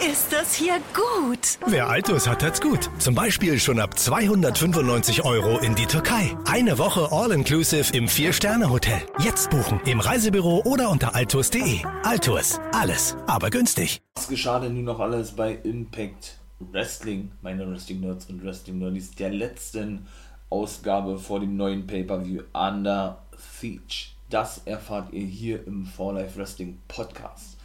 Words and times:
ist 0.00 0.32
das 0.32 0.54
hier 0.54 0.80
gut. 0.94 1.58
Wer 1.66 1.88
Altus 1.88 2.26
hat, 2.26 2.42
hat's 2.42 2.60
gut. 2.60 2.90
Zum 2.98 3.14
Beispiel 3.14 3.58
schon 3.58 3.78
ab 3.78 3.98
295 3.98 5.24
Euro 5.24 5.58
in 5.58 5.74
die 5.74 5.86
Türkei. 5.86 6.36
Eine 6.46 6.78
Woche 6.78 7.08
All-Inclusive 7.12 7.94
im 7.94 8.08
Vier-Sterne-Hotel. 8.08 9.02
Jetzt 9.18 9.50
buchen 9.50 9.80
im 9.84 10.00
Reisebüro 10.00 10.62
oder 10.64 10.90
unter 10.90 11.14
altus.de. 11.14 11.80
Altus, 12.02 12.58
alles, 12.72 13.16
aber 13.26 13.50
günstig. 13.50 14.00
Was 14.14 14.28
geschah 14.28 14.58
denn 14.58 14.74
nun 14.74 14.84
noch 14.84 15.00
alles 15.00 15.32
bei 15.32 15.52
Impact 15.52 16.38
Wrestling, 16.60 17.32
meine 17.42 17.70
Wrestling 17.70 18.00
Nerds 18.00 18.26
und 18.26 18.42
Wrestling 18.44 18.78
Nerds, 18.78 19.10
der 19.12 19.30
letzten 19.30 20.06
Ausgabe 20.48 21.18
vor 21.18 21.40
dem 21.40 21.56
neuen 21.56 21.86
Pay-Per-View 21.86 22.42
Under 22.54 23.22
Siege? 23.60 24.12
Das 24.30 24.62
erfahrt 24.64 25.12
ihr 25.12 25.26
hier 25.26 25.66
im 25.66 25.84
For 25.84 26.14
Life 26.14 26.38
Wrestling 26.38 26.78
Podcast. 26.88 27.59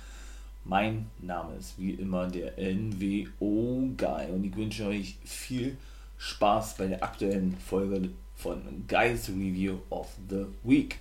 Mein 0.68 1.12
Name 1.20 1.58
ist 1.58 1.78
wie 1.78 1.92
immer 1.92 2.26
der 2.28 2.54
NWO 2.58 3.88
Guy 3.96 4.32
und 4.34 4.44
ich 4.44 4.56
wünsche 4.56 4.88
euch 4.88 5.16
viel 5.24 5.78
Spaß 6.18 6.78
bei 6.78 6.88
der 6.88 7.04
aktuellen 7.04 7.56
Folge 7.56 8.10
von 8.34 8.64
Guys 8.88 9.30
Review 9.30 9.78
of 9.92 10.08
the 10.28 10.48
Week. 10.64 10.98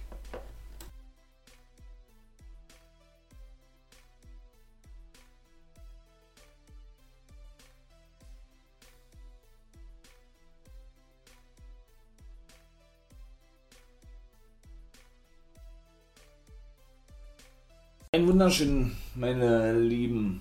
Ein 18.15 18.29
wunderschönen, 18.29 18.97
meine 19.17 19.77
lieben 19.77 20.41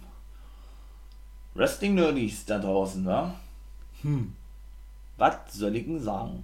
Wrestling-Nerdies 1.55 2.45
da 2.45 2.59
draußen, 2.59 3.03
wa? 3.03 3.33
Hm. 4.03 4.35
Was 5.17 5.37
soll 5.53 5.75
ich 5.75 5.85
denn 5.85 5.99
sagen? 5.99 6.43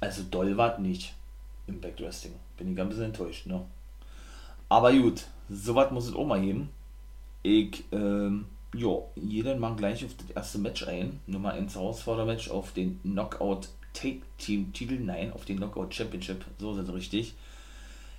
Also 0.00 0.24
doll 0.30 0.54
war 0.58 0.78
nicht 0.78 1.14
im 1.66 1.80
Backwrestling. 1.80 2.34
Bin 2.58 2.74
ich 2.74 2.78
ein 2.78 2.90
bisschen 2.90 3.04
enttäuscht, 3.04 3.46
ne? 3.46 3.64
Aber 4.68 4.92
gut, 4.92 5.24
sowas 5.48 5.90
muss 5.92 6.08
es 6.08 6.14
auch 6.14 6.26
mal 6.26 6.42
geben. 6.42 6.68
Ich, 7.42 7.84
ähm, 7.90 8.44
ja, 8.74 8.98
jeder 9.16 9.56
mag 9.56 9.78
gleich 9.78 10.04
auf 10.04 10.14
das 10.14 10.28
erste 10.36 10.58
Match 10.58 10.86
ein. 10.86 11.20
Nummer 11.26 11.52
1 11.52 11.74
Herausfordermatch 11.74 12.50
auf 12.50 12.72
den 12.72 13.00
Knockout 13.00 13.68
Take 13.94 14.20
Team 14.36 14.74
Titel, 14.74 15.00
nein, 15.00 15.32
auf 15.32 15.46
den 15.46 15.56
Knockout 15.56 15.94
Championship, 15.94 16.44
so 16.58 16.72
ist 16.72 16.86
es 16.86 16.92
richtig. 16.92 17.34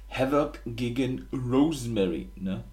Havoc 0.10 0.60
gegen 0.66 1.28
Rosemary, 1.32 2.30
ne? 2.36 2.64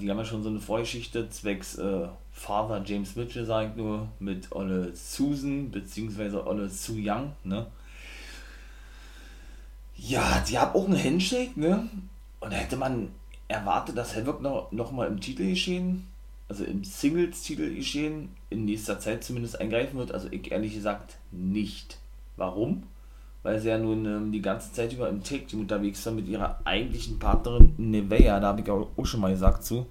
Die 0.00 0.10
haben 0.10 0.18
ja 0.18 0.24
schon 0.24 0.42
so 0.42 0.48
eine 0.48 0.58
Vorgeschichte 0.58 1.30
zwecks 1.30 1.76
äh, 1.78 2.08
Father 2.32 2.82
James 2.84 3.14
Mitchell, 3.14 3.44
sag 3.44 3.70
ich 3.70 3.76
nur, 3.76 4.08
mit 4.18 4.50
Olle 4.50 4.94
Susan, 4.94 5.70
beziehungsweise 5.70 6.46
Olle 6.46 6.68
Su 6.68 6.94
Young, 6.98 7.32
ne? 7.44 7.66
Ja, 9.96 10.44
die 10.48 10.58
haben 10.58 10.74
auch 10.74 10.86
einen 10.86 11.02
Handshake, 11.02 11.58
ne? 11.58 11.88
Und 12.40 12.50
hätte 12.50 12.76
man 12.76 13.10
erwartet, 13.48 13.96
dass 13.96 14.16
Havoc 14.16 14.40
noch, 14.40 14.70
noch 14.72 14.92
mal 14.92 15.08
im 15.08 15.20
Titel 15.20 15.48
geschehen, 15.48 16.06
also 16.48 16.64
im 16.64 16.84
Singles-Titel 16.84 17.74
geschehen, 17.74 18.30
in 18.50 18.64
nächster 18.64 19.00
Zeit 19.00 19.24
zumindest 19.24 19.60
eingreifen 19.60 19.98
wird. 19.98 20.12
Also 20.12 20.28
ich 20.30 20.50
ehrlich 20.50 20.74
gesagt 20.74 21.16
nicht. 21.30 21.98
Warum? 22.36 22.84
Weil 23.42 23.60
sie 23.60 23.68
ja 23.68 23.78
nun 23.78 24.04
ähm, 24.04 24.32
die 24.32 24.42
ganze 24.42 24.72
Zeit 24.72 24.92
über 24.92 25.08
im 25.08 25.22
Take-Team 25.22 25.60
unterwegs 25.60 26.04
war 26.06 26.12
mit 26.12 26.28
ihrer 26.28 26.60
eigentlichen 26.64 27.18
Partnerin 27.18 27.74
Nevea, 27.76 28.40
da 28.40 28.48
habe 28.48 28.60
ich 28.60 28.70
auch 28.70 28.88
schon 29.04 29.20
mal 29.20 29.32
gesagt 29.32 29.64
zu. 29.64 29.86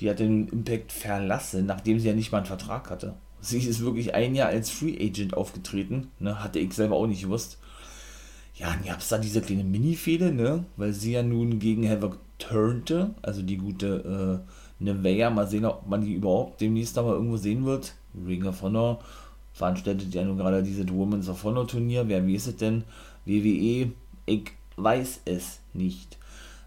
Die 0.00 0.10
hat 0.10 0.18
den 0.18 0.48
Impact 0.48 0.92
verlassen, 0.92 1.66
nachdem 1.66 1.98
sie 1.98 2.08
ja 2.08 2.14
nicht 2.14 2.30
mal 2.32 2.38
einen 2.38 2.46
Vertrag 2.46 2.90
hatte. 2.90 3.14
Sie 3.40 3.58
ist 3.58 3.80
wirklich 3.80 4.14
ein 4.14 4.34
Jahr 4.34 4.48
als 4.48 4.70
Free 4.70 4.96
Agent 5.00 5.34
aufgetreten, 5.34 6.10
ne, 6.18 6.42
hatte 6.42 6.58
ich 6.58 6.72
selber 6.72 6.96
auch 6.96 7.06
nicht 7.06 7.22
gewusst. 7.22 7.58
Ja, 8.54 8.72
und 8.72 8.86
gab 8.86 9.00
es 9.00 9.08
da 9.08 9.18
diese 9.18 9.42
kleine 9.42 9.64
Mini-Fehde, 9.64 10.32
ne, 10.32 10.64
weil 10.76 10.92
sie 10.92 11.12
ja 11.12 11.22
nun 11.22 11.58
gegen 11.58 11.88
Havoc 11.88 12.18
turnte, 12.38 13.14
also 13.22 13.42
die 13.42 13.58
gute 13.58 14.42
äh, 14.80 14.84
Nevea, 14.84 15.30
mal 15.30 15.46
sehen, 15.46 15.64
ob 15.64 15.86
man 15.86 16.02
die 16.02 16.14
überhaupt 16.14 16.60
demnächst 16.60 16.96
mal 16.96 17.12
irgendwo 17.12 17.36
sehen 17.36 17.64
wird. 17.64 17.94
Ring 18.26 18.46
of 18.46 18.62
Honor 18.62 19.00
veranstaltet 19.56 20.14
ja 20.14 20.22
nun 20.22 20.36
gerade 20.36 20.62
dieses 20.62 20.86
Women's 20.88 21.30
of 21.30 21.42
Honor 21.42 21.66
Turnier. 21.66 22.06
Wer 22.08 22.26
weiß 22.26 22.48
es 22.48 22.56
denn? 22.56 22.84
WWE? 23.24 23.90
Ich 24.26 24.50
weiß 24.76 25.22
es 25.24 25.60
nicht. 25.72 26.18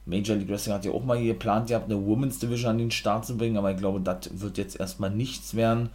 Major 0.05 0.35
League 0.35 0.49
Wrestling 0.49 0.73
hat 0.73 0.85
ja 0.85 0.91
auch 0.91 1.03
mal 1.03 1.23
geplant, 1.23 1.67
gehabt, 1.67 1.85
eine 1.85 2.03
Women's 2.03 2.39
Division 2.39 2.71
an 2.71 2.77
den 2.79 2.89
Start 2.89 3.27
zu 3.27 3.37
bringen, 3.37 3.57
aber 3.57 3.71
ich 3.71 3.77
glaube, 3.77 4.01
das 4.01 4.41
wird 4.41 4.57
jetzt 4.57 4.79
erstmal 4.79 5.11
nichts 5.11 5.53
werden. 5.53 5.89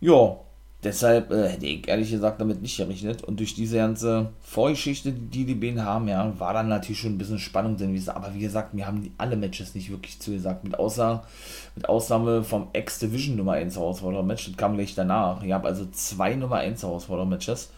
Ja, 0.00 0.36
Deshalb 0.82 1.30
äh, 1.30 1.48
hätte 1.48 1.66
ich 1.66 1.88
ehrlich 1.88 2.10
gesagt 2.10 2.40
damit 2.40 2.62
nicht 2.62 2.76
gerechnet. 2.76 3.22
Und 3.22 3.38
durch 3.38 3.54
diese 3.54 3.76
ganze 3.76 4.30
Vorgeschichte, 4.40 5.12
die 5.12 5.44
die 5.44 5.54
beiden 5.54 5.84
haben, 5.84 6.08
ja, 6.08 6.32
war 6.38 6.54
dann 6.54 6.68
natürlich 6.68 7.00
schon 7.00 7.12
ein 7.12 7.18
bisschen 7.18 7.38
Spannung 7.38 7.76
drin. 7.76 8.02
Aber 8.08 8.34
wie 8.34 8.40
gesagt, 8.40 8.72
mir 8.72 8.86
haben 8.86 9.12
alle 9.18 9.36
Matches 9.36 9.74
nicht 9.74 9.90
wirklich 9.90 10.18
zugesagt. 10.20 10.64
Mit, 10.64 10.78
außer, 10.78 11.22
mit 11.76 11.86
Ausnahme 11.86 12.42
vom 12.44 12.68
X-Division 12.72 13.36
Nummer 13.36 13.52
1 13.52 13.76
Herausforderer-Match. 13.76 14.46
Das 14.46 14.56
kam 14.56 14.76
gleich 14.76 14.94
danach. 14.94 15.42
Ich 15.42 15.52
habe 15.52 15.68
also 15.68 15.86
zwei 15.92 16.34
Nummer 16.34 16.56
1 16.56 16.82
Herausforderer-Matches. 16.82 17.70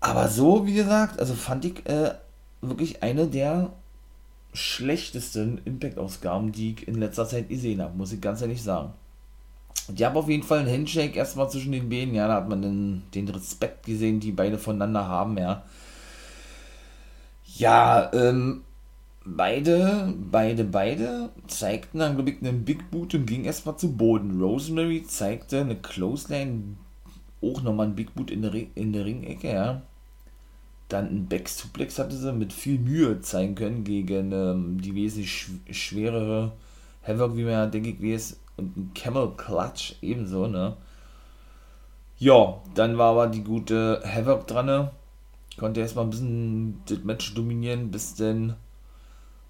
Aber 0.00 0.28
so, 0.28 0.66
wie 0.66 0.74
gesagt, 0.74 1.20
also 1.20 1.34
fand 1.34 1.66
ich 1.66 1.86
äh, 1.86 2.12
wirklich 2.62 3.02
eine 3.02 3.26
der 3.26 3.70
schlechtesten 4.54 5.60
Impact-Ausgaben, 5.66 6.52
die 6.52 6.72
ich 6.72 6.88
in 6.88 6.94
letzter 6.94 7.28
Zeit 7.28 7.50
gesehen 7.50 7.82
habe, 7.82 7.96
muss 7.96 8.12
ich 8.12 8.20
ganz 8.22 8.40
ehrlich 8.40 8.62
sagen. 8.62 8.94
Und 9.86 9.98
ich 9.98 10.04
habe 10.04 10.18
auf 10.18 10.28
jeden 10.28 10.42
Fall 10.42 10.60
einen 10.60 10.72
Handshake 10.72 11.16
erstmal 11.16 11.50
zwischen 11.50 11.72
den 11.72 11.88
Beinen, 11.88 12.14
ja, 12.14 12.28
da 12.28 12.34
hat 12.34 12.48
man 12.48 12.62
den, 12.62 13.02
den 13.14 13.28
Respekt 13.28 13.86
gesehen, 13.86 14.20
die 14.20 14.32
beide 14.32 14.58
voneinander 14.58 15.06
haben, 15.06 15.38
ja. 15.38 15.62
Ja, 17.56 18.10
ähm, 18.12 18.62
beide, 19.24 20.14
beide, 20.30 20.64
beide 20.64 21.30
zeigten 21.46 21.98
dann, 21.98 22.14
glaube 22.14 22.30
ich, 22.30 22.42
einen 22.42 22.64
Big 22.64 22.90
Boot 22.90 23.14
und 23.14 23.26
ging 23.26 23.44
erstmal 23.44 23.76
zu 23.76 23.96
Boden. 23.96 24.40
Rosemary 24.40 25.04
zeigte 25.04 25.60
eine 25.60 25.76
Clothesline, 25.76 26.76
auch 27.42 27.62
nochmal 27.62 27.86
ein 27.88 27.94
Big 27.94 28.14
Boot 28.14 28.30
in 28.30 28.42
der, 28.42 28.52
in 28.74 28.92
der 28.92 29.04
Ringecke, 29.04 29.52
ja. 29.52 29.82
Dann 30.88 31.06
ein 31.06 31.28
Backsuplex 31.28 31.98
hatte 31.98 32.16
sie 32.16 32.32
mit 32.32 32.52
viel 32.52 32.78
Mühe 32.78 33.20
zeigen 33.20 33.54
können 33.54 33.84
gegen 33.84 34.32
ähm, 34.32 34.80
die 34.80 34.94
wesentlich 34.94 35.30
sch 35.30 35.50
schwerere 35.70 36.52
Havoc, 37.02 37.36
wie 37.36 37.42
man 37.42 37.52
ja, 37.52 37.66
denke 37.66 37.90
ich, 37.90 38.02
weiß, 38.02 38.38
und 38.58 38.76
ein 38.76 38.90
Camel 38.94 39.32
Clutch 39.36 39.96
ebenso, 40.02 40.46
ne? 40.46 40.76
Ja, 42.18 42.60
dann 42.74 42.98
war 42.98 43.12
aber 43.12 43.28
die 43.28 43.44
gute 43.44 44.02
Havoc 44.04 44.46
dran, 44.46 44.66
ne? 44.66 44.90
Konnte 45.56 45.80
erstmal 45.80 46.04
ein 46.04 46.10
bisschen 46.10 46.82
das 46.86 46.98
Match 47.04 47.34
dominieren, 47.34 47.90
bis 47.90 48.14
denn, 48.14 48.54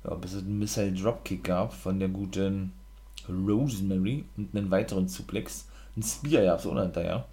ja, 0.05 0.15
bis 0.15 0.35
es 0.35 0.43
einen 0.43 0.59
Missile 0.59 0.93
Dropkick 0.93 1.45
gab 1.45 1.73
von 1.73 1.99
der 1.99 2.09
guten 2.09 2.73
Rosemary 3.29 4.25
und 4.37 4.55
einen 4.55 4.71
weiteren 4.71 5.09
Suplex. 5.09 5.67
Ein 5.97 6.03
Spear 6.03 6.43
ja, 6.43 6.59
so 6.59 6.79
hinterher. 6.79 7.27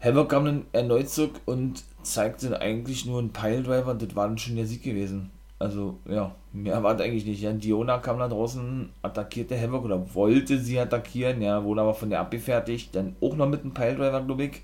Havoc 0.00 0.28
kam 0.28 0.44
dann 0.44 0.64
erneut 0.72 1.08
zurück 1.08 1.40
und 1.44 1.84
zeigte 2.02 2.60
eigentlich 2.60 3.06
nur 3.06 3.20
einen 3.20 3.32
Piledriver 3.32 3.94
das 3.94 4.16
war 4.16 4.26
dann 4.26 4.38
schon 4.38 4.56
der 4.56 4.66
Sieg 4.66 4.82
gewesen. 4.82 5.30
Also, 5.62 6.00
ja, 6.08 6.34
mehr 6.52 6.82
war 6.82 6.98
eigentlich 7.00 7.24
nicht. 7.24 7.40
Ja, 7.40 7.52
Diona 7.52 7.98
kam 7.98 8.18
da 8.18 8.26
draußen, 8.26 8.90
attackierte 9.00 9.56
Havoc 9.60 9.84
oder 9.84 10.12
wollte 10.12 10.58
sie 10.58 10.80
attackieren, 10.80 11.40
ja, 11.40 11.62
wurde 11.62 11.82
aber 11.82 11.94
von 11.94 12.10
der 12.10 12.18
abgefertigt. 12.18 12.92
Dann 12.96 13.14
auch 13.20 13.36
noch 13.36 13.48
mit 13.48 13.60
einem 13.60 13.72
Piledriver, 13.72 14.22
glaube 14.22 14.44
ich. 14.44 14.62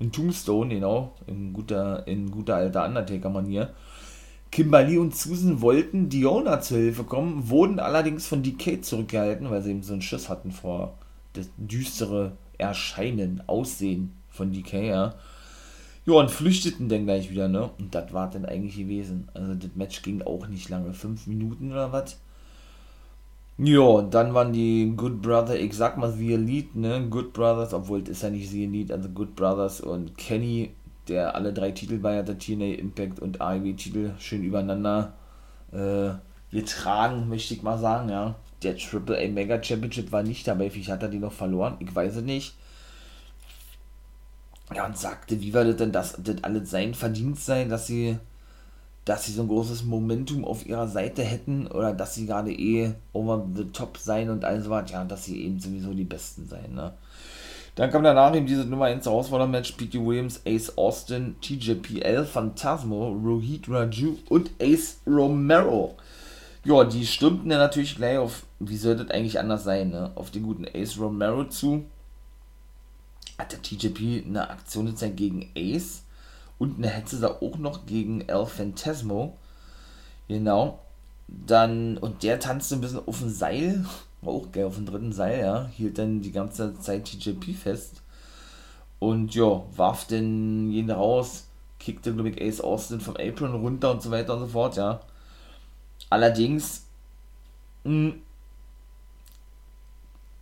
Ein 0.00 0.10
Tombstone, 0.10 0.74
genau, 0.74 1.14
in 1.28 1.52
guter, 1.52 2.04
in 2.08 2.28
guter 2.32 2.56
alter 2.56 2.84
Undertaker-Manier. 2.84 3.72
Kimberly 4.50 4.98
und 4.98 5.14
Susan 5.14 5.60
wollten 5.60 6.08
Diona 6.08 6.60
zur 6.60 6.78
Hilfe 6.78 7.04
kommen, 7.04 7.48
wurden 7.48 7.78
allerdings 7.78 8.26
von 8.26 8.42
Decay 8.42 8.80
zurückgehalten, 8.80 9.48
weil 9.48 9.62
sie 9.62 9.70
eben 9.70 9.84
so 9.84 9.92
einen 9.92 10.02
Schiss 10.02 10.28
hatten 10.28 10.50
vor 10.50 10.98
das 11.34 11.50
düstere 11.56 12.32
Erscheinen, 12.58 13.44
Aussehen 13.46 14.16
von 14.28 14.50
Decay, 14.52 14.88
ja. 14.88 15.14
Ja, 16.04 16.14
und 16.14 16.30
flüchteten 16.30 16.88
dann 16.88 17.04
gleich 17.04 17.30
wieder, 17.30 17.48
ne? 17.48 17.70
Und 17.78 17.94
das 17.94 18.12
war 18.12 18.28
dann 18.28 18.44
eigentlich 18.44 18.76
gewesen. 18.76 19.28
Also 19.34 19.54
das 19.54 19.70
Match 19.76 20.02
ging 20.02 20.22
auch 20.22 20.48
nicht 20.48 20.68
lange, 20.68 20.92
fünf 20.94 21.26
Minuten 21.26 21.70
oder 21.70 21.92
was. 21.92 22.18
Ja, 23.58 24.02
dann 24.02 24.34
waren 24.34 24.52
die 24.52 24.92
Good 24.96 25.22
Brothers, 25.22 25.56
ich 25.56 25.74
sag 25.74 25.96
mal 25.98 26.10
The 26.10 26.32
Elite, 26.34 26.78
ne? 26.78 27.06
Good 27.08 27.32
Brothers, 27.32 27.72
obwohl 27.74 28.02
es 28.02 28.08
ist 28.08 28.22
ja 28.22 28.30
nicht 28.30 28.50
The 28.50 28.64
Elite, 28.64 28.92
also 28.94 29.08
Good 29.10 29.36
Brothers 29.36 29.80
und 29.80 30.16
Kenny, 30.18 30.70
der 31.06 31.34
alle 31.36 31.52
drei 31.52 31.70
Titel 31.70 31.98
bei 31.98 32.18
hatte, 32.18 32.36
TNA 32.36 32.74
Impact 32.78 33.20
und 33.20 33.40
AEW-Titel, 33.40 34.12
schön 34.18 34.42
übereinander 34.42 35.12
äh, 35.72 36.10
getragen, 36.50 37.28
möchte 37.28 37.54
ich 37.54 37.62
mal 37.62 37.78
sagen, 37.78 38.08
ja. 38.08 38.34
Der 38.62 38.76
Triple 38.76 39.18
A 39.18 39.28
Mega 39.28 39.62
Championship 39.62 40.12
war 40.12 40.22
nicht 40.22 40.46
dabei, 40.48 40.70
vielleicht 40.70 40.90
hat 40.90 41.02
er 41.02 41.08
die 41.08 41.18
noch 41.18 41.32
verloren, 41.32 41.76
ich 41.80 41.94
weiß 41.94 42.16
es 42.16 42.22
nicht. 42.22 42.54
Ja, 44.74 44.86
und 44.86 44.96
sagte, 44.96 45.40
wie 45.40 45.52
würde 45.52 45.74
denn 45.74 45.92
das, 45.92 46.16
das 46.22 46.42
alles 46.42 46.70
sein 46.70 46.94
Verdienst 46.94 47.46
sein, 47.46 47.68
dass 47.68 47.86
sie 47.86 48.18
dass 49.04 49.24
sie 49.24 49.32
so 49.32 49.42
ein 49.42 49.48
großes 49.48 49.84
Momentum 49.84 50.44
auf 50.44 50.64
ihrer 50.64 50.86
Seite 50.86 51.22
hätten 51.22 51.66
oder 51.66 51.92
dass 51.92 52.14
sie 52.14 52.26
gerade 52.26 52.52
eh 52.52 52.92
over 53.12 53.44
the 53.54 53.64
top 53.72 53.98
sein 53.98 54.30
und 54.30 54.44
alles 54.44 54.70
was, 54.70 54.90
ja, 54.90 55.04
dass 55.04 55.24
sie 55.24 55.44
eben 55.44 55.58
sowieso 55.58 55.92
die 55.92 56.04
Besten 56.04 56.46
sein, 56.46 56.74
ne. 56.74 56.92
Dann 57.74 57.90
kam 57.90 58.04
danach 58.04 58.36
eben 58.36 58.46
diese 58.46 58.66
Nummer 58.66 58.84
1 58.84 59.06
Herausforderer-Match, 59.06 59.72
Pete 59.72 59.98
Williams, 60.04 60.42
Ace 60.46 60.76
Austin, 60.76 61.36
TJPL, 61.40 62.26
Phantasmo, 62.26 63.08
Rohit 63.08 63.66
Raju 63.66 64.18
und 64.28 64.50
Ace 64.60 65.00
Romero. 65.06 65.96
Ja, 66.64 66.84
die 66.84 67.06
stürmten 67.06 67.50
ja 67.50 67.56
natürlich 67.56 67.96
gleich 67.96 68.18
auf, 68.18 68.44
wie 68.60 68.76
sollte 68.76 69.06
das 69.06 69.14
eigentlich 69.14 69.38
anders 69.38 69.64
sein, 69.64 69.88
ne, 69.88 70.10
auf 70.16 70.30
den 70.30 70.42
guten 70.42 70.66
Ace 70.74 70.98
Romero 71.00 71.44
zu. 71.44 71.86
Hat 73.42 73.52
der 73.52 73.62
TJP 73.62 74.24
eine 74.26 74.50
Aktion 74.50 74.86
gezeigt 74.86 75.16
gegen 75.16 75.50
Ace 75.56 76.02
und 76.58 76.78
eine 76.78 76.88
Hetze 76.88 77.20
da 77.20 77.28
auch 77.28 77.58
noch 77.58 77.86
gegen 77.86 78.22
El 78.22 78.46
Phantasmo. 78.46 79.36
Genau. 80.28 80.78
Dann, 81.28 81.98
und 81.98 82.22
der 82.22 82.40
tanzte 82.40 82.76
ein 82.76 82.80
bisschen 82.80 83.06
auf 83.06 83.18
dem 83.18 83.30
Seil 83.30 83.84
auch 84.24 84.52
geil 84.52 84.64
auf 84.64 84.76
dem 84.76 84.86
dritten 84.86 85.12
Seil, 85.12 85.40
ja, 85.40 85.66
hielt 85.76 85.98
dann 85.98 86.20
die 86.20 86.32
ganze 86.32 86.78
Zeit 86.78 87.04
TJP 87.04 87.54
fest 87.54 88.02
und 88.98 89.34
ja, 89.34 89.62
warf 89.76 90.06
den 90.06 90.70
jeden 90.70 90.90
raus, 90.90 91.46
kickte, 91.80 92.14
glaube 92.14 92.30
ich, 92.30 92.40
Ace 92.40 92.60
Austin 92.60 93.00
vom 93.00 93.16
Apron 93.16 93.54
runter 93.54 93.90
und 93.90 94.02
so 94.02 94.10
weiter 94.10 94.34
und 94.34 94.40
so 94.40 94.46
fort, 94.46 94.76
ja. 94.76 95.00
Allerdings 96.08 96.86
mh, 97.84 97.90
hm, 98.12 98.22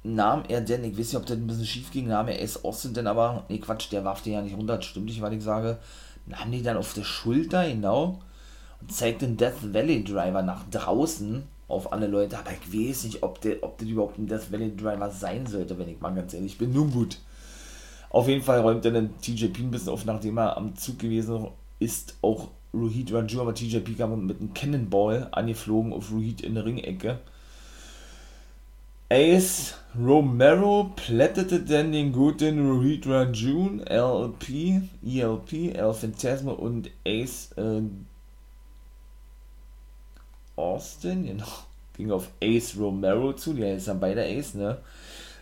nahm 0.02 0.44
er 0.48 0.60
denn, 0.60 0.84
ich 0.84 0.92
weiß 0.92 1.12
nicht, 1.12 1.16
ob 1.16 1.26
das 1.26 1.36
ein 1.36 1.46
bisschen 1.46 1.66
schief 1.66 1.90
ging, 1.90 2.08
nahm 2.08 2.28
er 2.28 2.42
Ace 2.42 2.64
Austin 2.64 2.94
denn 2.94 3.06
aber, 3.06 3.44
nee, 3.48 3.58
Quatsch, 3.58 3.90
der 3.92 4.04
warf 4.04 4.22
den 4.22 4.32
ja 4.32 4.42
nicht 4.42 4.56
runter, 4.56 4.76
das 4.76 4.86
stimmt 4.86 5.06
nicht, 5.06 5.20
was 5.20 5.32
ich 5.32 5.42
sage, 5.42 5.78
nahm 6.26 6.50
die 6.50 6.62
dann 6.62 6.76
auf 6.76 6.94
der 6.94 7.04
Schulter, 7.04 7.68
genau, 7.68 8.20
und 8.80 8.92
zeigte 8.92 9.26
den 9.26 9.36
Death 9.36 9.74
Valley 9.74 10.04
Driver 10.04 10.42
nach 10.42 10.64
draußen 10.70 11.42
auf 11.68 11.92
alle 11.92 12.06
Leute, 12.06 12.38
aber 12.38 12.50
ich 12.50 12.72
weiß 12.72 13.04
nicht, 13.04 13.22
ob 13.22 13.40
der, 13.40 13.62
ob 13.62 13.78
das 13.78 13.88
überhaupt 13.88 14.18
ein 14.18 14.26
Death 14.26 14.50
Valley 14.50 14.74
Driver 14.74 15.10
sein 15.10 15.46
sollte, 15.46 15.78
wenn 15.78 15.88
ich 15.88 16.00
mal 16.00 16.14
ganz 16.14 16.34
ehrlich 16.34 16.58
bin. 16.58 16.72
Nun 16.72 16.90
gut. 16.90 17.18
Auf 18.08 18.26
jeden 18.26 18.42
Fall 18.42 18.60
räumt 18.60 18.84
er 18.84 18.90
dann 18.90 19.16
TJP 19.20 19.60
ein 19.60 19.70
bisschen 19.70 19.90
auf, 19.90 20.04
nachdem 20.04 20.38
er 20.38 20.56
am 20.56 20.74
Zug 20.74 20.98
gewesen 20.98 21.46
ist, 21.78 22.16
auch 22.22 22.48
Ruhit 22.74 23.12
Raju, 23.12 23.40
aber 23.40 23.54
TJP 23.54 23.96
kam 23.96 24.26
mit 24.26 24.40
einem 24.40 24.54
Cannonball 24.54 25.28
angeflogen 25.30 25.92
auf 25.92 26.10
Ruhit 26.10 26.40
in 26.40 26.54
der 26.54 26.64
Ringecke. 26.64 27.20
Ace 29.12 29.74
Romero 29.98 30.92
plättete 30.94 31.60
dann 31.60 31.90
den 31.90 32.12
guten 32.12 32.64
Ruhit 32.70 33.08
Rajun, 33.08 33.80
LP, 33.80 34.82
ELP, 35.04 35.74
El 35.74 35.92
Phantasma 35.92 36.52
und 36.52 36.90
Ace 37.04 37.50
äh, 37.56 37.82
Austin, 40.54 41.26
genau, 41.26 41.44
ging 41.96 42.12
auf 42.12 42.30
Ace 42.40 42.76
Romero 42.78 43.32
zu, 43.32 43.52
die 43.52 43.76
dann 43.84 43.98
beide 43.98 44.22
Ace, 44.22 44.54
ne? 44.54 44.78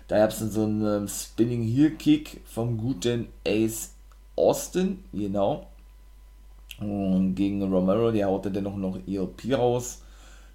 Da 0.06 0.16
gab 0.16 0.30
es 0.30 0.38
dann 0.38 0.50
so 0.50 0.62
einen 0.62 1.02
ähm, 1.02 1.08
Spinning 1.08 1.62
Heel 1.62 1.90
Kick 1.90 2.40
vom 2.46 2.78
guten 2.78 3.28
Ace 3.46 3.90
Austin, 4.34 5.04
genau. 5.12 5.66
Und 6.80 7.34
gegen 7.34 7.62
Romero, 7.70 8.10
der 8.12 8.28
haute 8.28 8.50
dann 8.50 8.64
noch, 8.64 8.76
noch 8.76 8.98
ELP 9.06 9.58
raus. 9.58 10.00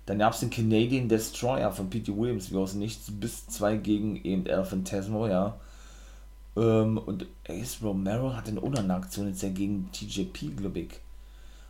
Dann 0.05 0.19
gab 0.19 0.33
es 0.33 0.41
den 0.41 0.49
Canadian 0.49 1.07
Destroyer 1.07 1.71
von 1.71 1.89
Pete 1.89 2.15
Williams, 2.15 2.51
wie 2.51 2.57
aus 2.57 2.73
nichts, 2.73 3.09
bis 3.09 3.47
zwei 3.47 3.77
gegen 3.77 4.17
eben 4.23 4.45
El 4.45 4.65
Phantasmo, 4.65 5.27
ja. 5.27 5.57
Ähm, 6.55 6.97
und 6.97 7.25
Ace 7.47 7.79
Romero 7.81 8.35
hat 8.35 8.47
in 8.47 8.59
eine 8.59 8.93
Aktion 8.95 9.27
jetzt 9.27 9.41
ja 9.41 9.49
gegen 9.49 9.89
TJP, 9.91 10.57
glaube 10.57 10.79
ich. 10.79 10.99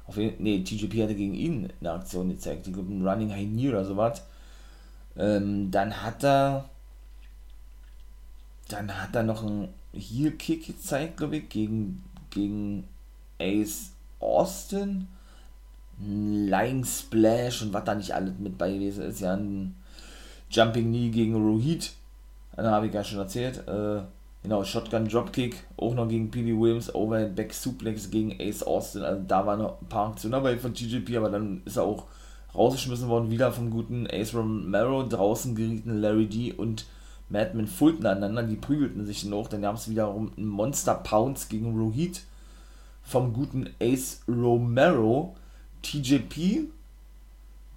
Auf 0.05 0.17
jeden, 0.17 0.43
nee, 0.43 0.63
TJP 0.63 1.03
hatte 1.03 1.15
gegen 1.15 1.35
ihn 1.35 1.71
eine 1.79 1.91
Aktion 1.91 2.29
gezeigt. 2.29 2.67
Ich 2.67 2.73
glaube, 2.73 2.91
Running 2.91 3.31
High 3.31 3.47
Knee 3.47 3.69
oder 3.69 3.85
sowas. 3.85 4.23
Ähm, 5.15 5.71
dann 5.71 6.03
hat 6.03 6.23
er. 6.23 6.69
Dann 8.69 9.01
hat 9.01 9.15
er 9.15 9.23
noch 9.23 9.43
einen 9.43 9.69
Heel 9.93 10.31
Kick 10.31 10.65
gezeigt, 10.65 11.17
glaube 11.17 11.37
ich, 11.37 11.49
gegen, 11.49 12.03
gegen 12.31 12.87
Ace 13.39 13.91
Austin. 14.19 15.07
Lying 15.99 16.83
Splash 16.83 17.61
und 17.61 17.73
was 17.73 17.83
da 17.83 17.95
nicht 17.95 18.13
alles 18.13 18.33
mit 18.39 18.57
bei 18.57 18.71
gewesen 18.71 19.05
ist. 19.05 19.21
Ja, 19.21 19.33
ein 19.33 19.75
Jumping 20.49 20.87
Knee 20.87 21.09
gegen 21.09 21.35
Rohit. 21.35 21.93
Dann 22.55 22.67
habe 22.67 22.87
ich 22.87 22.93
ja 22.93 23.03
schon 23.03 23.19
erzählt. 23.19 23.67
Äh, 23.67 24.01
Genau, 24.43 24.65
Shotgun 24.65 25.07
Dropkick, 25.07 25.63
auch 25.77 25.95
noch 25.95 26.09
gegen 26.09 26.29
P.D. 26.29 26.59
Williams, 26.59 26.93
Overhead 26.93 27.33
Back 27.33 27.53
Suplex 27.53 28.11
gegen 28.11 28.35
Ace 28.41 28.61
Austin. 28.61 29.03
Also 29.03 29.23
da 29.25 29.45
waren 29.45 29.59
noch 29.59 29.81
ein 29.81 29.87
paar 29.87 30.09
Aktionen 30.09 30.33
dabei 30.33 30.57
von 30.57 30.73
TJP, 30.73 31.15
aber 31.15 31.29
dann 31.29 31.61
ist 31.63 31.77
er 31.77 31.83
auch 31.83 32.07
rausgeschmissen 32.53 33.07
worden, 33.07 33.31
wieder 33.31 33.53
vom 33.53 33.69
guten 33.71 34.05
Ace 34.11 34.35
Romero. 34.35 35.03
Draußen 35.03 35.55
gerieten 35.55 36.01
Larry 36.01 36.27
D 36.27 36.51
und 36.51 36.85
Madman 37.29 37.67
Fulton 37.67 38.05
aneinander, 38.05 38.43
die 38.43 38.57
prügelten 38.57 39.05
sich 39.05 39.23
noch. 39.23 39.47
Dann 39.47 39.61
gab 39.61 39.75
es 39.75 39.89
wiederum 39.89 40.33
einen 40.35 40.47
Monster 40.47 40.95
Pounce 40.95 41.47
gegen 41.47 41.79
Rohit 41.79 42.23
vom 43.01 43.31
guten 43.31 43.69
Ace 43.81 44.23
Romero. 44.27 45.37
TJP 45.83 46.69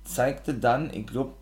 zeigte 0.05 0.55
dann, 0.55 0.93
ich 0.93 1.07
glaube, 1.07 1.35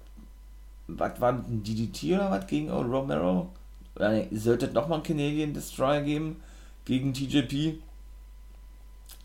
was 0.88 1.20
war 1.20 1.32
ein 1.32 1.62
DDT 1.62 2.14
oder 2.14 2.30
was 2.30 2.46
gegen 2.46 2.70
Romero? 2.70 3.50
Äh, 3.98 4.26
sollte 4.32 4.68
nochmal 4.68 4.98
einen 4.98 5.06
Canadian 5.06 5.54
Destroyer 5.54 6.02
geben 6.02 6.36
gegen 6.84 7.14
TJP, 7.14 7.78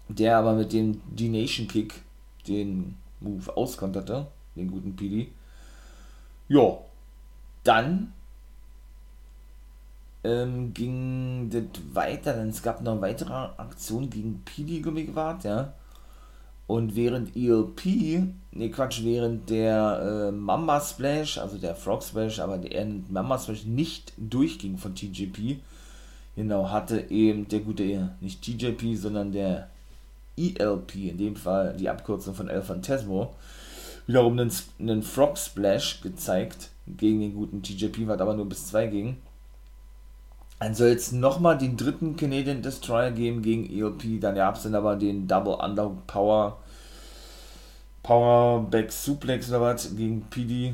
der 0.07 0.38
aber 0.38 0.53
mit 0.53 0.71
dem 0.71 1.01
D-Nation 1.15 1.68
Kick 1.68 2.01
den 2.47 2.95
Move 3.19 3.56
auskonterte, 3.57 4.27
den 4.56 4.69
guten 4.69 4.95
PD. 4.95 5.30
Ja, 6.47 6.77
dann 7.63 8.13
ähm, 10.24 10.74
ging 10.74 11.50
das 11.50 11.63
weiter, 11.94 12.33
denn 12.33 12.50
es 12.50 12.62
gab 12.62 12.81
noch 12.81 13.01
weitere 13.01 13.33
Aktionen 13.33 14.09
gegen 14.09 14.41
PD, 14.45 14.83
war, 15.15 15.39
ja. 15.44 15.74
Und 16.69 16.95
während 16.95 17.36
ELP, 17.36 18.27
ne 18.51 18.69
Quatsch, 18.69 19.04
während 19.04 19.50
der 19.50 20.27
äh, 20.27 20.31
Mamba 20.31 20.80
Splash, 20.80 21.39
also 21.39 21.57
der 21.57 21.74
Frog 21.74 22.04
Splash, 22.04 22.38
aber 22.38 22.60
der 22.60 22.86
Mamba 23.10 23.39
Splash 23.39 23.63
nicht 23.66 24.13
durchging 24.18 24.77
von 24.77 24.94
TJP, 24.94 25.57
genau, 26.36 26.69
hatte 26.69 27.10
eben 27.10 27.48
der 27.48 27.62
gute, 27.62 28.12
nicht 28.21 28.44
TJP, 28.44 28.95
sondern 28.95 29.31
der 29.31 29.68
ELP, 30.38 30.94
in 30.94 31.18
dem 31.18 31.36
Fall 31.36 31.75
die 31.75 31.89
Abkürzung 31.89 32.36
von 32.36 32.50
El 32.50 32.62
Phantasmo, 32.62 33.33
wiederum 34.06 34.38
einen, 34.38 34.51
einen 34.77 35.01
Frog 35.01 35.39
Splash 35.39 36.01
gezeigt 36.01 36.69
gegen 36.86 37.19
den 37.19 37.33
guten 37.33 37.63
TJP, 37.63 38.07
was 38.07 38.22
aber 38.22 38.36
nur 38.36 38.48
bis 38.48 38.68
2 38.68 38.86
ging. 38.86 39.18
Dann 40.60 40.75
soll 40.75 40.89
es 40.89 41.13
nochmal 41.13 41.58
den 41.58 41.77
dritten 41.77 42.15
Canadian 42.15 42.62
Destroyer 42.62 43.10
geben 43.10 43.41
gegen 43.41 43.67
ELP. 43.67 44.22
Dann 44.22 44.36
gab 44.36 44.58
es 44.58 44.63
dann 44.63 44.75
aber 44.75 44.98
den 44.98 45.27
Double 45.27 45.55
Under 45.55 45.89
Power 48.03 48.50
Power 48.60 48.70
Back 48.70 48.91
Suplex 48.91 49.50
oder 49.50 49.62
was 49.62 49.96
gegen 49.96 50.22
PD. 50.29 50.74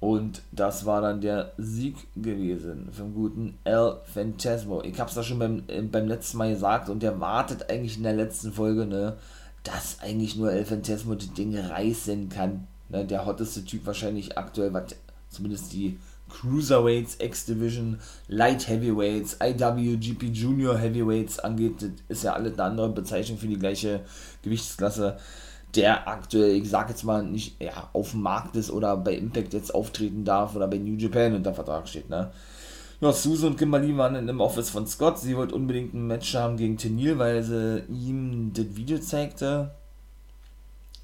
Und 0.00 0.42
das 0.50 0.84
war 0.84 1.00
dann 1.00 1.20
der 1.20 1.52
Sieg 1.58 1.96
gewesen 2.16 2.88
vom 2.92 3.14
guten 3.14 3.56
El 3.62 3.98
Phantasmo. 4.12 4.82
Ich 4.82 4.98
hab's 4.98 5.14
da 5.14 5.22
schon 5.22 5.38
beim, 5.38 5.62
äh, 5.68 5.80
beim 5.82 6.08
letzten 6.08 6.38
Mal 6.38 6.52
gesagt 6.52 6.88
und 6.88 7.04
der 7.04 7.20
wartet 7.20 7.70
eigentlich 7.70 7.98
in 7.98 8.02
der 8.02 8.14
letzten 8.14 8.52
Folge, 8.52 8.84
ne, 8.84 9.16
dass 9.62 10.00
eigentlich 10.00 10.34
nur 10.34 10.52
El 10.52 10.64
Phantasmo 10.64 11.14
das 11.14 11.32
Ding 11.34 11.56
reißen 11.56 12.28
kann. 12.30 12.66
Ne, 12.88 13.04
der 13.04 13.26
hotteste 13.26 13.64
Typ 13.64 13.86
wahrscheinlich 13.86 14.36
aktuell, 14.36 14.72
was 14.72 14.96
zumindest 15.30 15.72
die 15.72 15.98
Cruiserweights, 16.28 17.18
X-Division, 17.20 18.00
Light 18.26 18.66
Heavyweights, 18.66 19.36
IWGP 19.40 20.24
Junior 20.32 20.76
Heavyweights 20.78 21.38
angeht, 21.38 21.80
das 21.80 21.90
ist 22.08 22.24
ja 22.24 22.32
alles 22.32 22.54
eine 22.54 22.64
andere 22.64 22.88
Bezeichnung 22.88 23.38
für 23.38 23.46
die 23.46 23.58
gleiche 23.58 24.00
Gewichtsklasse, 24.42 25.18
der 25.74 26.06
aktuell, 26.06 26.56
ich 26.56 26.68
sag 26.68 26.88
jetzt 26.88 27.04
mal, 27.04 27.22
nicht 27.22 27.60
ja, 27.60 27.88
auf 27.92 28.10
dem 28.10 28.22
Markt 28.22 28.56
ist 28.56 28.70
oder 28.70 28.96
bei 28.96 29.14
Impact 29.14 29.54
jetzt 29.54 29.74
auftreten 29.74 30.24
darf 30.24 30.54
oder 30.54 30.68
bei 30.68 30.78
New 30.78 30.96
Japan 30.96 31.34
unter 31.34 31.54
Vertrag 31.54 31.88
steht, 31.88 32.10
ne? 32.10 32.30
Ja, 33.00 33.12
Susan 33.12 33.50
und 33.50 33.58
Kimberly 33.58 33.96
waren 33.96 34.14
in 34.14 34.28
dem 34.28 34.40
Office 34.40 34.70
von 34.70 34.86
Scott. 34.86 35.18
Sie 35.18 35.36
wollte 35.36 35.56
unbedingt 35.56 35.92
ein 35.92 36.06
Match 36.06 36.36
haben 36.36 36.56
gegen 36.56 36.76
Tenil, 36.76 37.18
weil 37.18 37.42
sie 37.42 37.82
ihm 37.88 38.52
das 38.54 38.76
Video 38.76 38.98
zeigte. 38.98 39.72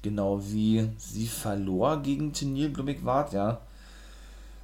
Genau 0.01 0.39
wie 0.41 0.87
sie 0.97 1.27
verlor 1.27 2.01
gegen 2.01 2.31
Tenil, 2.31 2.71
glaube 2.71 2.93
ich, 2.93 3.03
war, 3.03 3.29
ja. 3.33 3.59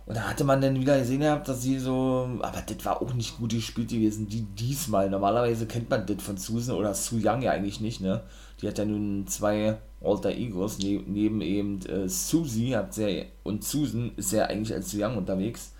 Und 0.05 0.15
da 0.15 0.21
hatte 0.21 0.45
man 0.45 0.61
dann 0.61 0.79
wieder 0.79 0.97
gesehen 0.99 1.21
gehabt, 1.21 1.49
dass 1.49 1.61
sie 1.61 1.77
so, 1.79 2.29
aber 2.41 2.61
das 2.61 2.85
war 2.85 3.01
auch 3.01 3.13
nicht 3.13 3.37
gut 3.37 3.51
gespielt 3.51 3.89
gewesen, 3.89 4.29
die 4.29 4.43
diesmal. 4.43 5.09
Normalerweise 5.09 5.65
kennt 5.65 5.89
man 5.89 6.05
das 6.05 6.23
von 6.23 6.37
Susan 6.37 6.77
oder 6.77 6.93
Su 6.93 7.17
Young 7.21 7.41
ja 7.41 7.51
eigentlich 7.51 7.81
nicht, 7.81 7.99
ne? 7.99 8.21
Die 8.61 8.67
hat 8.67 8.77
ja 8.77 8.85
nun 8.85 9.27
zwei 9.27 9.77
Alter 10.01 10.31
Egos, 10.31 10.79
ne, 10.79 11.03
neben 11.05 11.41
eben 11.41 11.81
äh, 11.85 12.07
Susie 12.07 12.75
hat 12.75 12.93
sie, 12.93 13.25
und 13.43 13.63
Susan 13.63 14.11
ist 14.15 14.31
ja 14.31 14.45
eigentlich 14.45 14.73
als 14.73 14.93
Young 14.93 15.17
unterwegs. 15.17 15.71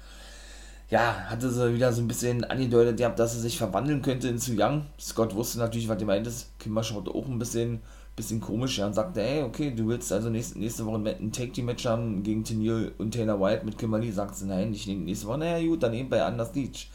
Ja, 0.90 1.16
hatte 1.30 1.50
sie 1.50 1.74
wieder 1.74 1.92
so 1.92 2.02
ein 2.02 2.08
bisschen 2.08 2.44
angedeutet 2.44 2.98
gehabt, 2.98 3.18
dass 3.18 3.34
sie 3.34 3.40
sich 3.40 3.58
verwandeln 3.58 4.02
könnte 4.02 4.28
in 4.28 4.38
Su 4.38 4.54
Young. 4.56 4.86
Scott 5.00 5.34
wusste 5.34 5.58
natürlich, 5.58 5.88
was 5.88 5.98
die 5.98 6.06
meint 6.06 6.28
ist. 6.28 6.58
Kimber 6.60 6.84
schaute 6.84 7.12
auch 7.12 7.28
ein 7.28 7.40
bisschen 7.40 7.82
bisschen 8.16 8.40
komisch, 8.40 8.78
ja, 8.78 8.88
und 8.88 8.94
sagte, 8.94 9.22
ey, 9.22 9.44
okay, 9.44 9.72
du 9.72 9.88
willst 9.88 10.12
also 10.12 10.30
nächste, 10.30 10.58
nächste 10.58 10.86
Woche 10.86 10.98
ein 11.20 11.32
Take-Team-Match 11.32 11.86
haben 11.86 12.24
gegen 12.24 12.44
Tennille 12.44 12.94
und 12.98 13.12
Taylor 13.12 13.40
White 13.42 13.66
mit 13.66 13.78
Kimberly, 13.78 14.12
sagt 14.12 14.36
sie, 14.36 14.46
nein, 14.46 14.74
ich 14.74 14.88
nehme 14.88 15.02
nächste 15.02 15.28
Woche, 15.28 15.40
naja, 15.40 15.66
gut, 15.68 15.84
dann 15.84 15.94
eben 15.94 16.10
bei 16.10 16.24
Anders 16.24 16.56
Leach 16.56 16.90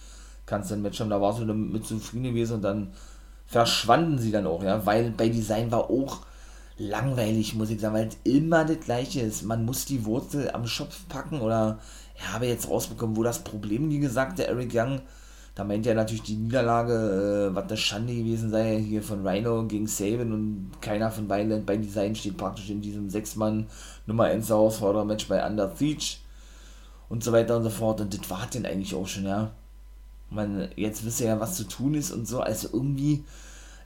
kannst 0.46 0.70
du 0.70 0.74
ein 0.74 0.82
Match 0.82 0.98
haben, 0.98 1.10
da 1.10 1.20
warst 1.20 1.40
du 1.40 1.44
damit 1.44 1.84
zufrieden 1.84 2.24
gewesen 2.24 2.54
und 2.54 2.62
dann 2.62 2.92
verschwanden 3.50 4.18
sie 4.18 4.30
dann 4.30 4.46
auch, 4.46 4.62
ja, 4.62 4.86
weil 4.86 5.10
bei 5.10 5.28
Design 5.28 5.72
war 5.72 5.90
auch 5.90 6.20
langweilig, 6.78 7.56
muss 7.56 7.70
ich 7.70 7.80
sagen, 7.80 7.94
weil 7.94 8.06
es 8.06 8.16
immer 8.22 8.64
das 8.64 8.78
gleiche 8.78 9.20
ist. 9.22 9.42
Man 9.42 9.64
muss 9.64 9.84
die 9.84 10.04
Wurzel 10.04 10.50
am 10.52 10.68
Schopf 10.68 11.08
packen 11.08 11.40
oder 11.40 11.80
ich 12.16 12.32
habe 12.32 12.46
jetzt 12.46 12.70
rausbekommen, 12.70 13.16
wo 13.16 13.24
das 13.24 13.40
Problem, 13.40 13.90
wie 13.90 13.98
gesagt, 13.98 14.38
der 14.38 14.48
Eric 14.48 14.70
Young, 14.72 15.00
da 15.56 15.64
meint 15.64 15.84
er 15.84 15.96
natürlich 15.96 16.22
die 16.22 16.36
Niederlage, 16.36 17.50
äh, 17.50 17.54
was 17.54 17.64
eine 17.64 17.76
Schande 17.76 18.14
gewesen 18.14 18.50
sei, 18.50 18.78
hier 18.78 19.02
von 19.02 19.26
Rhino 19.26 19.66
gegen 19.66 19.88
Saban 19.88 20.32
und 20.32 20.70
keiner 20.80 21.10
von 21.10 21.28
Violent 21.28 21.66
bei 21.66 21.76
Design 21.76 22.14
steht 22.14 22.36
praktisch 22.36 22.70
in 22.70 22.80
diesem 22.80 23.10
Sechs-Mann 23.10 23.66
Nummer 24.06 24.24
1 24.24 24.48
Herausforderer-Match 24.48 25.26
bei 25.26 25.44
Under 25.44 25.74
Siege 25.74 26.18
und 27.08 27.24
so 27.24 27.32
weiter 27.32 27.56
und 27.56 27.64
so 27.64 27.70
fort. 27.70 28.00
Und 28.00 28.16
das 28.16 28.30
war 28.30 28.46
denn 28.46 28.64
eigentlich 28.64 28.94
auch 28.94 29.08
schon, 29.08 29.24
ja. 29.24 29.50
Man, 30.30 30.68
jetzt 30.76 31.04
wisst 31.04 31.20
ihr 31.20 31.26
ja, 31.26 31.40
was 31.40 31.56
zu 31.56 31.64
tun 31.64 31.94
ist 31.94 32.12
und 32.12 32.26
so, 32.26 32.40
also 32.40 32.68
irgendwie 32.72 33.24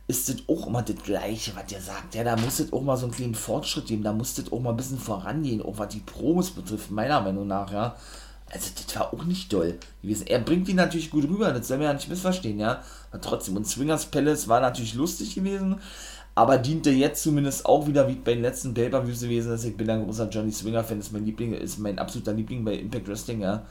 ist 0.07 0.29
das 0.29 0.37
auch 0.49 0.67
immer 0.67 0.83
das 0.83 0.97
Gleiche, 0.97 1.53
was 1.57 1.73
ihr 1.73 1.81
sagt. 1.81 2.15
Ja, 2.15 2.25
da 2.25 2.37
muss 2.37 2.61
es 2.61 2.73
auch 2.73 2.83
mal 2.83 2.97
so 2.97 3.07
einen 3.07 3.15
kleinen 3.15 3.35
Fortschritt 3.35 3.87
geben, 3.87 4.03
da 4.03 4.13
muss 4.13 4.35
das 4.35 4.53
auch 4.53 4.61
mal 4.61 4.71
ein 4.71 4.77
bisschen 4.77 4.99
vorangehen, 4.99 5.63
auch 5.63 5.79
was 5.79 5.89
die 5.89 6.01
Promos 6.01 6.51
betrifft, 6.51 6.91
meiner 6.91 7.21
Meinung 7.21 7.47
nach, 7.47 7.73
ja. 7.73 7.97
Also, 8.51 8.71
das 8.77 8.95
war 8.97 9.13
auch 9.13 9.25
nicht 9.25 9.53
doll 9.53 9.79
gewesen. 10.03 10.27
Er 10.27 10.39
bringt 10.39 10.69
die 10.69 10.75
natürlich 10.75 11.11
gut 11.11 11.25
rüber, 11.25 11.51
das 11.53 11.67
soll 11.67 11.79
man 11.79 11.87
ja 11.87 11.95
nicht 11.95 12.09
missverstehen, 12.09 12.59
ja. 12.61 12.83
Aber 13.11 13.21
trotzdem, 13.23 13.57
und 13.57 13.67
Swingers 13.67 14.07
Palace 14.07 14.47
war 14.47 14.61
natürlich 14.61 14.95
lustig 14.95 15.35
gewesen, 15.35 15.81
aber 16.35 16.59
diente 16.59 16.91
jetzt 16.91 17.23
zumindest 17.23 17.65
auch 17.65 17.87
wieder 17.87 18.07
wie 18.07 18.17
bei 18.17 18.35
den 18.35 18.43
letzten 18.43 18.75
Pay-Per-Views 18.75 19.21
gewesen. 19.23 19.53
Also 19.53 19.69
ich 19.69 19.77
bin 19.77 19.89
ein 19.89 20.05
großer 20.05 20.29
Johnny 20.29 20.53
Swinger-Fan, 20.53 20.99
ist 20.99 21.13
mein 21.13 21.25
Liebling, 21.25 21.55
ist 21.55 21.79
mein 21.79 21.99
absoluter 21.99 22.35
Liebling 22.35 22.65
bei 22.65 22.75
Impact 22.75 23.09
Wrestling, 23.09 23.41
ja 23.41 23.65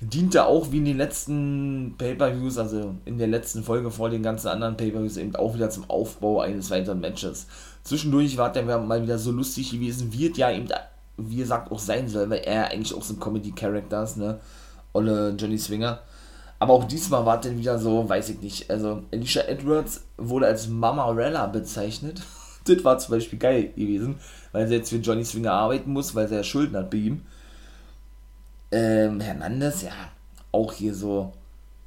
diente 0.00 0.46
auch 0.46 0.72
wie 0.72 0.78
in 0.78 0.86
den 0.86 0.96
letzten 0.96 1.94
Pay-Per-Views, 1.98 2.58
also 2.58 2.94
in 3.04 3.18
der 3.18 3.26
letzten 3.26 3.62
Folge 3.62 3.90
vor 3.90 4.08
den 4.08 4.22
ganzen 4.22 4.48
anderen 4.48 4.76
Pay-Per-Views, 4.76 5.18
eben 5.18 5.36
auch 5.36 5.54
wieder 5.54 5.70
zum 5.70 5.88
Aufbau 5.88 6.40
eines 6.40 6.70
weiteren 6.70 7.00
Matches. 7.00 7.46
Zwischendurch 7.84 8.36
war 8.36 8.52
der 8.52 8.78
mal 8.78 9.02
wieder 9.02 9.18
so 9.18 9.30
lustig 9.30 9.70
gewesen, 9.70 10.12
wie 10.12 10.28
es 10.28 10.36
ja 10.36 10.50
eben, 10.50 10.68
wie 11.18 11.36
gesagt, 11.36 11.70
auch 11.70 11.78
sein 11.78 12.08
soll, 12.08 12.30
weil 12.30 12.40
er 12.40 12.70
eigentlich 12.70 12.94
auch 12.94 13.02
so 13.02 13.14
ein 13.14 13.20
Comedy-Character 13.20 14.02
ist, 14.02 14.16
ne? 14.16 14.40
Olle 14.92 15.34
Johnny 15.38 15.58
Swinger. 15.58 16.00
Aber 16.58 16.74
auch 16.74 16.84
diesmal 16.84 17.24
war 17.24 17.44
es 17.44 17.56
wieder 17.56 17.78
so, 17.78 18.08
weiß 18.08 18.30
ich 18.30 18.40
nicht. 18.40 18.70
Also, 18.70 19.02
Alicia 19.12 19.42
Edwards 19.42 20.04
wurde 20.16 20.46
als 20.46 20.68
Mama 20.68 21.10
Rella 21.10 21.46
bezeichnet. 21.46 22.22
das 22.64 22.84
war 22.84 22.98
zum 22.98 23.14
Beispiel 23.14 23.38
geil 23.38 23.72
gewesen, 23.76 24.16
weil 24.52 24.66
sie 24.66 24.74
jetzt 24.74 24.90
für 24.90 24.96
Johnny 24.96 25.24
Swinger 25.24 25.52
arbeiten 25.52 25.92
muss, 25.92 26.14
weil 26.14 26.28
sie 26.28 26.34
ja 26.34 26.44
Schulden 26.44 26.76
hat 26.76 26.90
bei 26.90 26.98
ihm. 26.98 27.22
Ähm, 28.72 29.20
Hernandez, 29.20 29.82
ja, 29.82 29.92
auch 30.52 30.72
hier 30.72 30.94
so, 30.94 31.32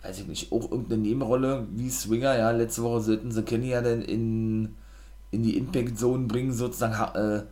weiß 0.01 0.19
ich 0.19 0.27
nicht, 0.27 0.51
auch 0.51 0.69
irgendeine 0.69 1.01
Nebenrolle 1.01 1.67
wie 1.71 1.89
Swinger, 1.89 2.37
ja, 2.37 2.51
letzte 2.51 2.83
Woche 2.83 3.01
sollten 3.01 3.31
sie 3.31 3.43
Kenny 3.43 3.69
ja 3.69 3.81
dann 3.81 4.01
in, 4.01 4.75
in 5.31 5.43
die 5.43 5.57
Impact 5.57 5.97
Zone 5.97 6.27
bringen, 6.27 6.51
sozusagen, 6.51 6.97
ha, 6.97 7.13
äh, 7.15 7.43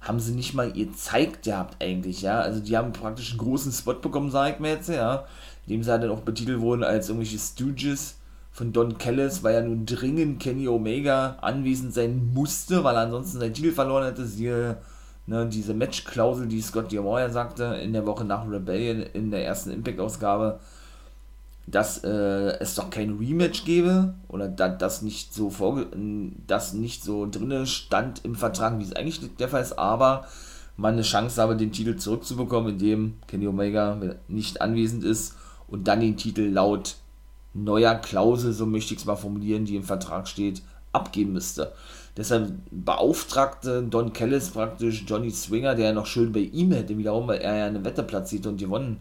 haben 0.00 0.20
sie 0.20 0.34
nicht 0.34 0.52
mal 0.52 0.76
ihr 0.76 0.92
zeigt 0.92 1.44
gehabt 1.44 1.82
eigentlich, 1.82 2.20
ja, 2.22 2.40
also 2.40 2.60
die 2.60 2.76
haben 2.76 2.92
praktisch 2.92 3.30
einen 3.30 3.38
großen 3.38 3.72
Spot 3.72 3.94
bekommen, 3.94 4.30
sag 4.30 4.54
ich 4.54 4.60
mir 4.60 4.72
jetzt, 4.72 4.90
ja, 4.90 5.24
dem 5.68 5.82
sie 5.82 5.98
dann 5.98 6.10
auch 6.10 6.20
betitelt 6.20 6.60
wurden 6.60 6.84
als 6.84 7.08
irgendwelche 7.08 7.38
Stooges 7.38 8.16
von 8.52 8.72
Don 8.72 8.98
Callis, 8.98 9.42
weil 9.42 9.54
ja 9.54 9.62
nun 9.62 9.86
dringend 9.86 10.40
Kenny 10.40 10.68
Omega 10.68 11.38
anwesend 11.40 11.94
sein 11.94 12.32
musste, 12.34 12.84
weil 12.84 12.94
er 12.96 13.02
ansonsten 13.02 13.40
sein 13.40 13.54
Titel 13.54 13.72
verloren 13.72 14.04
hätte, 14.04 14.26
siehe 14.26 14.76
ne, 15.26 15.46
diese 15.46 15.74
Match-Klausel, 15.74 16.46
die 16.46 16.60
Scott 16.60 16.90
D'Amore 16.90 17.30
sagte 17.30 17.64
in 17.82 17.92
der 17.92 18.06
Woche 18.06 18.24
nach 18.24 18.48
Rebellion 18.48 19.02
in 19.12 19.30
der 19.30 19.44
ersten 19.44 19.70
Impact-Ausgabe, 19.70 20.60
dass 21.66 22.04
äh, 22.04 22.58
es 22.60 22.74
doch 22.74 22.90
kein 22.90 23.16
Rematch 23.16 23.64
gäbe 23.64 24.14
oder 24.28 24.48
da, 24.48 24.68
das 24.68 25.00
nicht 25.00 25.32
so 25.32 25.48
vorge 25.48 25.86
das 26.46 26.74
nicht 26.74 27.02
so 27.02 27.26
drinne 27.30 27.66
stand 27.66 28.24
im 28.24 28.34
Vertrag, 28.34 28.78
wie 28.78 28.84
es 28.84 28.94
eigentlich 28.94 29.20
der 29.36 29.48
Fall 29.48 29.62
ist, 29.62 29.78
aber 29.78 30.26
man 30.76 30.94
eine 30.94 31.02
Chance 31.02 31.40
habe, 31.40 31.56
den 31.56 31.72
Titel 31.72 31.96
zurückzubekommen, 31.96 32.74
indem 32.74 33.14
Kenny 33.28 33.46
Omega 33.46 33.98
nicht 34.28 34.60
anwesend 34.60 35.04
ist 35.04 35.36
und 35.68 35.88
dann 35.88 36.00
den 36.00 36.16
Titel 36.16 36.42
laut 36.42 36.96
neuer 37.54 37.94
Klausel, 37.94 38.52
so 38.52 38.66
möchte 38.66 38.94
ich 38.94 39.00
es 39.00 39.06
mal 39.06 39.16
formulieren, 39.16 39.64
die 39.64 39.76
im 39.76 39.84
Vertrag 39.84 40.28
steht, 40.28 40.62
abgeben 40.92 41.32
müsste. 41.32 41.72
Deshalb 42.16 42.52
beauftragte 42.70 43.82
Don 43.82 44.12
Kellis 44.12 44.50
praktisch 44.50 45.04
Johnny 45.06 45.30
Swinger, 45.30 45.74
der 45.74 45.86
ja 45.86 45.92
noch 45.92 46.06
schön 46.06 46.32
bei 46.32 46.40
ihm 46.40 46.70
hätte, 46.72 46.96
wiederum, 46.96 47.26
weil 47.26 47.38
er 47.38 47.56
ja 47.56 47.66
eine 47.66 47.84
Wette 47.84 48.04
platziert 48.04 48.46
und 48.46 48.58
gewonnen 48.58 48.98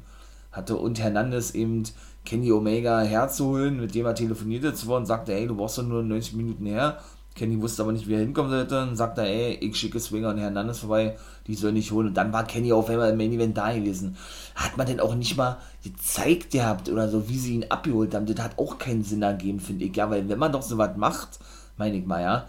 hatte, 0.52 0.78
und 0.78 1.00
Hernandez 1.00 1.52
eben 1.52 1.84
Kenny 2.26 2.52
Omega 2.52 3.02
herzuholen, 3.02 3.80
mit 3.80 3.94
dem 3.96 4.06
er 4.06 4.16
telefonierte 4.16 4.74
zuvor 4.74 4.98
und 4.98 5.06
sagte, 5.06 5.34
ey, 5.34 5.48
du 5.48 5.56
brauchst 5.56 5.78
doch 5.78 5.84
nur 5.84 6.04
90 6.04 6.36
Minuten 6.36 6.66
her. 6.66 7.00
Kenny 7.36 7.60
wusste 7.60 7.82
aber 7.82 7.92
nicht, 7.92 8.08
wie 8.08 8.14
er 8.14 8.20
hinkommen 8.20 8.52
sollte 8.52 8.82
und 8.84 8.96
sagte, 8.96 9.24
ey, 9.24 9.56
ich 9.56 9.76
schicke 9.76 10.00
Swinger 10.00 10.30
und 10.30 10.38
Hernandez 10.38 10.80
vorbei, 10.80 11.18
die 11.48 11.56
soll 11.56 11.72
nicht 11.72 11.92
holen. 11.92 12.08
Und 12.08 12.14
dann 12.14 12.32
war 12.32 12.46
Kenny 12.46 12.72
auf 12.72 12.90
einmal 12.90 13.10
im 13.10 13.18
Main 13.18 13.34
Event 13.34 13.58
da 13.58 13.74
gewesen. 13.74 14.16
Hat 14.54 14.78
man 14.78 14.86
denn 14.86 15.00
auch 15.00 15.16
nicht 15.16 15.36
mal 15.36 15.58
gezeigt 15.84 16.52
gehabt 16.52 16.90
oder 16.90 17.10
so, 17.10 17.28
wie 17.28 17.40
sie 17.40 17.56
ihn 17.56 17.66
abgeholt 17.70 18.14
haben? 18.14 18.28
Das 18.28 18.40
hat 18.40 18.60
auch 18.60 18.78
keinen 18.78 19.04
Sinn 19.04 19.24
ergeben, 19.24 19.60
finde 19.60 19.86
ich. 19.86 19.96
Ja, 19.96 20.10
weil 20.12 20.30
wenn 20.30 20.38
man 20.38 20.52
doch 20.52 20.62
so 20.62 20.78
was 20.78 20.96
macht, 20.96 21.40
meine 21.76 21.98
ich 21.98 22.06
mal, 22.06 22.22
ja, 22.22 22.48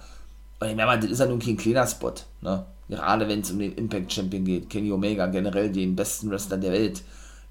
und 0.64 0.70
ich 0.70 0.76
meine, 0.76 1.00
das 1.00 1.10
ist 1.10 1.18
ja 1.20 1.26
nun 1.26 1.38
kein 1.38 1.56
kleiner 1.56 1.86
Spot, 1.86 2.14
ne? 2.40 2.66
Gerade 2.88 3.28
wenn 3.28 3.40
es 3.40 3.50
um 3.50 3.58
den 3.58 3.74
Impact 3.74 4.12
Champion 4.12 4.44
geht, 4.44 4.68
Kenny 4.68 4.92
Omega, 4.92 5.26
generell 5.26 5.72
den 5.72 5.96
besten 5.96 6.30
Wrestler 6.30 6.58
der 6.58 6.72
Welt, 6.72 7.02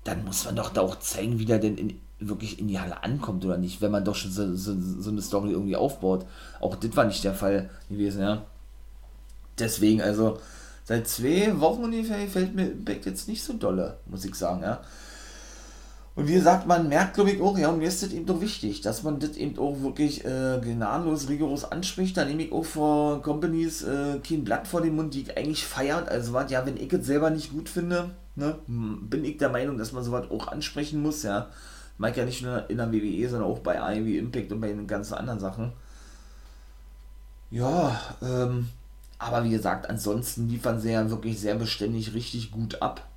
dann 0.04 0.24
muss 0.26 0.46
man 0.46 0.56
doch 0.56 0.70
da 0.70 0.82
auch 0.82 1.00
zeigen, 1.00 1.40
wie 1.40 1.46
der 1.46 1.58
denn 1.58 1.78
in, 1.78 2.00
wirklich 2.20 2.60
in 2.60 2.68
die 2.68 2.80
Halle 2.80 3.04
ankommt 3.04 3.44
oder 3.44 3.58
nicht, 3.58 3.82
wenn 3.82 3.92
man 3.92 4.06
doch 4.06 4.16
schon 4.16 4.32
so, 4.32 4.56
so, 4.56 4.76
so 4.78 5.10
eine 5.10 5.22
Story 5.22 5.52
irgendwie 5.52 5.76
aufbaut. 5.76 6.26
Auch 6.60 6.76
das 6.76 6.96
war 6.96 7.06
nicht 7.06 7.24
der 7.24 7.34
Fall 7.34 7.70
gewesen, 7.90 8.22
ja. 8.22 8.46
Deswegen, 9.58 10.02
also, 10.02 10.40
seit 10.84 11.08
zwei 11.08 11.60
Wochen 11.60 11.84
ungefähr 11.84 12.28
fällt 12.28 12.56
mir 12.56 12.72
Impact 12.72 13.06
jetzt 13.06 13.28
nicht 13.28 13.44
so 13.44 13.54
dolle, 13.54 13.98
muss 14.06 14.26
ich 14.26 14.36
sagen, 14.36 14.62
ja. 14.62 14.82
Und 16.16 16.28
wie 16.28 16.36
gesagt, 16.36 16.68
man 16.68 16.90
merkt, 16.90 17.16
glaube 17.16 17.32
ich, 17.32 17.42
auch, 17.42 17.58
ja, 17.58 17.70
und 17.70 17.80
mir 17.80 17.88
ist 17.88 18.04
das 18.04 18.12
eben 18.12 18.28
doch 18.28 18.40
wichtig, 18.40 18.82
dass 18.82 19.02
man 19.02 19.20
das 19.20 19.32
eben 19.32 19.58
auch 19.58 19.82
wirklich 19.82 20.24
äh, 20.24 20.60
gnadenlos, 20.62 21.28
rigoros 21.28 21.66
anspricht. 21.66 22.16
Da 22.16 22.26
nehme 22.26 22.44
ich 22.44 22.52
auch 22.52 22.66
vor 22.66 23.24
Companies 23.24 23.82
äh, 23.82 24.20
kein 24.20 24.44
Blatt 24.44 24.68
vor 24.68 24.82
den 24.82 24.96
Mund, 24.96 25.16
die 25.16 25.24
ich 25.24 25.36
eigentlich 25.36 25.66
feiert. 25.66 26.10
Also, 26.10 26.34
was, 26.34 26.52
ja, 26.52 26.66
wenn 26.68 26.78
ich 26.78 26.94
es 26.94 27.08
selber 27.08 27.32
nicht 27.32 27.52
gut 27.52 27.68
finde, 27.68 28.12
ne, 28.36 28.56
bin 28.68 29.26
ich 29.26 29.38
der 29.38 29.50
Meinung, 29.50 29.80
dass 29.80 29.92
man 29.92 30.04
sowas 30.04 30.30
auch 30.30 30.48
ansprechen 30.50 31.02
muss, 31.02 31.24
ja. 31.24 31.50
Meine 31.98 32.16
ja 32.16 32.26
nicht 32.26 32.44
nur 32.44 32.70
in 32.70 32.78
der 32.78 32.92
WWE, 32.92 33.30
sondern 33.30 33.50
auch 33.50 33.60
bei 33.60 33.76
IW 33.98 34.18
Impact 34.18 34.52
und 34.52 34.62
bei 34.62 34.68
den 34.68 34.88
ganzen 34.88 35.16
anderen 35.16 35.40
Sachen. 35.40 35.74
Ja, 37.50 38.00
ähm, 38.22 38.70
aber 39.20 39.44
wie 39.44 39.52
gesagt, 39.52 39.90
ansonsten 39.90 40.50
liefern 40.50 40.80
sie 40.80 40.92
ja 40.92 41.10
wirklich 41.10 41.40
sehr 41.40 41.56
beständig 41.56 42.14
richtig 42.14 42.52
gut 42.52 42.82
ab 42.82 43.08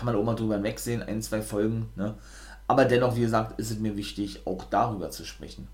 kann 0.00 0.06
man 0.06 0.16
auch 0.16 0.24
mal 0.24 0.34
drüber 0.34 0.62
wegsehen, 0.62 1.02
ein, 1.02 1.20
zwei 1.20 1.42
Folgen. 1.42 1.90
Ne? 1.94 2.14
Aber 2.66 2.86
dennoch, 2.86 3.16
wie 3.16 3.20
gesagt, 3.20 3.60
ist 3.60 3.70
es 3.70 3.78
mir 3.80 3.98
wichtig, 3.98 4.46
auch 4.46 4.64
darüber 4.64 5.10
zu 5.10 5.26
sprechen. 5.26 5.68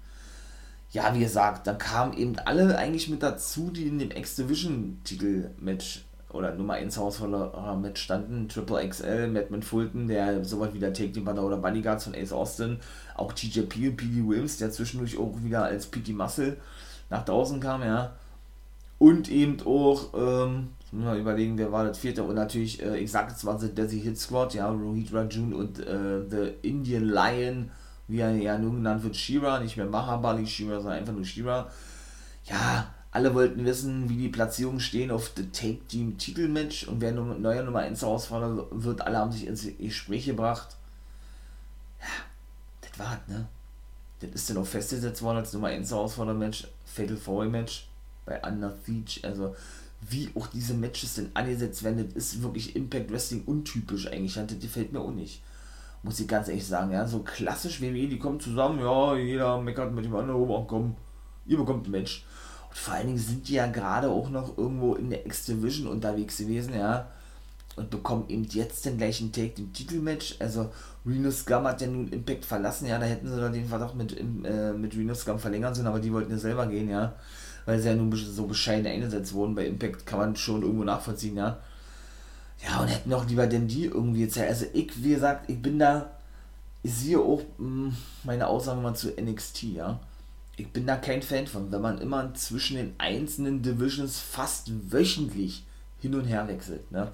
Ja, 0.91 1.15
wie 1.15 1.21
gesagt, 1.21 1.69
dann 1.69 1.79
kamen 1.79 2.13
eben 2.13 2.37
alle 2.41 2.77
eigentlich 2.77 3.09
mit 3.09 3.23
dazu, 3.23 3.71
die 3.71 3.87
in 3.87 4.01
dem 4.01 4.11
X-Division-Titel-Match 4.11 6.07
oder 6.33 6.55
Nummer 6.55 6.75
1 6.75 6.97
Herausforderer-Match 6.97 8.03
standen. 8.03 8.49
Triple 8.49 8.89
XL, 8.89 9.29
Madman 9.29 9.63
Fulton, 9.63 10.09
der 10.09 10.45
sowas 10.45 10.71
wie 10.73 10.81
der 10.81 10.93
Take 10.93 11.13
Team 11.13 11.25
Partner 11.25 11.45
oder 11.45 11.59
Bodyguards 11.59 12.03
von 12.03 12.17
Ace 12.17 12.33
Austin, 12.33 12.81
auch 13.15 13.33
TJP 13.33 13.91
und 13.91 13.97
PD 13.97 14.27
Williams, 14.27 14.57
der 14.57 14.73
zwischendurch 14.73 15.19
auch 15.19 15.35
wieder 15.41 15.63
als 15.63 15.87
PT 15.87 16.09
Muscle 16.09 16.57
nach 17.11 17.25
draußen 17.25 17.61
kam, 17.61 17.83
ja. 17.83 18.17
Und 18.99 19.31
eben 19.31 19.59
auch, 19.65 20.15
ähm, 20.17 20.71
mal 20.93 21.19
überlegen, 21.19 21.59
wer 21.59 21.73
war 21.73 21.85
das 21.85 21.99
vierte 21.99 22.23
und 22.23 22.35
natürlich, 22.35 22.83
äh, 22.83 22.99
ich 22.99 23.11
sag 23.11 23.29
jetzt 23.29 23.45
mal, 23.45 23.59
The 23.59 23.75
Desi 23.75 24.01
Hit 24.01 24.19
Squad, 24.19 24.55
ja, 24.55 24.69
Rohit 24.69 25.13
Rajun 25.13 25.53
und 25.53 25.81
äh, 25.81 26.23
The 26.29 26.55
Indian 26.63 27.05
Lion, 27.05 27.71
wie 28.09 28.21
er 28.21 28.35
ja 28.37 28.57
nun 28.59 28.77
genannt 28.77 29.03
wird, 29.03 29.17
Shira, 29.17 29.61
nicht 29.61 29.77
mehr 29.77 29.87
Mahabali 29.87 30.47
Shira, 30.47 30.77
sondern 30.77 30.99
einfach 30.99 31.13
nur 31.13 31.25
Shira. 31.25 31.71
Ja, 32.45 32.95
alle 33.11 33.35
wollten 33.35 33.65
wissen, 33.65 34.09
wie 34.09 34.17
die 34.17 34.29
Platzierungen 34.29 34.79
stehen 34.79 35.11
auf 35.11 35.33
The 35.35 35.51
Take 35.51 35.87
Team 35.89 36.19
Titelmatch 36.19 36.87
und 36.87 37.01
wer 37.01 37.13
nun 37.13 37.41
neuer 37.41 37.63
Nummer 37.63 37.81
1 37.81 38.03
Herausforderer 38.03 38.67
wird, 38.71 39.01
alle 39.01 39.19
haben 39.19 39.33
sich 39.33 39.47
ins 39.47 39.67
Gespräch 39.79 40.27
gebracht. 40.27 40.77
Ja, 42.01 42.07
das 42.83 42.99
war's, 42.99 43.19
ne? 43.27 43.49
Das 44.21 44.31
ist 44.31 44.51
dann 44.51 44.59
auch 44.59 44.67
festgesetzt 44.67 45.23
worden 45.23 45.39
als 45.39 45.53
Nummer 45.53 45.69
1 45.69 45.91
Herausforderer-Match, 45.91 46.69
Fatal 46.85 47.17
Four 47.17 47.47
Match 47.47 47.89
bei 48.25 48.41
Under 48.43 48.75
Siege, 48.85 49.21
also 49.23 49.55
wie 50.09 50.31
auch 50.35 50.47
diese 50.49 50.75
Matches 50.75 51.15
denn 51.15 51.31
angesetzt 51.35 51.83
werden, 51.83 52.09
das 52.15 52.25
ist 52.35 52.43
wirklich 52.43 52.77
Impact 52.77 53.11
Wrestling 53.11 53.43
untypisch 53.45 54.07
eigentlich. 54.09 54.35
Das 54.35 54.59
gefällt 54.61 54.93
mir 54.93 55.01
auch 55.01 55.11
nicht. 55.13 55.43
Muss 56.03 56.21
ich 56.21 56.29
ganz 56.29 56.49
ehrlich 56.49 56.67
sagen, 56.67 56.93
ja. 56.93 57.07
So 57.07 57.21
klassisch 57.21 57.81
WWE, 57.81 58.09
die 58.09 58.19
kommen 58.19 58.39
zusammen, 58.39 58.79
ja, 58.81 59.17
jeder 59.17 59.61
meckert 59.61 59.93
mit 59.93 60.05
dem 60.05 60.15
anderen, 60.15 60.41
oh 60.41 60.65
komm, 60.65 60.97
ihr 61.47 61.57
bekommt 61.57 61.89
ein 61.89 61.91
Match. 61.91 62.25
vor 62.71 62.95
allen 62.95 63.07
Dingen 63.07 63.19
sind 63.19 63.49
die 63.49 63.55
ja 63.55 63.67
gerade 63.67 64.09
auch 64.11 64.29
noch 64.31 64.59
irgendwo 64.59 64.95
in 64.95 65.11
der 65.11 65.25
X-Division 65.27 65.89
unterwegs 65.89 66.37
gewesen, 66.39 66.75
ja. 66.75 67.11
Und 67.75 67.91
bekommen 67.91 68.25
eben 68.29 68.45
jetzt 68.45 68.87
den 68.87 68.97
gleichen 68.99 69.33
Take, 69.33 69.51
den 69.51 69.73
Titelmatch. 69.73 70.37
Also 70.39 70.71
Reno 71.05 71.31
Scum 71.31 71.65
hat 71.65 71.81
ja 71.81 71.87
nun 71.87 72.09
Impact 72.09 72.45
verlassen, 72.45 72.87
ja. 72.87 72.99
Da 72.99 73.07
hätten 73.07 73.29
sie 73.29 73.41
dann 73.41 73.53
den 73.53 73.67
Verdacht 73.67 73.95
mit, 73.95 74.17
äh, 74.19 74.73
mit 74.73 74.95
Reno 74.97 75.15
Scum 75.15 75.39
verlängern 75.39 75.75
sollen, 75.75 75.87
aber 75.89 76.01
die 76.01 76.13
wollten 76.13 76.31
ja 76.31 76.39
selber 76.39 76.67
gehen, 76.67 76.89
ja. 76.89 77.15
Weil 77.67 77.81
sie 77.81 77.89
ja 77.89 77.95
nun 77.95 78.11
so 78.15 78.47
bescheiden 78.47 78.87
eingesetzt 78.87 79.35
wurden. 79.35 79.55
Bei 79.55 79.67
Impact 79.67 80.07
kann 80.07 80.19
man 80.19 80.37
schon 80.37 80.63
irgendwo 80.63 80.85
nachvollziehen, 80.85 81.37
ja. 81.37 81.59
Ja, 82.67 82.81
und 82.81 82.89
hätten 82.89 83.13
auch 83.13 83.27
lieber 83.27 83.47
denn 83.47 83.69
die 83.69 83.85
irgendwie 83.85 84.23
jetzt. 84.23 84.39
Also 84.39 84.65
ich, 84.73 85.03
wie 85.03 85.11
gesagt, 85.11 85.51
ich 85.51 85.61
bin 85.61 85.79
da, 85.79 86.11
ich 86.83 86.95
sehe 86.95 87.19
auch 87.19 87.43
mh, 87.59 87.89
hm, 87.89 87.97
meine 88.25 88.47
Aussage 88.47 88.81
mal 88.81 88.95
zu 88.95 89.09
NXT, 89.11 89.65
ja 89.65 90.01
ich 90.57 90.69
bin 90.69 90.87
da 90.87 90.97
kein 90.97 91.23
Fan 91.23 91.47
von, 91.47 91.71
wenn 91.71 91.83
man 91.83 92.01
immer 92.01 92.33
zwischen 92.35 92.77
den 92.77 92.95
einzelnen 92.99 93.63
Divisions 93.63 94.19
fast 94.19 94.71
wöchentlich 94.91 95.65
hin 96.01 96.15
und 96.15 96.25
her 96.25 96.49
wechselt. 96.49 96.91
Ne? 96.91 97.13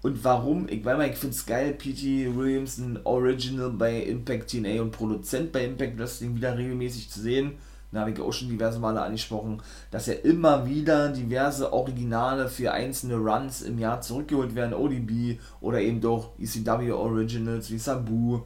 Und 0.00 0.24
warum? 0.24 0.68
Ich, 0.68 0.84
weil 0.84 1.10
ich 1.10 1.16
finde 1.16 1.34
es 1.34 1.44
geil, 1.44 1.74
P.T. 1.74 2.34
Williamson, 2.34 3.00
Original 3.04 3.70
bei 3.70 4.02
Impact 4.02 4.50
TNA 4.50 4.80
und 4.80 4.92
Produzent 4.92 5.52
bei 5.52 5.64
Impact 5.64 5.98
Wrestling 5.98 6.36
wieder 6.36 6.56
regelmäßig 6.56 7.10
zu 7.10 7.20
sehen. 7.20 7.52
Da 7.90 8.00
habe 8.00 8.10
ich 8.10 8.20
auch 8.20 8.32
schon 8.32 8.48
diverse 8.48 8.78
Male 8.78 9.00
angesprochen, 9.00 9.62
dass 9.90 10.06
ja 10.06 10.14
immer 10.14 10.66
wieder 10.66 11.08
diverse 11.08 11.72
Originale 11.72 12.48
für 12.48 12.72
einzelne 12.72 13.16
Runs 13.16 13.62
im 13.62 13.78
Jahr 13.78 14.02
zurückgeholt 14.02 14.54
werden. 14.54 14.74
ODB 14.74 15.40
oder 15.60 15.80
eben 15.80 16.00
doch 16.00 16.32
ECW 16.38 16.92
Originals 16.92 17.70
wie 17.70 17.78
Sabu 17.78 18.42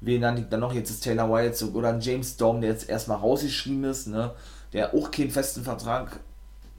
wen 0.00 0.20
dann 0.20 0.36
liegt 0.36 0.52
dann 0.52 0.60
noch? 0.60 0.72
Jetzt 0.72 0.90
ist 0.90 1.04
Taylor 1.04 1.30
Wilde 1.30 1.54
so, 1.54 1.68
oder 1.68 1.98
James 1.98 2.32
Storm, 2.34 2.60
der 2.60 2.70
jetzt 2.70 2.88
erstmal 2.88 3.18
rausgeschrieben 3.18 3.84
ist, 3.84 4.08
ne? 4.08 4.32
der 4.72 4.94
auch 4.94 5.10
keinen 5.10 5.30
festen 5.30 5.62
Vertrag 5.62 6.20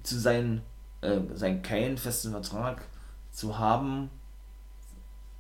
zu 0.03 0.17
sein, 0.17 0.61
äh, 1.01 1.19
sein 1.33 1.61
keinen 1.61 1.97
festen 1.97 2.31
Vertrag 2.31 2.81
zu 3.31 3.57
haben, 3.57 4.09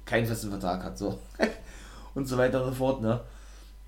keinen 0.05 0.25
festen 0.25 0.49
Vertrag 0.49 0.83
hat, 0.83 0.97
so. 0.97 1.19
und 2.15 2.27
so 2.27 2.37
weiter 2.37 2.63
und 2.63 2.69
so 2.69 2.75
fort, 2.75 3.01
ne? 3.01 3.21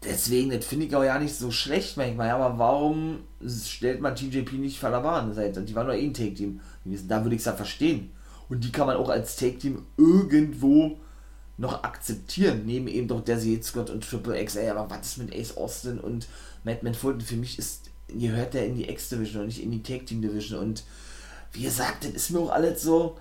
Deswegen, 0.04 0.50
das 0.50 0.66
finde 0.66 0.88
ich 0.88 0.96
auch 0.96 1.04
ja 1.04 1.20
nicht 1.20 1.36
so 1.36 1.52
schlecht 1.52 1.96
manchmal, 1.96 2.32
aber 2.32 2.58
warum 2.58 3.20
stellt 3.48 4.02
man 4.02 4.16
TJP 4.16 4.54
nicht 4.54 4.80
Falabar 4.80 5.22
an 5.22 5.34
Seite? 5.34 5.62
Die 5.62 5.76
waren 5.76 5.88
doch 5.88 5.94
eh 5.94 6.04
ein 6.04 6.14
Take-Team 6.14 6.60
Da 7.08 7.24
würde 7.24 7.36
ich 7.36 7.42
es 7.42 7.46
ja 7.46 7.54
verstehen. 7.54 8.12
Und 8.50 8.64
die 8.64 8.72
kann 8.72 8.88
man 8.88 8.98
auch 8.98 9.10
als 9.10 9.36
Take-Team 9.36 9.86
irgendwo 9.98 10.98
noch 11.58 11.84
akzeptieren, 11.84 12.64
neben 12.66 12.88
eben 12.88 13.08
doch 13.08 13.22
der 13.22 13.40
Scott 13.62 13.92
und 13.92 14.04
Triple 14.04 14.42
X. 14.42 14.56
Ey, 14.56 14.70
aber 14.70 14.90
was 14.90 15.06
ist 15.06 15.18
mit 15.20 15.36
Ace 15.36 15.56
Austin 15.56 16.00
und 16.00 16.28
Madman 16.64 16.96
Fulton? 16.96 17.22
Für 17.22 17.36
mich 17.36 17.60
ist, 17.60 17.92
gehört 18.08 18.56
der 18.56 18.66
in 18.66 18.76
die 18.76 18.90
X-Division 18.90 19.42
und 19.42 19.48
nicht 19.48 19.62
in 19.62 19.72
die 19.72 19.84
Tag 19.84 20.08
Team 20.08 20.24
Division. 20.24 20.58
Und 20.60 20.84
wie 21.54 21.62
gesagt, 21.62 22.06
das 22.06 22.12
ist 22.12 22.32
mir 22.32 22.40
auch 22.40 22.50
alles 22.50 22.82
so, 22.82 23.18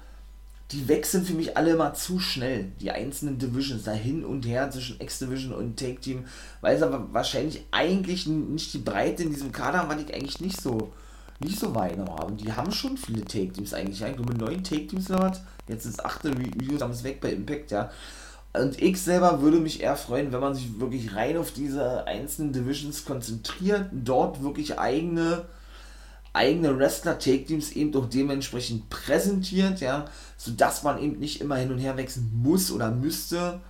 die 0.73 0.89
wechseln 0.89 1.25
für 1.25 1.35
mich 1.35 1.57
alle 1.57 1.73
immer 1.73 1.95
zu 1.95 2.19
schnell, 2.19 2.73
die 2.81 2.91
einzelnen 2.91 3.39
Divisions, 3.39 3.85
da 3.85 3.93
hin 3.93 4.25
und 4.25 4.47
her 4.47 4.71
zwischen 4.71 5.01
X-Division 5.01 5.53
und 5.53 5.79
Tag 5.79 6.01
Team, 6.01 6.25
weil 6.61 6.79
sie 6.79 6.87
aber 6.87 7.13
wahrscheinlich 7.13 7.65
eigentlich 7.71 8.27
nicht 8.27 8.73
die 8.73 8.79
Breite 8.79 9.25
in 9.25 9.31
diesem 9.31 9.53
Kader 9.53 9.79
haben, 9.79 9.99
ich 9.99 10.15
eigentlich 10.15 10.41
nicht 10.41 10.61
so 10.61 10.93
nicht 11.41 11.59
so 11.59 11.75
wahrgenommen 11.75 12.19
haben. 12.19 12.37
Die 12.37 12.53
haben 12.53 12.71
schon 12.71 12.97
viele 12.97 13.25
Take-Teams 13.25 13.73
eigentlich. 13.73 14.03
Ich 14.03 14.15
glaube, 14.15 14.35
neun 14.35 14.63
Take-Teams 14.63 15.11
oder 15.11 15.31
was. 15.31 15.41
Jetzt 15.69 15.87
ist 15.87 16.05
achte 16.05 16.29
Reviews, 16.31 16.83
haben 16.83 16.93
es 16.93 17.03
weg 17.03 17.21
bei 17.21 17.33
Impact, 17.33 17.71
ja. 17.71 17.91
Und 18.53 18.81
ich 18.83 19.01
selber 19.01 19.41
würde 19.43 19.59
mich 19.59 19.81
eher 19.81 19.97
freuen, 19.97 20.33
wenn 20.33 20.41
man 20.41 20.55
sich 20.55 20.81
wirklich 20.81 21.15
rein 21.15 21.37
auf 21.37 21.53
diese 21.53 22.07
einzelnen 22.07 22.53
Divisions 22.53 23.05
konzentriert, 23.05 23.87
dort 23.93 24.43
wirklich 24.43 24.79
eigene, 24.79 25.45
eigene 26.33 26.79
Wrestler-Take-Teams 26.79 27.73
eben 27.73 27.93
doch 27.93 28.09
dementsprechend 28.09 28.89
präsentiert, 28.89 29.81
ja, 29.81 30.07
sodass 30.37 30.83
man 30.83 31.03
eben 31.03 31.19
nicht 31.19 31.41
immer 31.41 31.57
hin 31.57 31.73
und 31.73 31.79
her 31.79 31.97
wechseln 31.97 32.31
muss 32.43 32.71
oder 32.71 32.91
müsste, 32.91 33.61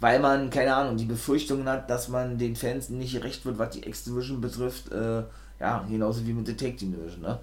weil 0.00 0.20
man, 0.20 0.50
keine 0.50 0.74
Ahnung, 0.74 0.96
die 0.96 1.04
Befürchtung 1.04 1.64
hat, 1.66 1.90
dass 1.90 2.08
man 2.08 2.38
den 2.38 2.54
Fans 2.54 2.88
nicht 2.90 3.22
recht 3.24 3.44
wird, 3.44 3.58
was 3.58 3.70
die 3.70 3.86
X-Division 3.86 4.40
betrifft, 4.40 4.92
äh, 4.92 5.24
ja, 5.58 5.84
genauso 5.88 6.24
wie 6.26 6.32
mit 6.32 6.46
der 6.46 6.56
Take-Team-Division, 6.56 7.22
ne. 7.22 7.40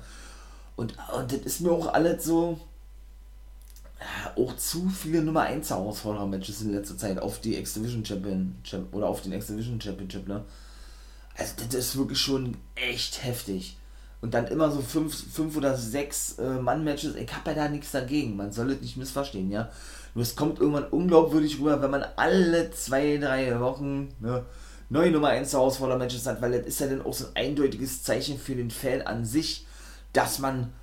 Und, 0.78 0.94
und 1.18 1.32
das 1.32 1.40
ist 1.40 1.62
mir 1.62 1.72
auch 1.72 1.94
alles 1.94 2.26
so, 2.26 2.60
auch 4.36 4.56
zu 4.58 4.90
viele 4.90 5.22
Nummer 5.22 5.42
1 5.42 5.70
Herausforderer-Matches 5.70 6.62
in 6.62 6.74
letzter 6.74 6.98
Zeit 6.98 7.20
auf 7.20 7.40
die 7.40 7.56
X-Division 7.58 8.06
Champion 8.06 8.56
oder 8.92 9.08
auf 9.08 9.22
den 9.22 9.34
X-Division 9.34 9.80
Championship, 9.80 10.28
ne? 10.28 10.44
Also 11.38 11.54
das 11.66 11.74
ist 11.74 11.98
wirklich 11.98 12.20
schon 12.20 12.56
echt 12.76 13.24
heftig. 13.24 13.78
Und 14.26 14.34
dann 14.34 14.48
immer 14.48 14.72
so 14.72 14.82
fünf, 14.82 15.32
fünf 15.32 15.56
oder 15.56 15.78
sechs 15.78 16.40
äh, 16.40 16.60
Mann-Matches, 16.60 17.14
ich 17.14 17.32
habe 17.32 17.52
ja 17.52 17.56
da 17.56 17.70
nichts 17.70 17.92
dagegen, 17.92 18.36
man 18.36 18.52
soll 18.52 18.72
es 18.72 18.82
nicht 18.82 18.98
missverstehen, 18.98 19.52
ja. 19.52 19.70
Nur 20.16 20.24
es 20.24 20.36
kommt 20.36 20.60
irgendwann 20.60 20.86
unglaubwürdig 20.86 21.60
rüber, 21.60 21.80
wenn 21.80 21.92
man 21.92 22.04
alle 22.16 22.72
zwei, 22.72 23.18
drei 23.18 23.60
Wochen 23.60 24.16
ne, 24.20 24.44
neue 24.90 25.12
Nummer 25.12 25.28
1 25.28 25.54
Herausforderer-Matches 25.54 26.26
hat, 26.26 26.42
weil 26.42 26.54
das 26.54 26.66
ist 26.66 26.80
ja 26.80 26.88
dann 26.88 27.06
auch 27.06 27.14
so 27.14 27.26
ein 27.28 27.36
eindeutiges 27.36 28.02
Zeichen 28.02 28.40
für 28.40 28.56
den 28.56 28.72
Fan 28.72 29.04
an 29.04 29.26
sich, 29.26 29.68
dass 30.12 30.40
man 30.40 30.74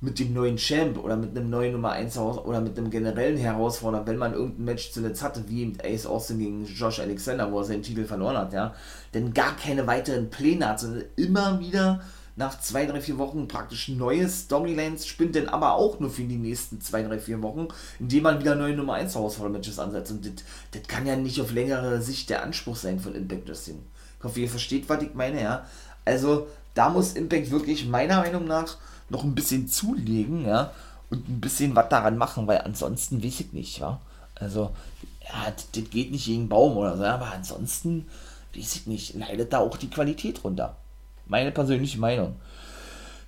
mit 0.00 0.20
dem 0.20 0.32
neuen 0.32 0.56
Champ 0.56 0.96
oder 0.96 1.16
mit 1.16 1.36
einem 1.36 1.50
neuen 1.50 1.72
Nummer 1.72 1.90
1 1.90 2.16
oder 2.16 2.60
mit 2.60 2.78
einem 2.78 2.90
generellen 2.90 3.38
Herausforderer, 3.38 4.06
wenn 4.06 4.18
man 4.18 4.34
irgendein 4.34 4.66
Match 4.66 4.92
zuletzt 4.92 5.20
hatte, 5.20 5.42
wie 5.48 5.66
mit 5.66 5.84
Ace 5.84 6.06
Austin 6.06 6.38
gegen 6.38 6.64
Josh 6.64 7.00
Alexander, 7.00 7.50
wo 7.50 7.58
er 7.58 7.64
seinen 7.64 7.82
Titel 7.82 8.04
verloren 8.04 8.36
hat, 8.36 8.52
ja, 8.52 8.72
denn 9.14 9.34
gar 9.34 9.56
keine 9.56 9.84
weiteren 9.88 10.30
Pläne 10.30 10.68
hat, 10.68 10.78
sondern 10.78 11.02
immer 11.16 11.58
wieder 11.58 12.00
nach 12.36 12.60
zwei, 12.60 12.86
drei, 12.86 13.00
vier 13.00 13.18
Wochen 13.18 13.46
praktisch 13.46 13.88
neue 13.88 14.28
Storylines 14.28 15.06
spinnt, 15.06 15.34
denn 15.36 15.48
aber 15.48 15.74
auch 15.74 16.00
nur 16.00 16.10
für 16.10 16.24
die 16.24 16.36
nächsten 16.36 16.80
zwei, 16.80 17.02
drei, 17.02 17.18
vier 17.18 17.42
Wochen, 17.42 17.68
indem 18.00 18.24
man 18.24 18.40
wieder 18.40 18.56
neue 18.56 18.74
Nummer 18.74 18.94
1 18.94 19.14
Herausforderer-Matches 19.14 19.78
ansetzt. 19.78 20.10
Und 20.10 20.26
das 20.72 20.82
kann 20.88 21.06
ja 21.06 21.14
nicht 21.16 21.40
auf 21.40 21.52
längere 21.52 22.02
Sicht 22.02 22.30
der 22.30 22.42
Anspruch 22.42 22.76
sein 22.76 22.98
von 22.98 23.14
Impact 23.14 23.48
Wrestling. 23.48 23.82
Ich 24.18 24.24
hoffe, 24.24 24.40
ihr 24.40 24.48
versteht, 24.48 24.88
was 24.88 25.02
ich 25.02 25.14
meine, 25.14 25.42
ja. 25.42 25.66
Also, 26.04 26.48
da 26.74 26.88
muss 26.88 27.12
Impact 27.12 27.50
wirklich 27.50 27.86
meiner 27.86 28.20
Meinung 28.20 28.46
nach 28.46 28.78
noch 29.10 29.22
ein 29.22 29.34
bisschen 29.34 29.68
zulegen, 29.68 30.44
ja, 30.44 30.72
und 31.10 31.28
ein 31.28 31.40
bisschen 31.40 31.76
was 31.76 31.88
daran 31.88 32.18
machen, 32.18 32.46
weil 32.48 32.62
ansonsten 32.62 33.22
weiß 33.22 33.40
ich 33.40 33.52
nicht, 33.52 33.78
ja. 33.78 34.00
Also, 34.34 34.74
ja, 35.22 35.52
das 35.72 35.84
geht 35.90 36.10
nicht 36.10 36.26
gegen 36.26 36.48
Baum 36.48 36.76
oder 36.76 36.96
so, 36.96 37.04
aber 37.04 37.32
ansonsten 37.32 38.08
weiß 38.56 38.76
ich 38.76 38.86
nicht, 38.86 39.14
leidet 39.14 39.52
da 39.52 39.58
auch 39.58 39.76
die 39.76 39.90
Qualität 39.90 40.42
runter. 40.42 40.76
Meine 41.26 41.52
persönliche 41.52 41.98
Meinung. 41.98 42.36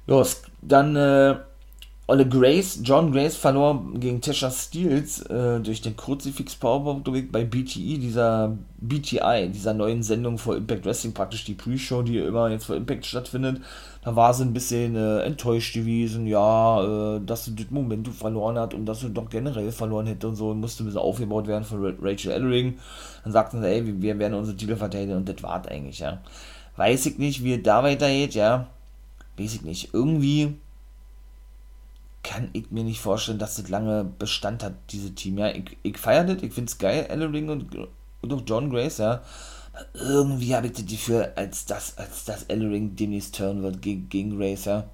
Los, 0.06 0.42
dann 0.62 0.96
äh, 0.96 1.36
Olle 2.08 2.28
Grace, 2.28 2.78
John 2.84 3.10
Grace 3.10 3.36
verlor 3.36 3.84
gegen 3.94 4.20
Tesha 4.20 4.48
Steels 4.48 5.22
äh, 5.22 5.58
durch 5.58 5.82
den 5.82 5.96
Kruzifix 5.96 6.54
Powerbomb 6.54 7.04
bei 7.32 7.44
BTE, 7.44 7.98
dieser 7.98 8.56
BTI, 8.76 9.50
dieser 9.52 9.74
neuen 9.74 10.04
Sendung 10.04 10.38
vor 10.38 10.56
Impact 10.56 10.86
Wrestling, 10.86 11.14
praktisch 11.14 11.44
die 11.44 11.54
Pre-Show, 11.54 12.02
die 12.02 12.18
immer 12.18 12.48
jetzt 12.48 12.66
vor 12.66 12.76
Impact 12.76 13.06
stattfindet. 13.06 13.60
Da 14.04 14.14
war 14.14 14.32
sie 14.32 14.44
ein 14.44 14.52
bisschen 14.52 14.94
äh, 14.94 15.22
enttäuscht 15.22 15.74
gewesen, 15.74 16.28
ja, 16.28 17.16
äh, 17.16 17.20
dass 17.26 17.46
sie 17.46 17.56
das 17.56 17.72
Momentum 17.72 18.14
verloren 18.14 18.56
hat 18.56 18.72
und 18.72 18.86
dass 18.86 19.00
sie 19.00 19.10
doch 19.10 19.28
generell 19.28 19.72
verloren 19.72 20.06
hätte 20.06 20.28
und 20.28 20.36
so 20.36 20.50
und 20.50 20.60
musste 20.60 20.84
ein 20.84 20.86
bisschen 20.86 21.00
aufgebaut 21.00 21.48
werden 21.48 21.64
von 21.64 21.96
Rachel 22.00 22.30
Ellering. 22.30 22.78
Dann 23.24 23.32
sagten 23.32 23.60
sie, 23.60 23.66
ey, 23.66 24.00
wir 24.00 24.16
werden 24.20 24.34
unsere 24.34 24.56
Titel 24.56 24.76
verteidigen 24.76 25.16
und 25.16 25.28
das 25.28 25.42
war's 25.42 25.66
eigentlich, 25.66 25.98
ja. 25.98 26.20
Weiß 26.76 27.06
ich 27.06 27.18
nicht, 27.18 27.42
wie 27.42 27.54
es 27.54 27.62
da 27.62 27.82
weitergeht, 27.82 28.34
ja. 28.34 28.68
Weiß 29.38 29.54
ich 29.54 29.62
nicht. 29.62 29.92
Irgendwie 29.92 30.56
kann 32.22 32.50
ich 32.52 32.70
mir 32.70 32.84
nicht 32.84 33.00
vorstellen, 33.00 33.38
dass 33.38 33.56
das 33.56 33.68
lange 33.68 34.04
Bestand 34.04 34.64
hat, 34.64 34.74
diese 34.90 35.14
Team. 35.14 35.38
Ja, 35.38 35.48
ich, 35.48 35.76
ich 35.82 35.96
feiere 35.96 36.24
das, 36.24 36.42
ich 36.42 36.52
finde 36.52 36.70
es 36.70 36.78
geil, 36.78 37.06
Ellering 37.08 37.48
und, 37.48 37.88
und 38.22 38.32
auch 38.32 38.42
John 38.44 38.70
Grace, 38.70 38.98
ja. 38.98 39.22
Irgendwie 39.94 40.54
habe 40.56 40.66
ich 40.66 40.72
das 40.72 40.86
Gefühl, 40.86 41.32
als 41.36 41.66
das, 41.66 41.96
als 41.98 42.24
das 42.24 42.44
Ellering 42.44 42.96
demnächst 42.96 43.36
turn 43.36 43.62
wird 43.62 43.80
gegen, 43.80 44.08
gegen 44.08 44.38
Grace, 44.38 44.64
ja. 44.64 44.84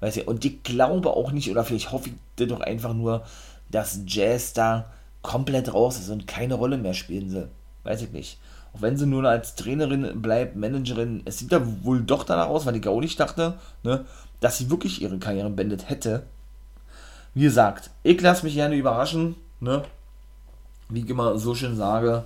Weiß 0.00 0.16
ja, 0.16 0.24
und 0.24 0.44
ich 0.44 0.62
glaube 0.62 1.10
auch 1.10 1.32
nicht, 1.32 1.50
oder 1.50 1.64
vielleicht 1.64 1.92
hoffe 1.92 2.10
ich 2.10 2.14
das 2.36 2.48
doch 2.48 2.60
einfach 2.60 2.94
nur, 2.94 3.24
dass 3.70 4.00
Jazz 4.06 4.52
da 4.52 4.90
komplett 5.22 5.72
raus 5.72 5.98
ist 5.98 6.10
und 6.10 6.26
keine 6.26 6.54
Rolle 6.54 6.78
mehr 6.78 6.94
spielen 6.94 7.30
soll. 7.30 7.48
Weiß 7.82 8.02
ich 8.02 8.10
nicht. 8.10 8.38
Auch 8.74 8.82
wenn 8.82 8.96
sie 8.96 9.06
nur 9.06 9.24
als 9.24 9.54
Trainerin 9.54 10.20
bleibt, 10.20 10.56
Managerin, 10.56 11.22
es 11.24 11.38
sieht 11.38 11.52
ja 11.52 11.62
wohl 11.84 12.02
doch 12.02 12.24
danach 12.24 12.48
aus, 12.48 12.66
weil 12.66 12.76
ich 12.76 12.88
auch 12.88 13.00
nicht 13.00 13.20
dachte, 13.20 13.54
ne, 13.82 14.04
dass 14.40 14.58
sie 14.58 14.70
wirklich 14.70 15.00
ihre 15.00 15.18
Karriere 15.18 15.50
beendet 15.50 15.88
hätte. 15.88 16.24
Wie 17.34 17.44
gesagt, 17.44 17.90
ich 18.02 18.20
lasse 18.20 18.44
mich 18.44 18.54
gerne 18.54 18.76
überraschen, 18.76 19.36
ne? 19.60 19.84
Wie 20.88 21.00
ich 21.00 21.08
immer 21.08 21.38
so 21.38 21.54
schön 21.54 21.76
sage. 21.76 22.24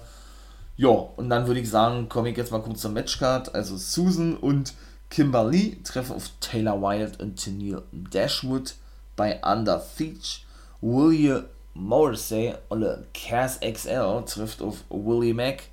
Ja, 0.77 0.89
und 0.89 1.31
dann 1.31 1.47
würde 1.47 1.61
ich 1.61 1.71
sagen, 1.71 2.09
komme 2.09 2.31
ich 2.31 2.37
jetzt 2.37 2.53
mal 2.53 2.61
kurz 2.61 2.81
zur 2.81 2.91
Matchcard. 2.91 3.55
Also 3.55 3.77
Susan 3.77 4.37
und 4.37 4.75
Kimberly 5.11 5.81
treffen 5.83 6.17
auf 6.17 6.31
Taylor 6.41 6.81
Wilde 6.81 7.23
und 7.23 7.37
Tennille 7.37 7.83
Dashwood 7.93 8.75
bei 9.17 9.41
Under 9.43 9.81
Siege. 9.81 10.41
William 10.81 11.45
Morrissey 11.75 12.55
oder 12.69 13.03
Cass 13.15 13.61
XL 13.61 14.23
trifft 14.27 14.63
auf 14.63 14.85
Willie 14.91 15.35
Mack. 15.35 15.65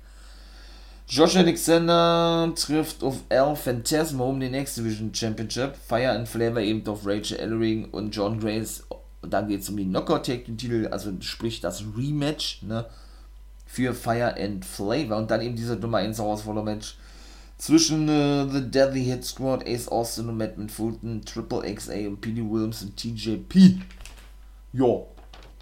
Josh 1.08 1.36
Alexander 1.36 2.52
trifft 2.56 3.04
auf 3.04 3.22
Al 3.28 3.54
Phantasmo 3.54 4.28
um 4.28 4.40
den 4.40 4.50
Next 4.50 4.76
Division 4.76 5.14
Championship. 5.14 5.76
Fire 5.76 6.10
and 6.10 6.28
Flavor 6.28 6.60
eben 6.60 6.86
auf 6.88 7.06
Rachel 7.06 7.38
Ellering 7.38 7.90
und 7.90 8.10
John 8.10 8.40
Grace. 8.40 8.82
Dann 9.22 9.46
geht 9.46 9.60
es 9.60 9.68
um 9.68 9.76
die 9.76 9.84
Knockout-Titel, 9.84 10.88
also 10.90 11.12
sprich 11.20 11.60
das 11.60 11.84
Rematch 11.96 12.62
ne, 12.62 12.86
für 13.66 13.94
Fire 13.94 14.34
and 14.36 14.64
Flavor. 14.64 15.16
Und 15.18 15.30
dann 15.30 15.42
eben 15.42 15.54
diese 15.54 15.76
Nummer 15.76 15.98
1 15.98 16.18
Herausforderer-Match 16.18 16.96
zwischen 17.56 18.08
äh, 18.08 18.48
The 18.50 18.68
Deadly 18.68 19.04
Hit 19.04 19.24
Squad, 19.24 19.64
Ace 19.64 19.86
Austin 19.86 20.28
und 20.28 20.36
Matt 20.36 20.54
Fulton, 20.72 21.22
Triple 21.24 21.72
XA 21.72 22.08
und 22.08 22.20
P.D. 22.20 22.42
Williams 22.42 22.82
und 22.82 22.96
TJP. 22.96 23.80
Jo, 24.72 25.06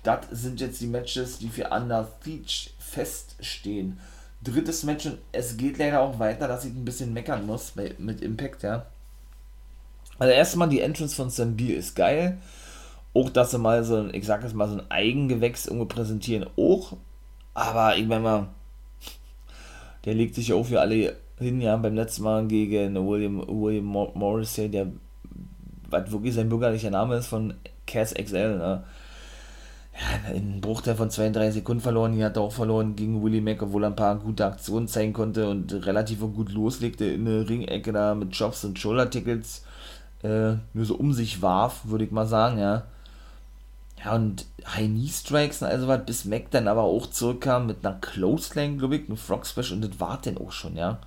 das 0.02 0.26
sind 0.30 0.60
jetzt 0.62 0.80
die 0.80 0.86
Matches, 0.86 1.38
die 1.38 1.48
für 1.48 1.68
Under 1.68 2.10
Siege 2.22 2.70
feststehen. 2.78 4.00
Drittes 4.44 4.84
Match 4.84 5.06
und 5.06 5.18
es 5.32 5.56
geht 5.56 5.78
leider 5.78 6.00
auch 6.00 6.18
weiter, 6.18 6.46
dass 6.46 6.64
ich 6.64 6.72
ein 6.72 6.84
bisschen 6.84 7.12
meckern 7.12 7.46
muss 7.46 7.72
bei, 7.72 7.94
mit 7.98 8.20
Impact, 8.20 8.62
ja. 8.62 8.86
Also 10.18 10.32
erstmal 10.32 10.68
die 10.68 10.80
Entrance 10.80 11.16
von 11.16 11.30
Sam 11.30 11.56
Beer 11.56 11.76
ist 11.76 11.96
geil. 11.96 12.38
Auch, 13.14 13.30
dass 13.30 13.52
sie 13.52 13.58
mal 13.58 13.84
so 13.84 13.96
ein, 13.96 14.14
ich 14.14 14.26
sag 14.26 14.42
jetzt 14.42 14.54
mal, 14.54 14.68
so 14.68 14.76
ein 14.76 14.90
Eigengewächs 14.90 15.66
irgendwo 15.66 15.86
präsentieren, 15.86 16.46
auch. 16.56 16.96
Aber 17.54 17.96
ich 17.96 18.06
meine 18.06 18.20
mal, 18.20 18.48
der 20.04 20.14
legt 20.14 20.34
sich 20.34 20.48
ja 20.48 20.56
auch 20.56 20.66
für 20.66 20.80
alle 20.80 21.16
hin, 21.38 21.60
ja, 21.60 21.76
beim 21.76 21.94
letzten 21.94 22.24
Mal 22.24 22.46
gegen 22.46 22.94
William, 23.08 23.44
William 23.46 23.86
Morrissey, 23.86 24.68
der, 24.68 24.88
was 25.88 26.10
wirklich 26.10 26.34
sein 26.34 26.48
bürgerlicher 26.48 26.90
Name 26.90 27.16
ist, 27.16 27.26
von 27.26 27.54
Cass 27.86 28.14
XL, 28.14 28.58
ne? 28.58 28.84
Ja, 29.96 30.32
in 30.32 30.60
Bruchteil 30.60 30.96
von 30.96 31.10
32 31.10 31.54
Sekunden 31.54 31.80
verloren, 31.80 32.14
hier 32.14 32.26
hat 32.26 32.36
er 32.36 32.42
auch 32.42 32.52
verloren 32.52 32.96
gegen 32.96 33.22
Willie 33.22 33.40
Mack, 33.40 33.62
obwohl 33.62 33.84
er 33.84 33.90
ein 33.90 33.96
paar 33.96 34.16
gute 34.16 34.44
Aktionen 34.44 34.88
zeigen 34.88 35.12
konnte 35.12 35.48
und 35.48 35.72
relativ 35.86 36.20
gut 36.20 36.50
loslegte 36.50 37.04
in 37.04 37.24
der 37.24 37.48
Ringecke 37.48 37.92
da 37.92 38.14
mit 38.14 38.34
Jobs 38.34 38.64
und 38.64 38.78
Shoulder-Tickets, 38.78 39.64
äh, 40.24 40.54
nur 40.72 40.84
so 40.84 40.96
um 40.96 41.12
sich 41.12 41.42
warf, 41.42 41.82
würde 41.84 42.04
ich 42.04 42.10
mal 42.10 42.26
sagen, 42.26 42.58
ja. 42.58 42.84
Ja, 44.04 44.14
und 44.14 44.46
High 44.66 44.86
Knee 44.86 45.08
Strikes 45.08 45.62
und 45.62 45.68
also 45.68 45.86
was, 45.86 46.04
bis 46.04 46.24
Mac 46.24 46.50
dann 46.50 46.66
aber 46.68 46.82
auch 46.82 47.06
zurückkam 47.06 47.66
mit 47.68 47.84
einer 47.86 47.96
Close 48.00 48.50
glaube 48.52 48.96
ich, 48.96 49.08
einem 49.08 49.16
Frog 49.16 49.46
Special 49.46 49.74
und 49.74 49.84
das 49.84 50.00
war 50.00 50.20
dann 50.22 50.38
auch 50.38 50.50
schon, 50.50 50.76
ja. 50.76 50.98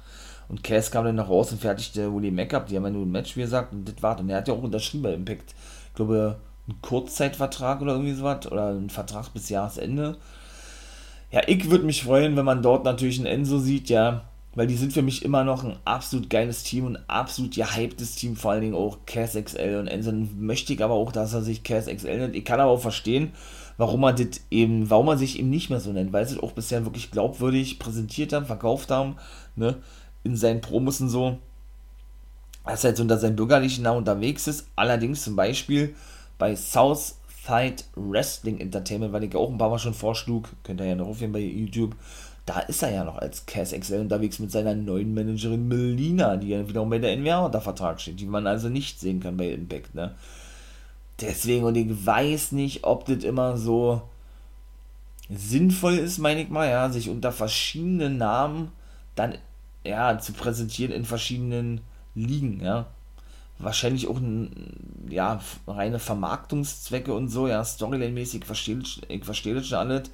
Und 0.49 0.63
Cass 0.63 0.91
kam 0.91 1.05
dann 1.05 1.15
noch 1.15 1.29
raus 1.29 1.51
und 1.51 1.59
fertigte 1.61 2.13
Willie 2.13 2.31
Mac 2.31 2.53
ab. 2.53 2.67
Die 2.67 2.77
haben 2.77 2.85
ja 2.85 2.89
nur 2.89 3.05
ein 3.05 3.11
Match, 3.11 3.35
wie 3.35 3.41
gesagt, 3.41 3.73
und 3.73 3.85
das 3.85 4.01
war. 4.01 4.17
Und 4.19 4.29
er 4.29 4.37
hat 4.37 4.47
ja 4.47 4.53
auch 4.53 4.63
unterschrieben 4.63 5.03
bei 5.03 5.13
Impact. 5.13 5.53
Ich 5.89 5.95
glaube, 5.95 6.37
einen 6.67 6.81
Kurzzeitvertrag 6.81 7.81
oder 7.81 7.93
irgendwie 7.93 8.13
sowas. 8.13 8.45
Oder 8.51 8.69
einen 8.69 8.89
Vertrag 8.89 9.33
bis 9.33 9.49
Jahresende. 9.49 10.17
Ja, 11.31 11.41
ich 11.47 11.69
würde 11.69 11.85
mich 11.85 12.03
freuen, 12.03 12.35
wenn 12.35 12.45
man 12.45 12.61
dort 12.61 12.85
natürlich 12.85 13.17
einen 13.17 13.27
Enzo 13.27 13.59
sieht, 13.59 13.89
ja. 13.89 14.23
Weil 14.55 14.67
die 14.67 14.75
sind 14.75 14.91
für 14.91 15.03
mich 15.03 15.23
immer 15.23 15.43
noch 15.43 15.63
ein 15.63 15.77
absolut 15.85 16.31
geiles 16.31 16.63
Team 16.63 16.85
und 16.85 16.95
ein 16.95 17.03
absolut 17.07 17.53
gehyptes 17.53 18.15
Team, 18.15 18.35
vor 18.35 18.51
allen 18.51 18.61
Dingen 18.61 18.73
auch 18.73 18.97
Cass 19.05 19.35
XL 19.35 19.77
und 19.79 19.87
Enzo 19.87 20.11
möchte 20.11 20.73
ich 20.73 20.83
aber 20.83 20.95
auch, 20.95 21.11
dass 21.11 21.33
er 21.33 21.43
sich 21.43 21.63
Cass 21.63 21.85
XL 21.85 22.17
nennt. 22.17 22.35
Ich 22.35 22.43
kann 22.43 22.59
aber 22.59 22.71
auch 22.71 22.81
verstehen, 22.81 23.33
warum 23.77 24.03
er 24.03 24.13
das 24.13 24.41
eben, 24.49 24.89
warum 24.89 25.09
er 25.09 25.17
sich 25.17 25.37
eben 25.37 25.51
nicht 25.51 25.69
mehr 25.69 25.79
so 25.79 25.91
nennt, 25.91 26.11
weil 26.11 26.27
sie 26.27 26.35
es 26.35 26.41
auch 26.41 26.53
bisher 26.53 26.85
wirklich 26.85 27.11
glaubwürdig 27.11 27.77
präsentiert 27.77 28.33
haben, 28.33 28.47
verkauft 28.47 28.89
haben, 28.89 29.17
ne? 29.55 29.75
in 30.23 30.35
seinen 30.35 30.61
Promos 30.61 31.01
und 31.01 31.09
so, 31.09 31.37
dass 32.65 32.83
er 32.83 32.91
jetzt 32.91 32.99
unter 32.99 33.19
seinem 33.19 33.35
bürgerlichen 33.35 33.83
Namen 33.83 33.99
unterwegs 33.99 34.47
ist. 34.47 34.67
Allerdings 34.75 35.23
zum 35.23 35.35
Beispiel 35.35 35.93
bei 36.37 36.55
Southside 36.55 37.83
Wrestling 37.95 38.59
Entertainment, 38.59 39.13
weil 39.13 39.23
ich 39.23 39.35
auch 39.35 39.49
ein 39.49 39.57
paar 39.57 39.69
Mal 39.69 39.79
schon 39.79 39.93
vorschlug, 39.93 40.49
könnt 40.63 40.81
ihr 40.81 40.87
ja 40.87 40.95
noch 40.95 41.07
aufhören 41.07 41.31
bei 41.31 41.39
YouTube, 41.39 41.95
da 42.45 42.59
ist 42.61 42.81
er 42.81 42.91
ja 42.91 43.03
noch 43.03 43.17
als 43.17 43.45
Cass 43.45 43.73
XL 43.77 43.99
unterwegs 43.99 44.39
mit 44.39 44.51
seiner 44.51 44.73
neuen 44.73 45.13
Managerin 45.13 45.67
Melina, 45.67 46.37
die 46.37 46.49
ja 46.49 46.67
wiederum 46.67 46.89
bei 46.89 46.99
der 46.99 47.15
NWA 47.17 47.45
unter 47.45 47.61
Vertrag 47.61 47.99
steht, 47.99 48.19
die 48.19 48.25
man 48.25 48.47
also 48.47 48.69
nicht 48.69 48.99
sehen 48.99 49.19
kann 49.19 49.37
bei 49.37 49.51
Impact, 49.51 49.93
ne? 49.93 50.15
Deswegen, 51.19 51.65
und 51.65 51.75
ich 51.75 52.05
weiß 52.05 52.51
nicht, 52.53 52.83
ob 52.83 53.05
das 53.05 53.23
immer 53.23 53.57
so 53.57 54.03
sinnvoll 55.29 55.95
ist, 55.95 56.19
meine 56.19 56.41
ich 56.43 56.49
mal, 56.49 56.69
ja, 56.69 56.89
sich 56.89 57.09
unter 57.09 57.31
verschiedenen 57.31 58.17
Namen 58.17 58.71
dann 59.15 59.35
ja, 59.83 60.19
zu 60.19 60.33
präsentieren 60.33 60.91
in 60.91 61.05
verschiedenen 61.05 61.81
Ligen, 62.15 62.61
ja. 62.61 62.85
Wahrscheinlich 63.59 64.07
auch 64.07 64.19
ja, 65.09 65.41
reine 65.67 65.99
Vermarktungszwecke 65.99 67.13
und 67.13 67.29
so, 67.29 67.47
ja, 67.47 67.61
Storyline-mäßig, 67.63 68.45
verstehe 68.45 68.79
ich 69.07 69.25
verstehe 69.25 69.55
das 69.55 69.67
schon 69.67 69.79
alles. 69.79 70.11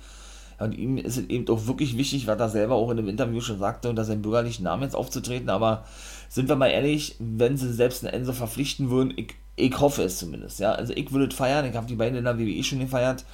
Und 0.59 0.77
ihm 0.77 0.97
ist 0.97 1.17
es 1.17 1.29
eben 1.29 1.47
auch 1.49 1.65
wirklich 1.67 1.97
wichtig, 1.97 2.27
was 2.27 2.39
er 2.39 2.49
selber 2.49 2.75
auch 2.75 2.89
in 2.91 2.97
dem 2.97 3.09
Interview 3.09 3.41
schon 3.41 3.59
sagte, 3.59 3.89
unter 3.89 4.05
seinem 4.05 4.21
bürgerlichen 4.21 4.63
Namen 4.63 4.83
jetzt 4.83 4.95
aufzutreten. 4.95 5.49
Aber 5.49 5.83
sind 6.29 6.47
wir 6.47 6.55
mal 6.55 6.67
ehrlich, 6.67 7.15
wenn 7.19 7.57
sie 7.57 7.73
selbst 7.73 8.05
einen 8.05 8.13
Enzo 8.13 8.33
verpflichten 8.33 8.89
würden, 8.89 9.13
ich, 9.15 9.35
ich 9.55 9.79
hoffe 9.79 10.03
es 10.03 10.19
zumindest, 10.19 10.59
ja. 10.59 10.71
Also 10.71 10.93
ich 10.93 11.11
würde 11.11 11.27
es 11.27 11.35
feiern, 11.35 11.65
ich 11.65 11.75
habe 11.75 11.87
die 11.87 11.95
beiden 11.95 12.17
in 12.17 12.23
der 12.23 12.39
WWE 12.39 12.63
schon 12.63 12.79
gefeiert. 12.79 13.25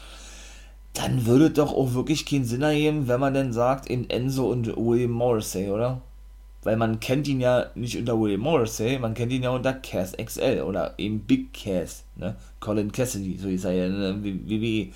Dann 0.94 1.26
würde 1.26 1.48
es 1.48 1.54
doch 1.54 1.72
auch 1.72 1.94
wirklich 1.94 2.26
keinen 2.26 2.46
Sinn 2.46 2.64
ergeben, 2.64 3.08
wenn 3.08 3.20
man 3.20 3.34
dann 3.34 3.54
sagt, 3.54 3.88
in 3.88 4.10
Enzo 4.10 4.50
und 4.50 4.76
William 4.76 5.12
Morrissey, 5.12 5.70
oder? 5.70 6.02
Weil 6.64 6.76
man 6.76 7.00
kennt 7.00 7.28
ihn 7.28 7.40
ja 7.40 7.68
nicht 7.76 7.98
unter 7.98 8.20
William 8.20 8.42
Morrissey, 8.42 9.00
man 9.00 9.14
kennt 9.14 9.32
ihn 9.32 9.44
ja 9.44 9.50
unter 9.50 9.74
Cass 9.74 10.14
XL 10.18 10.62
oder 10.62 10.94
eben 10.98 11.22
Big 11.22 11.54
Cass, 11.54 12.04
ne? 12.16 12.36
Colin 12.60 12.92
Cassidy, 12.92 13.38
so 13.38 13.48
ist 13.48 13.64
er 13.64 13.72
ja 13.72 13.86
in 13.86 14.00
der 14.00 14.24
WWE. 14.24 14.92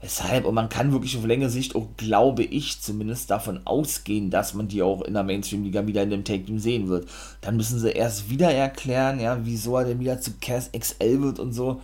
Weshalb, 0.00 0.44
und 0.44 0.54
man 0.54 0.68
kann 0.68 0.92
wirklich 0.92 1.16
auf 1.16 1.24
längere 1.24 1.48
Sicht 1.48 1.74
auch, 1.74 1.88
glaube 1.96 2.44
ich, 2.44 2.80
zumindest 2.80 3.30
davon 3.30 3.60
ausgehen, 3.66 4.30
dass 4.30 4.52
man 4.52 4.68
die 4.68 4.82
auch 4.82 5.02
in 5.02 5.14
der 5.14 5.22
Mainstream-Liga 5.22 5.86
wieder 5.86 6.02
in 6.02 6.10
dem 6.10 6.24
Take-Team 6.24 6.58
sehen 6.58 6.88
wird. 6.88 7.08
Dann 7.40 7.56
müssen 7.56 7.78
sie 7.78 7.90
erst 7.90 8.28
wieder 8.28 8.50
erklären, 8.50 9.20
ja, 9.20 9.38
wieso 9.42 9.76
er 9.76 9.84
denn 9.84 10.00
wieder 10.00 10.20
zu 10.20 10.32
Cass 10.40 10.70
XL 10.72 11.22
wird 11.22 11.38
und 11.38 11.52
so 11.52 11.80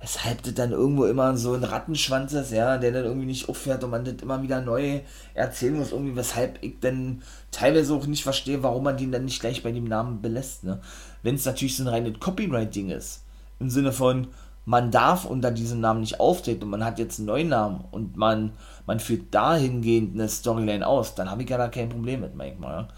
weshalb 0.00 0.42
das 0.42 0.54
dann 0.54 0.70
irgendwo 0.70 1.06
immer 1.06 1.36
so 1.36 1.54
ein 1.54 1.64
Rattenschwanz 1.64 2.32
ist, 2.32 2.52
ja, 2.52 2.78
der 2.78 2.92
dann 2.92 3.04
irgendwie 3.04 3.26
nicht 3.26 3.48
aufhört 3.48 3.82
und 3.82 3.90
man 3.90 4.04
das 4.04 4.14
immer 4.22 4.42
wieder 4.42 4.60
neu 4.60 5.00
erzählen 5.34 5.76
muss, 5.76 5.92
irgendwie, 5.92 6.14
weshalb 6.14 6.62
ich 6.62 6.78
dann 6.80 7.22
teilweise 7.50 7.94
auch 7.94 8.06
nicht 8.06 8.22
verstehe, 8.22 8.62
warum 8.62 8.84
man 8.84 8.96
den 8.96 9.10
dann 9.10 9.24
nicht 9.24 9.40
gleich 9.40 9.62
bei 9.62 9.72
dem 9.72 9.84
Namen 9.84 10.22
belässt, 10.22 10.64
ne. 10.64 10.80
Wenn 11.22 11.34
es 11.34 11.44
natürlich 11.44 11.76
so 11.76 11.82
ein 11.82 11.88
reines 11.88 12.20
Copyright-Ding 12.20 12.90
ist, 12.90 13.24
im 13.58 13.70
Sinne 13.70 13.90
von, 13.90 14.28
man 14.64 14.92
darf 14.92 15.24
unter 15.24 15.50
diesem 15.50 15.80
Namen 15.80 16.00
nicht 16.00 16.20
auftreten 16.20 16.64
und 16.64 16.70
man 16.70 16.84
hat 16.84 17.00
jetzt 17.00 17.18
einen 17.18 17.26
neuen 17.26 17.48
Namen 17.48 17.84
und 17.90 18.16
man, 18.16 18.52
man 18.86 19.00
führt 19.00 19.34
dahingehend 19.34 20.14
eine 20.14 20.28
Storyline 20.28 20.86
aus, 20.86 21.16
dann 21.16 21.28
habe 21.28 21.42
ich 21.42 21.50
ja 21.50 21.58
da 21.58 21.68
kein 21.68 21.88
Problem 21.88 22.20
mit, 22.20 22.36
manchmal, 22.36 22.82
ja. 22.82 22.88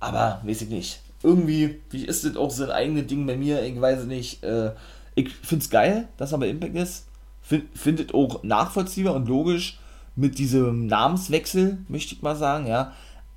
Aber, 0.00 0.40
weiß 0.42 0.62
ich 0.62 0.68
nicht. 0.68 1.00
Irgendwie, 1.22 1.80
wie 1.90 2.04
ist 2.04 2.24
das 2.24 2.36
auch 2.36 2.50
so 2.50 2.64
ein 2.64 2.70
eigenes 2.70 3.06
Ding 3.06 3.26
bei 3.26 3.36
mir, 3.36 3.62
ich 3.62 3.78
weiß 3.80 4.04
nicht, 4.04 4.42
äh, 4.42 4.72
ich 5.14 5.34
finde 5.34 5.62
es 5.64 5.70
geil, 5.70 6.08
dass 6.16 6.32
er 6.32 6.38
bei 6.38 6.48
Impact 6.48 6.76
ist. 6.76 7.06
Find, 7.42 7.66
findet 7.76 8.14
auch 8.14 8.42
nachvollziehbar 8.42 9.14
und 9.14 9.28
logisch 9.28 9.78
mit 10.16 10.38
diesem 10.38 10.86
Namenswechsel, 10.86 11.78
möchte 11.88 12.14
ich 12.14 12.22
mal 12.22 12.36
sagen, 12.36 12.66
ja. 12.66 12.92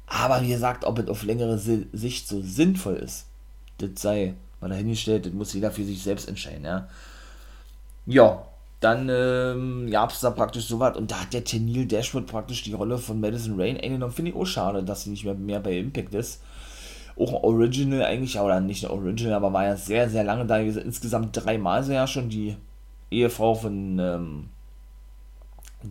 Aber 0.05 0.41
wie 0.41 0.49
gesagt, 0.49 0.85
ob 0.85 0.99
es 0.99 1.09
auf 1.09 1.23
längere 1.23 1.57
Sicht 1.57 2.27
so 2.27 2.41
sinnvoll 2.41 2.95
ist, 2.95 3.25
das 3.79 3.89
sei 3.95 4.35
mal 4.61 4.69
dahingestellt, 4.69 5.25
das 5.25 5.33
muss 5.33 5.53
jeder 5.53 5.71
für 5.71 5.83
sich 5.83 6.01
selbst 6.01 6.29
entscheiden, 6.29 6.65
ja. 6.65 6.87
Ja, 8.05 8.43
dann 8.79 9.09
ähm, 9.11 9.89
gab 9.91 10.11
es 10.11 10.21
da 10.21 10.29
praktisch 10.29 10.65
so 10.65 10.79
was 10.79 10.95
und 10.95 11.11
da 11.11 11.21
hat 11.21 11.33
der 11.33 11.43
Tenil 11.43 11.87
Dashwood 11.87 12.27
praktisch 12.27 12.63
die 12.63 12.73
Rolle 12.73 12.97
von 12.97 13.19
Madison 13.19 13.59
Rain 13.59 13.77
eingenommen. 13.77 14.13
Finde 14.13 14.31
ich 14.31 14.37
auch 14.37 14.45
schade, 14.45 14.83
dass 14.83 15.03
sie 15.03 15.09
nicht 15.09 15.25
mehr, 15.25 15.33
mehr 15.33 15.59
bei 15.59 15.77
Impact 15.77 16.13
ist 16.13 16.41
auch 17.19 17.29
ein 17.29 17.43
Original 17.43 18.03
eigentlich, 18.03 18.39
oder 18.39 18.59
nicht 18.59 18.85
ein 18.85 18.91
Original, 18.91 19.33
aber 19.33 19.53
war 19.53 19.65
ja 19.65 19.75
sehr, 19.75 20.09
sehr 20.09 20.23
lange 20.23 20.45
da. 20.45 20.57
Insgesamt 20.57 21.29
dreimal 21.33 21.83
so 21.83 21.91
ja 21.91 22.07
schon 22.07 22.29
die 22.29 22.55
Ehefrau 23.09 23.55
von 23.55 23.99
ähm, 23.99 24.49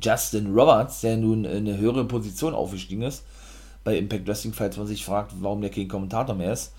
Justin 0.00 0.54
Roberts, 0.54 1.00
der 1.00 1.16
nun 1.16 1.44
in 1.44 1.68
eine 1.68 1.78
höhere 1.78 2.04
Position 2.04 2.54
aufgestiegen 2.54 3.02
ist 3.02 3.24
bei 3.86 3.96
Impact 3.96 4.26
Wrestling, 4.26 4.52
falls 4.52 4.76
man 4.76 4.88
sich 4.88 5.04
fragt, 5.04 5.32
warum 5.40 5.60
der 5.60 5.70
kein 5.70 5.86
Kommentator 5.86 6.34
mehr 6.34 6.52
ist. 6.52 6.72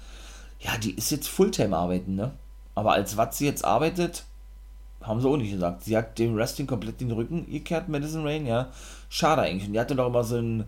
Ja, 0.60 0.78
die 0.78 0.92
ist 0.92 1.10
jetzt 1.10 1.30
Fulltime 1.30 1.76
arbeiten, 1.76 2.16
ne? 2.16 2.32
Aber 2.76 2.92
als 2.92 3.16
was 3.16 3.38
sie 3.38 3.46
jetzt 3.46 3.64
arbeitet, 3.64 4.26
haben 5.02 5.22
sie 5.22 5.30
auch 5.30 5.38
nicht 5.38 5.52
gesagt. 5.52 5.86
Sie 5.86 5.96
hat 5.96 6.20
dem 6.20 6.36
Wrestling 6.36 6.68
komplett 6.68 7.00
den 7.00 7.12
Rücken 7.12 7.50
gekehrt, 7.50 7.88
Madison 7.88 8.24
Rain, 8.24 8.46
ja. 8.46 8.70
Schade 9.08 9.44
eigentlich. 9.44 9.68
Und 9.68 9.74
die 9.74 9.80
hatte 9.80 9.96
doch 9.96 10.08
immer 10.08 10.26
so 10.26 10.36
ein 10.36 10.66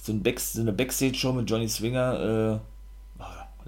so, 0.00 0.12
ein 0.12 0.22
Back, 0.22 0.40
so 0.40 0.60
eine 0.60 0.72
Backstage-Show 0.72 1.32
mit 1.32 1.48
Johnny 1.48 1.68
Swinger, 1.68 2.20
äh, 2.54 2.58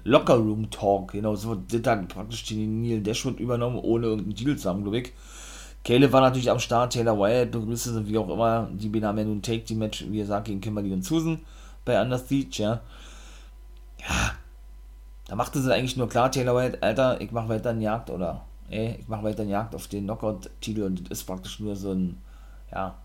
Locker 0.03 0.35
Room 0.35 0.69
Talk, 0.69 1.11
genau, 1.11 1.35
so 1.35 1.55
das 1.55 1.81
hat 1.85 2.07
praktisch 2.07 2.45
den 2.45 2.81
Neil 2.81 3.01
Dashwood 3.01 3.39
übernommen, 3.39 3.79
ohne 3.79 4.07
irgendeinen 4.07 4.35
Deal 4.35 4.55
zusammen, 4.55 4.83
glaube 4.83 4.99
ich. 4.99 5.13
Caleb 5.83 6.11
war 6.11 6.21
natürlich 6.21 6.51
am 6.51 6.59
Start, 6.59 6.93
Taylor 6.93 7.17
Wyatt 7.17 7.51
begrüßte 7.51 8.07
wie 8.07 8.17
auch 8.17 8.29
immer, 8.29 8.69
die 8.73 8.89
ja 8.89 9.13
nun 9.13 9.41
Take, 9.41 9.63
die 9.63 9.75
Match, 9.75 10.05
wie 10.09 10.17
gesagt, 10.17 10.47
gegen 10.47 10.61
Kimberly 10.61 10.91
und 10.93 11.03
Susan 11.03 11.39
bei 11.85 12.01
Under 12.01 12.17
Siege, 12.17 12.63
ja. 12.63 12.81
Ja, 13.99 14.31
da 15.27 15.35
machte 15.35 15.61
sie 15.61 15.73
eigentlich 15.73 15.97
nur 15.97 16.07
klar, 16.09 16.31
Taylor 16.31 16.55
Wyatt, 16.55 16.83
Alter, 16.83 17.19
ich 17.21 17.31
mache 17.31 17.49
weiter 17.49 17.71
eine 17.71 17.83
Jagd, 17.83 18.09
oder, 18.09 18.45
ey, 18.69 18.97
ich 18.99 19.07
mache 19.07 19.23
weiter 19.23 19.43
eine 19.43 19.51
Jagd 19.51 19.75
auf 19.75 19.87
den 19.87 20.05
Knockout-Titel 20.05 20.83
und 20.83 21.09
das 21.09 21.19
ist 21.19 21.25
praktisch 21.25 21.59
nur 21.59 21.75
so 21.75 21.91
ein, 21.91 22.21
ja, 22.71 22.95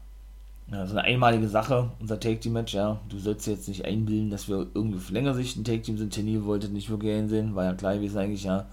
ja, 0.72 0.86
so 0.86 0.96
eine 0.96 1.02
einmalige 1.02 1.48
Sache, 1.48 1.90
unser 2.00 2.18
Take-Team-Match, 2.18 2.74
ja. 2.74 2.98
Du 3.08 3.18
sollst 3.18 3.46
jetzt 3.46 3.68
nicht 3.68 3.84
einbilden, 3.84 4.30
dass 4.30 4.48
wir 4.48 4.66
irgendwie 4.74 4.96
auf 4.96 5.10
längere 5.10 5.34
Sicht 5.34 5.56
ein 5.56 5.64
Take-Team 5.64 5.98
sind. 5.98 6.14
Tenny 6.14 6.44
wollte 6.44 6.68
nicht 6.68 6.88
wirklich 6.88 7.12
einsehen, 7.14 7.54
war 7.54 7.64
ja 7.64 7.74
klar 7.74 7.94
gewesen 7.94 8.18
eigentlich, 8.18 8.44
ja. 8.44 8.66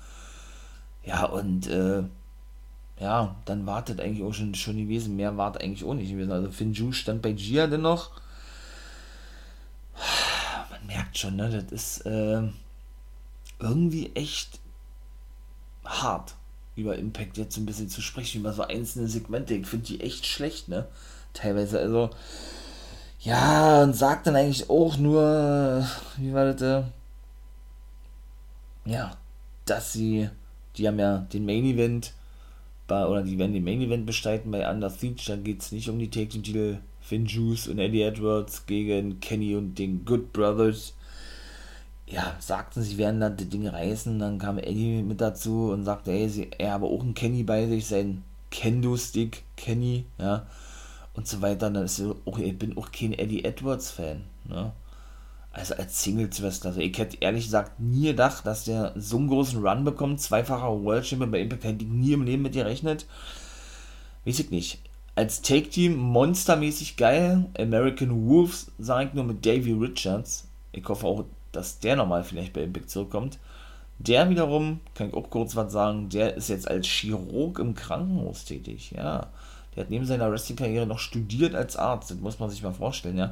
Ja, 1.03 1.25
und, 1.25 1.67
äh, 1.67 2.03
ja, 2.99 3.35
dann 3.45 3.65
wartet 3.65 3.99
eigentlich 3.99 4.23
auch 4.23 4.33
schon, 4.33 4.55
schon 4.55 4.77
gewesen. 4.77 5.15
Mehr 5.15 5.37
wartet 5.37 5.61
eigentlich 5.61 5.83
auch 5.83 5.93
nicht 5.93 6.11
gewesen. 6.11 6.31
Also 6.31 6.51
Finn 6.51 6.73
Ju 6.73 6.91
stand 6.91 7.21
bei 7.21 7.33
Gia 7.33 7.67
dennoch. 7.67 8.11
Man 10.71 10.87
merkt 10.87 11.17
schon, 11.17 11.35
ne, 11.35 11.49
das 11.49 11.71
ist, 11.71 12.05
äh, 12.05 12.41
irgendwie 13.59 14.11
echt 14.15 14.59
hart 15.83 16.35
über 16.75 16.97
Impact 16.97 17.37
jetzt 17.37 17.57
ein 17.57 17.65
bisschen 17.65 17.89
zu 17.89 18.01
sprechen, 18.01 18.39
über 18.41 18.53
so 18.53 18.63
einzelne 18.63 19.07
Segmente. 19.07 19.53
Ich 19.53 19.67
finde 19.67 19.85
die 19.85 20.01
echt 20.01 20.25
schlecht, 20.25 20.69
ne? 20.69 20.87
Teilweise, 21.33 21.79
also. 21.79 22.09
Ja, 23.21 23.83
und 23.83 23.95
sagt 23.95 24.27
dann 24.27 24.35
eigentlich 24.35 24.69
auch 24.69 24.97
nur, 24.97 25.85
wie 26.17 26.33
war 26.33 26.53
das? 26.53 26.61
Äh? 26.61 26.83
Ja, 28.85 29.17
dass 29.65 29.93
sie, 29.93 30.29
die 30.77 30.87
haben 30.87 30.99
ja 30.99 31.19
den 31.33 31.45
Main 31.45 31.65
Event, 31.65 32.13
bei, 32.87 33.05
oder 33.05 33.21
die 33.21 33.37
werden 33.37 33.53
den 33.53 33.63
Main 33.63 33.81
Event 33.81 34.05
bestreiten 34.05 34.51
bei 34.51 34.69
Under 34.69 34.89
Siege, 34.89 35.21
da 35.27 35.35
geht 35.35 35.61
es 35.61 35.71
nicht 35.71 35.89
um 35.89 35.99
die 35.99 36.09
Take 36.09 36.41
Titel 36.41 36.77
Finn 37.01 37.25
Juice 37.25 37.67
und 37.67 37.79
Eddie 37.79 38.03
Edwards 38.03 38.65
gegen 38.65 39.19
Kenny 39.19 39.55
und 39.55 39.75
den 39.75 40.05
Good 40.05 40.31
Brothers 40.31 40.93
ja, 42.11 42.35
sagten, 42.39 42.81
sie 42.81 42.97
werden 42.97 43.19
da 43.19 43.29
die 43.29 43.45
Dinge 43.45 43.71
reißen. 43.71 44.17
Dann 44.19 44.39
kam 44.39 44.57
Eddie 44.57 45.03
mit 45.03 45.21
dazu 45.21 45.69
und 45.71 45.85
sagte, 45.85 46.11
ey, 46.11 46.27
sie, 46.27 46.49
er 46.57 46.71
habe 46.71 46.87
auch 46.87 47.01
einen 47.01 47.13
Kenny 47.13 47.43
bei 47.43 47.67
sich, 47.67 47.85
sein 47.85 48.23
Kendo-Stick, 48.51 49.43
Kenny, 49.55 50.05
ja, 50.17 50.47
und 51.19 51.27
so 51.27 51.41
weiter. 51.41 51.69
Dann 51.69 51.83
ist 51.83 52.01
auch, 52.25 52.39
ich 52.39 52.57
bin 52.57 52.77
auch 52.77 52.93
kein 52.93 53.11
Eddie 53.11 53.43
Edwards-Fan, 53.43 54.23
ne? 54.45 54.71
Also 55.51 55.75
als 55.75 56.01
Singles-Wrestler. 56.01 56.69
Also 56.69 56.79
ich 56.79 56.97
hätte 56.97 57.17
ehrlich 57.19 57.45
gesagt 57.45 57.77
nie 57.77 58.07
gedacht, 58.07 58.45
dass 58.45 58.63
der 58.63 58.93
so 58.95 59.17
einen 59.17 59.27
großen 59.27 59.61
Run 59.61 59.83
bekommt. 59.83 60.21
Zweifacher 60.21 60.81
World 60.81 61.05
Champion 61.05 61.31
bei 61.31 61.41
Impact 61.41 61.65
hätte 61.65 61.83
ich 61.83 61.91
nie 61.91 62.13
im 62.13 62.23
Leben 62.23 62.43
mit 62.43 62.53
gerechnet. 62.53 63.05
Weiß 64.23 64.39
ich 64.39 64.49
nicht. 64.49 64.79
Als 65.15 65.41
Take-Team 65.41 65.97
monstermäßig 65.97 66.95
geil. 66.95 67.47
American 67.59 68.29
Wolves, 68.29 68.71
sage 68.77 69.09
ich 69.09 69.13
nur 69.13 69.25
mit 69.25 69.45
Davey 69.45 69.73
Richards. 69.73 70.47
Ich 70.71 70.87
hoffe 70.87 71.05
auch, 71.05 71.25
dass 71.51 71.79
der 71.79 71.97
nochmal 71.97 72.23
vielleicht 72.23 72.53
bei 72.53 72.61
Impact 72.61 72.89
zurückkommt. 72.89 73.39
Der 73.97 74.29
wiederum, 74.29 74.79
kann 74.93 75.09
ich 75.09 75.13
auch 75.13 75.29
kurz 75.29 75.57
was 75.57 75.73
sagen, 75.73 76.07
der 76.07 76.37
ist 76.37 76.47
jetzt 76.47 76.69
als 76.69 76.87
Chirurg 76.87 77.59
im 77.59 77.75
Krankenhaus 77.75 78.45
tätig, 78.45 78.91
ja. 78.95 79.27
Der 79.79 79.85
hat 79.85 79.91
neben 79.91 80.05
seiner 80.05 80.29
Wrestling-Karriere 80.29 80.85
noch 80.85 80.99
studiert 80.99 81.55
als 81.55 81.77
Arzt, 81.77 82.11
das 82.11 82.17
muss 82.17 82.37
man 82.37 82.49
sich 82.49 82.61
mal 82.61 82.73
vorstellen, 82.73 83.17
ja. 83.17 83.31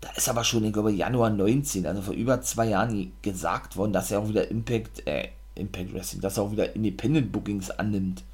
Da 0.00 0.08
ist 0.16 0.26
aber 0.26 0.42
schon, 0.42 0.64
ich 0.64 0.72
glaube, 0.72 0.90
Januar 0.90 1.28
19, 1.28 1.86
also 1.86 2.00
vor 2.00 2.14
über 2.14 2.40
zwei 2.40 2.68
Jahren 2.68 3.12
gesagt 3.20 3.76
worden, 3.76 3.92
dass 3.92 4.10
er 4.10 4.20
auch 4.20 4.28
wieder 4.30 4.50
Impact, 4.50 5.06
äh, 5.06 5.28
Impact 5.54 5.92
Wrestling, 5.92 6.22
dass 6.22 6.38
er 6.38 6.44
auch 6.44 6.52
wieder 6.52 6.74
Independent 6.74 7.30
Bookings 7.30 7.70
annimmt. 7.70 8.24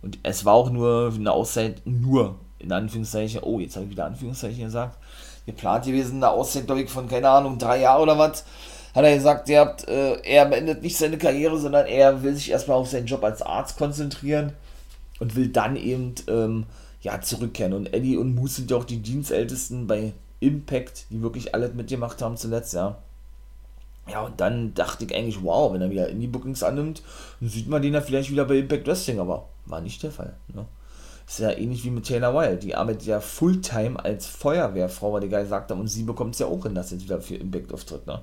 Und 0.00 0.18
es 0.22 0.46
war 0.46 0.54
auch 0.54 0.70
nur 0.70 1.12
eine 1.14 1.30
Auszeit, 1.30 1.82
nur, 1.84 2.36
in 2.58 2.72
Anführungszeichen, 2.72 3.42
oh, 3.42 3.60
jetzt 3.60 3.76
habe 3.76 3.84
ich 3.84 3.90
wieder 3.90 4.06
Anführungszeichen 4.06 4.64
gesagt, 4.64 4.96
geplant 5.44 5.84
gewesen, 5.84 6.16
eine 6.16 6.30
Auszeit, 6.30 6.64
glaube 6.64 6.80
ich, 6.80 6.90
von, 6.90 7.06
keine 7.06 7.28
Ahnung, 7.28 7.58
drei 7.58 7.82
Jahren 7.82 8.00
oder 8.00 8.16
was. 8.16 8.46
Hat 8.94 9.04
er 9.04 9.14
gesagt, 9.14 9.46
ihr 9.50 9.60
habt, 9.60 9.86
äh, 9.88 10.14
er 10.22 10.46
beendet 10.46 10.80
nicht 10.80 10.96
seine 10.96 11.18
Karriere, 11.18 11.58
sondern 11.58 11.84
er 11.84 12.22
will 12.22 12.34
sich 12.34 12.50
erstmal 12.50 12.78
auf 12.78 12.88
seinen 12.88 13.06
Job 13.06 13.22
als 13.24 13.42
Arzt 13.42 13.76
konzentrieren 13.76 14.54
und 15.22 15.36
will 15.36 15.46
dann 15.46 15.76
eben 15.76 16.16
ähm, 16.26 16.66
ja, 17.00 17.20
zurückkehren. 17.20 17.74
Und 17.74 17.94
Eddie 17.94 18.16
und 18.16 18.34
Moose 18.34 18.56
sind 18.56 18.72
ja 18.72 18.76
auch 18.76 18.84
die 18.84 18.98
Dienstältesten 18.98 19.86
bei 19.86 20.14
Impact, 20.40 21.06
die 21.10 21.22
wirklich 21.22 21.54
alles 21.54 21.74
mitgemacht 21.74 22.20
haben 22.20 22.36
zuletzt, 22.36 22.74
ja. 22.74 22.98
Ja, 24.08 24.22
und 24.22 24.40
dann 24.40 24.74
dachte 24.74 25.04
ich 25.04 25.14
eigentlich, 25.14 25.44
wow, 25.44 25.72
wenn 25.72 25.80
er 25.80 25.90
wieder 25.90 26.08
Indie-Bookings 26.08 26.64
annimmt, 26.64 27.02
dann 27.38 27.48
sieht 27.48 27.68
man 27.68 27.82
den 27.82 27.94
ja 27.94 28.00
vielleicht 28.00 28.32
wieder 28.32 28.46
bei 28.46 28.58
Impact 28.58 28.88
Wrestling, 28.88 29.20
aber 29.20 29.48
war 29.64 29.80
nicht 29.80 30.02
der 30.02 30.10
Fall. 30.10 30.34
Ne? 30.52 30.66
Ist 31.28 31.38
ja 31.38 31.52
ähnlich 31.52 31.84
wie 31.84 31.90
mit 31.90 32.04
Taylor 32.04 32.34
Wilde. 32.34 32.56
Die 32.56 32.74
arbeitet 32.74 33.06
ja 33.06 33.20
Fulltime 33.20 34.04
als 34.04 34.26
Feuerwehrfrau, 34.26 35.12
weil 35.12 35.20
der 35.20 35.30
Guy 35.30 35.48
sagt 35.48 35.70
und 35.70 35.86
sie 35.86 36.02
bekommt 36.02 36.34
es 36.34 36.40
ja 36.40 36.48
auch 36.48 36.64
hin, 36.64 36.74
dass 36.74 36.90
jetzt 36.90 37.04
wieder 37.04 37.20
für 37.20 37.36
Impact 37.36 37.72
auftritt. 37.72 38.08
Ne? 38.08 38.20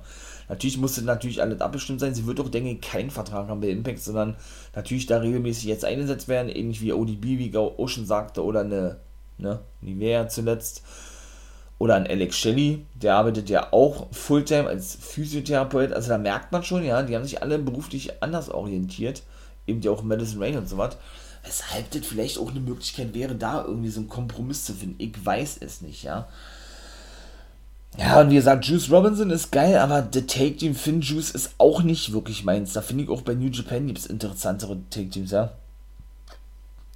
Natürlich 0.50 0.78
musste 0.78 1.02
natürlich 1.02 1.40
alles 1.40 1.60
abbestimmt 1.60 2.00
sein. 2.00 2.12
Sie 2.12 2.26
wird 2.26 2.40
auch, 2.40 2.48
denke 2.48 2.70
ich, 2.70 2.80
keinen 2.80 3.12
Vertrag 3.12 3.46
haben 3.46 3.60
bei 3.60 3.68
Impact, 3.68 4.02
sondern 4.02 4.34
natürlich 4.74 5.06
da 5.06 5.18
regelmäßig 5.18 5.66
jetzt 5.66 5.84
eingesetzt 5.84 6.26
werden, 6.26 6.48
ähnlich 6.48 6.80
wie 6.80 6.92
ODB, 6.92 7.38
wie 7.38 7.56
Ocean 7.56 8.04
sagte, 8.04 8.44
oder 8.44 8.60
eine, 8.62 8.96
ne, 9.38 9.60
Nivea 9.80 10.28
zuletzt. 10.28 10.82
Oder 11.78 11.94
ein 11.94 12.08
Alex 12.08 12.36
Shelley, 12.36 12.84
der 12.94 13.14
arbeitet 13.14 13.48
ja 13.48 13.72
auch 13.72 14.08
Fulltime 14.12 14.66
als 14.66 14.96
Physiotherapeut. 14.96 15.92
Also 15.92 16.08
da 16.08 16.18
merkt 16.18 16.50
man 16.50 16.64
schon, 16.64 16.84
ja, 16.84 17.00
die 17.04 17.14
haben 17.14 17.24
sich 17.24 17.40
alle 17.40 17.60
beruflich 17.60 18.20
anders 18.20 18.50
orientiert. 18.50 19.22
Eben 19.68 19.80
ja 19.82 19.92
auch 19.92 20.02
Madison 20.02 20.42
Rain 20.42 20.58
und 20.58 20.68
so 20.68 20.78
was. 20.78 20.96
Weshalb 21.44 21.92
das 21.92 22.04
vielleicht 22.04 22.38
auch 22.38 22.50
eine 22.50 22.58
Möglichkeit 22.58 23.14
wäre, 23.14 23.36
da 23.36 23.64
irgendwie 23.64 23.90
so 23.90 24.00
einen 24.00 24.08
Kompromiss 24.08 24.64
zu 24.64 24.74
finden. 24.74 24.96
Ich 24.98 25.24
weiß 25.24 25.58
es 25.60 25.80
nicht, 25.80 26.02
ja. 26.02 26.28
Ja, 27.98 28.20
und 28.20 28.30
wie 28.30 28.36
gesagt, 28.36 28.64
Juice 28.64 28.90
Robinson 28.90 29.30
ist 29.30 29.50
geil, 29.50 29.76
aber 29.76 30.08
The 30.12 30.22
Take 30.26 30.56
Team 30.56 30.74
Finn 30.74 31.00
Juice 31.00 31.32
ist 31.32 31.54
auch 31.58 31.82
nicht 31.82 32.12
wirklich 32.12 32.44
meins. 32.44 32.72
Da 32.72 32.82
finde 32.82 33.04
ich 33.04 33.10
auch 33.10 33.22
bei 33.22 33.34
New 33.34 33.50
Japan 33.50 33.86
gibt 33.86 33.98
es 33.98 34.06
interessantere 34.06 34.78
Take 34.90 35.10
Teams, 35.10 35.32
ja. 35.32 35.52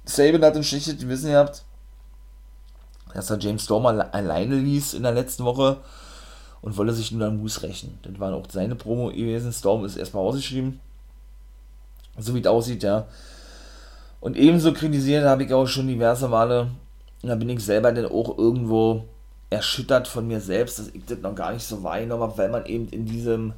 Saban 0.05 0.43
hat 0.43 0.55
uns 0.55 0.67
schlicht 0.67 1.01
die 1.01 1.09
Wissen 1.09 1.31
gehabt, 1.31 1.63
dass 3.13 3.29
er 3.29 3.39
James 3.39 3.63
Storm 3.63 3.85
alleine 3.85 4.55
ließ 4.55 4.93
in 4.93 5.03
der 5.03 5.13
letzten 5.13 5.43
Woche 5.43 5.77
und 6.61 6.77
wolle 6.77 6.93
sich 6.93 7.11
nur 7.11 7.27
an 7.27 7.37
Moose 7.37 7.63
rächen. 7.63 7.99
Das 8.03 8.19
war 8.19 8.33
auch 8.33 8.45
seine 8.49 8.75
Promo 8.75 9.09
gewesen. 9.09 9.51
Storm 9.51 9.83
ist 9.85 9.97
erstmal 9.97 10.23
ausgeschrieben. 10.23 10.79
So 12.17 12.33
wie 12.33 12.39
es 12.39 12.47
aussieht, 12.47 12.83
ja. 12.83 13.07
Und 14.21 14.37
ebenso 14.37 14.73
kritisiert 14.73 15.25
habe 15.25 15.43
ich 15.43 15.53
auch 15.53 15.67
schon 15.67 15.87
diverse 15.87 16.27
Male, 16.27 16.71
und 17.21 17.29
da 17.29 17.35
bin 17.35 17.49
ich 17.49 17.59
selber 17.59 17.91
dann 17.91 18.05
auch 18.05 18.37
irgendwo 18.37 19.05
erschüttert 19.55 20.07
von 20.07 20.27
mir 20.27 20.41
selbst, 20.41 20.79
dass 20.79 20.89
ich 20.89 21.05
das 21.05 21.19
noch 21.19 21.35
gar 21.35 21.53
nicht 21.53 21.65
so 21.65 21.83
wahrgenommen 21.83 22.23
habe, 22.23 22.37
weil 22.37 22.49
man 22.49 22.65
eben 22.65 22.87
in 22.89 23.05
diesem, 23.05 23.53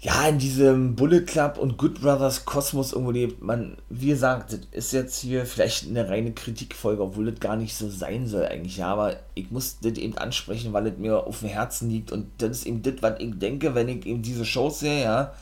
ja, 0.00 0.28
in 0.28 0.38
diesem 0.38 0.96
Bullet 0.96 1.22
Club 1.22 1.58
und 1.58 1.76
Good 1.76 2.00
Brothers 2.00 2.44
Kosmos 2.44 2.92
irgendwo 2.92 3.10
lebt. 3.10 3.42
Man, 3.42 3.76
wie 3.88 4.08
gesagt, 4.08 4.52
das 4.52 4.60
ist 4.72 4.92
jetzt 4.92 5.20
hier 5.20 5.46
vielleicht 5.46 5.88
eine 5.88 6.08
reine 6.08 6.32
Kritikfolge, 6.32 7.02
obwohl 7.02 7.30
das 7.30 7.40
gar 7.40 7.56
nicht 7.56 7.74
so 7.74 7.88
sein 7.88 8.26
soll 8.26 8.44
eigentlich, 8.44 8.78
ja, 8.78 8.88
aber 8.88 9.16
ich 9.34 9.50
muss 9.50 9.78
das 9.80 9.98
eben 9.98 10.16
ansprechen, 10.18 10.72
weil 10.72 10.86
es 10.86 10.98
mir 10.98 11.26
auf 11.26 11.40
dem 11.40 11.48
Herzen 11.48 11.90
liegt 11.90 12.12
und 12.12 12.26
das 12.38 12.50
ist 12.50 12.66
eben 12.66 12.82
das, 12.82 12.94
was 13.00 13.20
ich 13.20 13.38
denke, 13.38 13.74
wenn 13.74 13.88
ich 13.88 14.06
eben 14.06 14.22
diese 14.22 14.44
Shows 14.44 14.80
sehe, 14.80 15.04
ja. 15.04 15.34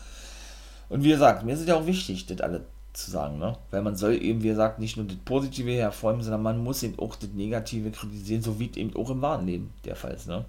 Und 0.89 1.05
wie 1.05 1.11
gesagt, 1.11 1.45
mir 1.45 1.55
ist 1.55 1.69
ja 1.69 1.77
auch 1.77 1.87
wichtig, 1.87 2.27
das 2.27 2.41
alles 2.41 2.63
zu 2.93 3.11
sagen, 3.11 3.39
ne? 3.39 3.57
Weil 3.71 3.83
man 3.83 3.97
soll 3.97 4.21
eben, 4.23 4.43
wie 4.43 4.49
gesagt, 4.49 4.79
nicht 4.79 4.97
nur 4.97 5.07
das 5.07 5.17
Positive 5.25 5.73
hervorheben, 5.73 6.23
sondern 6.23 6.43
man 6.43 6.63
muss 6.63 6.83
eben 6.83 6.99
auch 6.99 7.17
das 7.17 7.31
Negative 7.31 7.91
kritisieren, 7.91 8.43
so 8.43 8.59
wie 8.59 8.71
eben 8.75 8.97
auch 8.97 9.11
im 9.11 9.23
wahren 9.23 9.47
Leben 9.47 9.73
der 9.85 9.97
Fall 9.97 10.13
ist, 10.13 10.27
ne? 10.27 10.45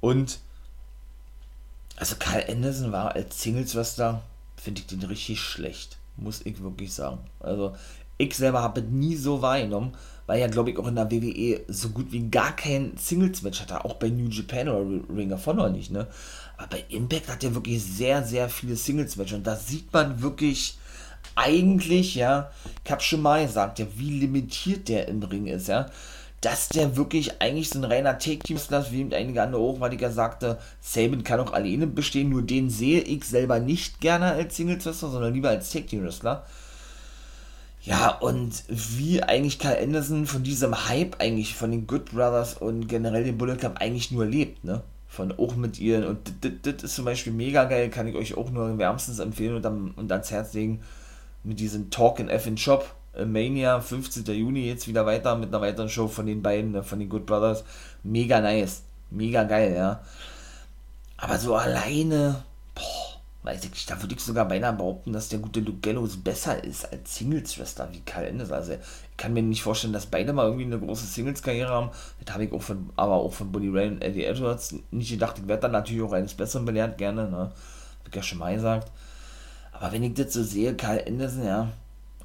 Und 0.00 0.38
also 1.96 2.16
Karl 2.18 2.44
Anderson 2.48 2.92
war 2.92 3.14
als 3.14 3.40
Singles-Wrestler, 3.42 4.22
finde 4.56 4.80
ich 4.80 4.86
den 4.86 5.02
richtig 5.02 5.40
schlecht, 5.40 5.96
muss 6.16 6.44
ich 6.44 6.62
wirklich 6.62 6.92
sagen. 6.92 7.18
Also 7.40 7.74
ich 8.18 8.34
selber 8.34 8.62
habe 8.62 8.82
nie 8.82 9.16
so 9.16 9.42
wahrgenommen, 9.42 9.94
weil 10.26 10.40
ja, 10.40 10.46
glaube 10.46 10.70
ich, 10.70 10.78
auch 10.78 10.86
in 10.86 10.94
der 10.94 11.10
WWE 11.10 11.60
so 11.68 11.90
gut 11.90 12.10
wie 12.10 12.28
gar 12.28 12.54
kein 12.56 12.96
Singles-Match 12.96 13.60
hatte, 13.60 13.84
auch 13.84 13.94
bei 13.94 14.08
New 14.08 14.28
Japan 14.28 14.68
oder 14.68 15.04
Ring 15.14 15.32
of 15.32 15.46
Honor 15.46 15.70
nicht, 15.70 15.90
ne? 15.90 16.06
Aber 16.56 16.68
bei 16.68 16.84
Impact 16.88 17.28
hat 17.28 17.44
er 17.44 17.54
wirklich 17.54 17.82
sehr, 17.82 18.24
sehr 18.24 18.48
viele 18.48 18.76
Singles-Matches 18.76 19.38
und 19.38 19.46
da 19.46 19.56
sieht 19.56 19.92
man 19.92 20.22
wirklich, 20.22 20.78
eigentlich, 21.36 22.14
ja, 22.14 22.50
ich 22.84 22.90
habe 22.90 23.02
schon 23.02 23.22
mal 23.22 23.44
gesagt, 23.44 23.78
ja, 23.78 23.86
wie 23.96 24.20
limitiert 24.20 24.88
der 24.88 25.08
im 25.08 25.22
Ring 25.22 25.46
ist, 25.46 25.68
ja, 25.68 25.86
dass 26.40 26.68
der 26.68 26.96
wirklich 26.96 27.40
eigentlich 27.40 27.70
so 27.70 27.78
ein 27.78 27.84
reiner 27.84 28.18
Take-Team-Wrestler 28.18 28.80
ist, 28.80 28.92
wie 28.92 29.00
eben 29.00 29.14
einige 29.14 29.42
andere 29.42 29.62
Hochweitiger 29.62 30.10
sagte, 30.10 30.58
Saban 30.80 31.24
kann 31.24 31.40
auch 31.40 31.52
alleine 31.52 31.86
bestehen, 31.86 32.28
nur 32.28 32.42
den 32.42 32.68
sehe 32.68 33.00
ich 33.00 33.24
selber 33.24 33.60
nicht 33.60 34.00
gerne 34.00 34.32
als 34.32 34.56
Singles-Wrestler, 34.56 35.08
sondern 35.08 35.32
lieber 35.32 35.48
als 35.48 35.70
Take-Team-Wrestler. 35.70 36.44
Ja, 37.82 38.10
und 38.10 38.62
wie 38.68 39.22
eigentlich 39.22 39.58
Kyle 39.58 39.78
Anderson 39.78 40.26
von 40.26 40.42
diesem 40.42 40.88
Hype 40.88 41.20
eigentlich 41.20 41.54
von 41.54 41.70
den 41.70 41.86
Good 41.86 42.12
Brothers 42.12 42.54
und 42.54 42.88
generell 42.88 43.24
den 43.24 43.36
Bullet 43.38 43.56
Club 43.56 43.76
eigentlich 43.78 44.10
nur 44.10 44.24
lebt, 44.24 44.64
ne? 44.64 44.82
Von 45.06 45.32
auch 45.32 45.54
mit 45.54 45.78
ihren, 45.78 46.04
und 46.04 46.32
das 46.62 46.82
ist 46.82 46.94
zum 46.96 47.04
Beispiel 47.04 47.32
mega 47.32 47.64
geil, 47.64 47.88
kann 47.88 48.08
ich 48.08 48.16
euch 48.16 48.36
auch 48.36 48.50
nur 48.50 48.78
wärmstens 48.78 49.18
empfehlen 49.18 49.54
und, 49.54 49.64
am, 49.64 49.92
und 49.96 50.10
ans 50.10 50.30
Herz 50.30 50.54
legen 50.54 50.80
mit 51.44 51.60
diesem 51.60 51.90
Talk 51.90 52.18
in 52.18 52.28
F 52.28 52.46
in 52.46 52.56
Shop. 52.56 52.94
Äh, 53.14 53.24
Mania, 53.24 53.80
15. 53.80 54.24
Juni, 54.34 54.66
jetzt 54.66 54.88
wieder 54.88 55.06
weiter 55.06 55.36
mit 55.36 55.48
einer 55.48 55.60
weiteren 55.60 55.88
Show 55.88 56.08
von 56.08 56.26
den 56.26 56.42
beiden, 56.42 56.72
ne, 56.72 56.82
von 56.82 56.98
den 56.98 57.08
Good 57.08 57.26
Brothers. 57.26 57.64
Mega 58.02 58.40
nice. 58.40 58.82
Mega 59.10 59.44
geil, 59.44 59.74
ja. 59.76 60.00
Aber 61.16 61.38
so 61.38 61.54
alleine, 61.54 62.42
boah, 62.74 63.14
weiß 63.44 63.64
ich 63.64 63.70
nicht, 63.70 63.90
da 63.90 64.00
würde 64.02 64.14
ich 64.14 64.20
sogar 64.20 64.48
beinahe 64.48 64.72
behaupten, 64.72 65.12
dass 65.12 65.28
der 65.28 65.38
gute 65.38 65.60
Luke 65.60 65.78
Gallows 65.80 66.16
besser 66.16 66.64
ist 66.64 66.90
als 66.90 67.14
Singles-Wrestler 67.16 67.90
wie 67.92 68.00
Kyle 68.00 68.28
Anderson. 68.28 68.56
Also 68.56 68.72
ich 68.72 69.16
kann 69.16 69.34
mir 69.34 69.42
nicht 69.42 69.62
vorstellen, 69.62 69.92
dass 69.92 70.06
beide 70.06 70.32
mal 70.32 70.46
irgendwie 70.46 70.64
eine 70.64 70.78
große 70.78 71.06
Singles-Karriere 71.06 71.70
haben. 71.70 71.90
Das 72.24 72.34
habe 72.34 72.46
ich 72.46 72.52
auch 72.52 72.62
von, 72.62 72.90
aber 72.96 73.14
auch 73.14 73.32
von 73.32 73.52
Buddy 73.52 73.68
Ray 73.68 73.88
und 73.88 74.02
Eddie 74.02 74.24
Edwards 74.24 74.74
nicht 74.90 75.10
gedacht. 75.10 75.38
Ich 75.38 75.46
werde 75.46 75.62
dann 75.62 75.72
natürlich 75.72 76.02
auch 76.02 76.12
eines 76.12 76.34
Besseren 76.34 76.64
belehrt, 76.64 76.98
gerne, 76.98 77.30
ne? 77.30 77.52
Hab 78.00 78.08
ich 78.08 78.14
ja 78.14 78.22
schon 78.22 78.38
mal 78.38 78.54
gesagt. 78.54 78.90
Aber 79.74 79.92
wenn 79.92 80.04
ich 80.04 80.14
das 80.14 80.32
so 80.32 80.42
sehe, 80.42 80.74
Kyle 80.74 81.04
Anderson, 81.06 81.44
ja, 81.44 81.72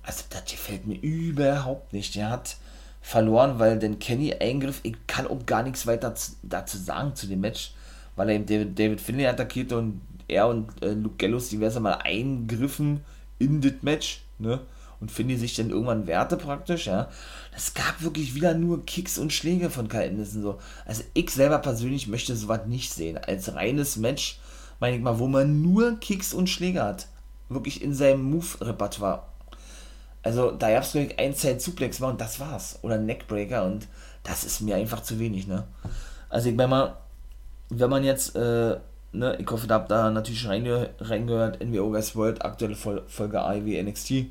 also 0.04 0.24
das 0.30 0.46
gefällt 0.46 0.86
mir 0.88 1.00
überhaupt 1.02 1.94
nicht. 1.94 2.16
Der 2.16 2.30
hat 2.30 2.58
verloren, 3.02 3.60
weil 3.60 3.80
den 3.80 4.00
Kenny 4.00 4.34
eingriff. 4.34 4.80
Ich 4.84 4.96
kann 5.08 5.28
auch 5.28 5.46
gar 5.46 5.64
nichts 5.64 5.88
weiter 5.88 6.14
dazu 6.44 6.78
sagen 6.78 7.16
zu 7.16 7.28
dem 7.28 7.42
Match, 7.42 7.74
weil 8.16 8.30
er 8.30 8.36
eben 8.36 8.46
David, 8.46 8.78
David 8.78 9.02
Finlay 9.02 9.28
attackierte 9.28 9.78
und 9.78 10.02
er 10.28 10.48
und 10.48 10.70
äh, 10.84 10.92
Luke 10.92 11.16
Gallows 11.18 11.50
diverse 11.50 11.80
mal 11.80 12.00
eingriffen 12.04 13.02
in 13.40 13.62
das 13.62 13.74
Match, 13.82 14.22
ne? 14.38 14.60
Und 15.00 15.12
Finlay 15.12 15.38
sich 15.38 15.56
dann 15.56 15.70
irgendwann 15.70 16.08
wehrte 16.08 16.36
praktisch, 16.36 16.88
ja. 16.88 17.10
Es 17.56 17.74
gab 17.74 18.04
wirklich 18.04 18.36
wieder 18.36 18.54
nur 18.54 18.86
Kicks 18.86 19.18
und 19.18 19.34
Schläge 19.34 19.70
von 19.70 19.88
Kyle 19.88 20.08
Anderson, 20.08 20.42
so. 20.42 20.60
Also 20.86 21.04
ich 21.14 21.32
selber 21.32 21.60
persönlich 21.60 22.08
möchte 22.08 22.36
sowas 22.36 22.62
nicht 22.68 22.92
sehen. 22.92 23.18
Als 23.18 23.56
reines 23.56 23.96
Match, 23.96 24.40
meine 24.80 24.98
ich 24.98 25.02
mal, 25.02 25.18
wo 25.18 25.28
man 25.28 25.62
nur 25.62 26.00
Kicks 26.00 26.34
und 26.34 26.50
Schläge 26.50 26.84
hat. 26.84 27.08
Wirklich 27.50 27.82
in 27.82 27.94
seinem 27.94 28.24
Move-Repertoire. 28.30 29.24
Also 30.22 30.52
da 30.52 30.72
gab 30.72 30.84
es 30.84 30.92
glaube 30.92 31.08
ich 31.08 31.20
ein 31.20 31.34
Zeit 31.34 31.62
Suplex 31.62 32.02
war 32.02 32.10
und 32.10 32.22
das 32.22 32.40
war's. 32.40 32.80
Oder 32.82 32.98
Neckbreaker 32.98 33.66
und 33.66 33.88
das 34.24 34.44
ist 34.44 34.62
mir 34.62 34.76
einfach 34.76 35.02
zu 35.02 35.20
wenig, 35.20 35.48
ne? 35.48 35.66
Also 36.30 36.50
ich 36.50 36.56
meine 36.56 36.68
mal, 36.68 36.98
wenn 37.70 37.90
man 37.90 38.04
jetzt 38.04 38.36
äh, 38.36 38.78
ne, 39.12 39.38
ich 39.40 39.50
hoffe, 39.50 39.68
da 39.68 39.76
habt 39.76 39.92
ihr 39.92 40.12
natürlich 40.12 40.48
reinge 40.48 40.90
reingehört, 41.00 41.64
NWO 41.64 41.90
Guys 41.90 42.16
World, 42.16 42.44
aktuelle 42.44 42.76
Vol 42.76 43.04
Folge 43.08 43.42
AEW 43.42 43.82
NXT. 43.84 44.26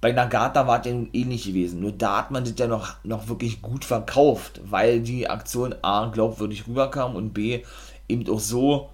Bei 0.00 0.10
Nagata 0.10 0.66
war 0.66 0.80
es 0.80 0.86
ja 0.86 0.92
ähnlich 1.12 1.44
gewesen, 1.44 1.80
nur 1.80 1.92
da 1.92 2.18
hat 2.18 2.32
man 2.32 2.44
das 2.44 2.54
ja 2.56 2.66
noch, 2.66 2.96
noch 3.04 3.28
wirklich 3.28 3.62
gut 3.62 3.84
verkauft, 3.84 4.60
weil 4.64 5.00
die 5.00 5.30
Aktion 5.30 5.76
A 5.82 6.06
glaubwürdig 6.08 6.66
rüberkam 6.66 7.14
und 7.14 7.32
B 7.32 7.62
eben 8.08 8.28
auch 8.28 8.40
so, 8.40 8.90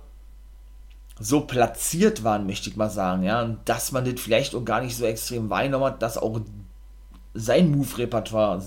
so 1.20 1.40
platziert 1.40 2.22
waren, 2.24 2.46
möchte 2.46 2.70
ich 2.70 2.76
mal 2.76 2.90
sagen, 2.90 3.24
ja, 3.24 3.42
und 3.42 3.58
dass 3.64 3.92
man 3.92 4.04
das 4.04 4.20
vielleicht 4.20 4.54
auch 4.54 4.64
gar 4.64 4.80
nicht 4.80 4.96
so 4.96 5.04
extrem 5.04 5.50
wahrgenommen 5.50 5.86
hat, 5.86 6.02
dass 6.02 6.18
auch 6.18 6.40
sein 7.34 7.70
Move-Repertoire, 7.70 8.62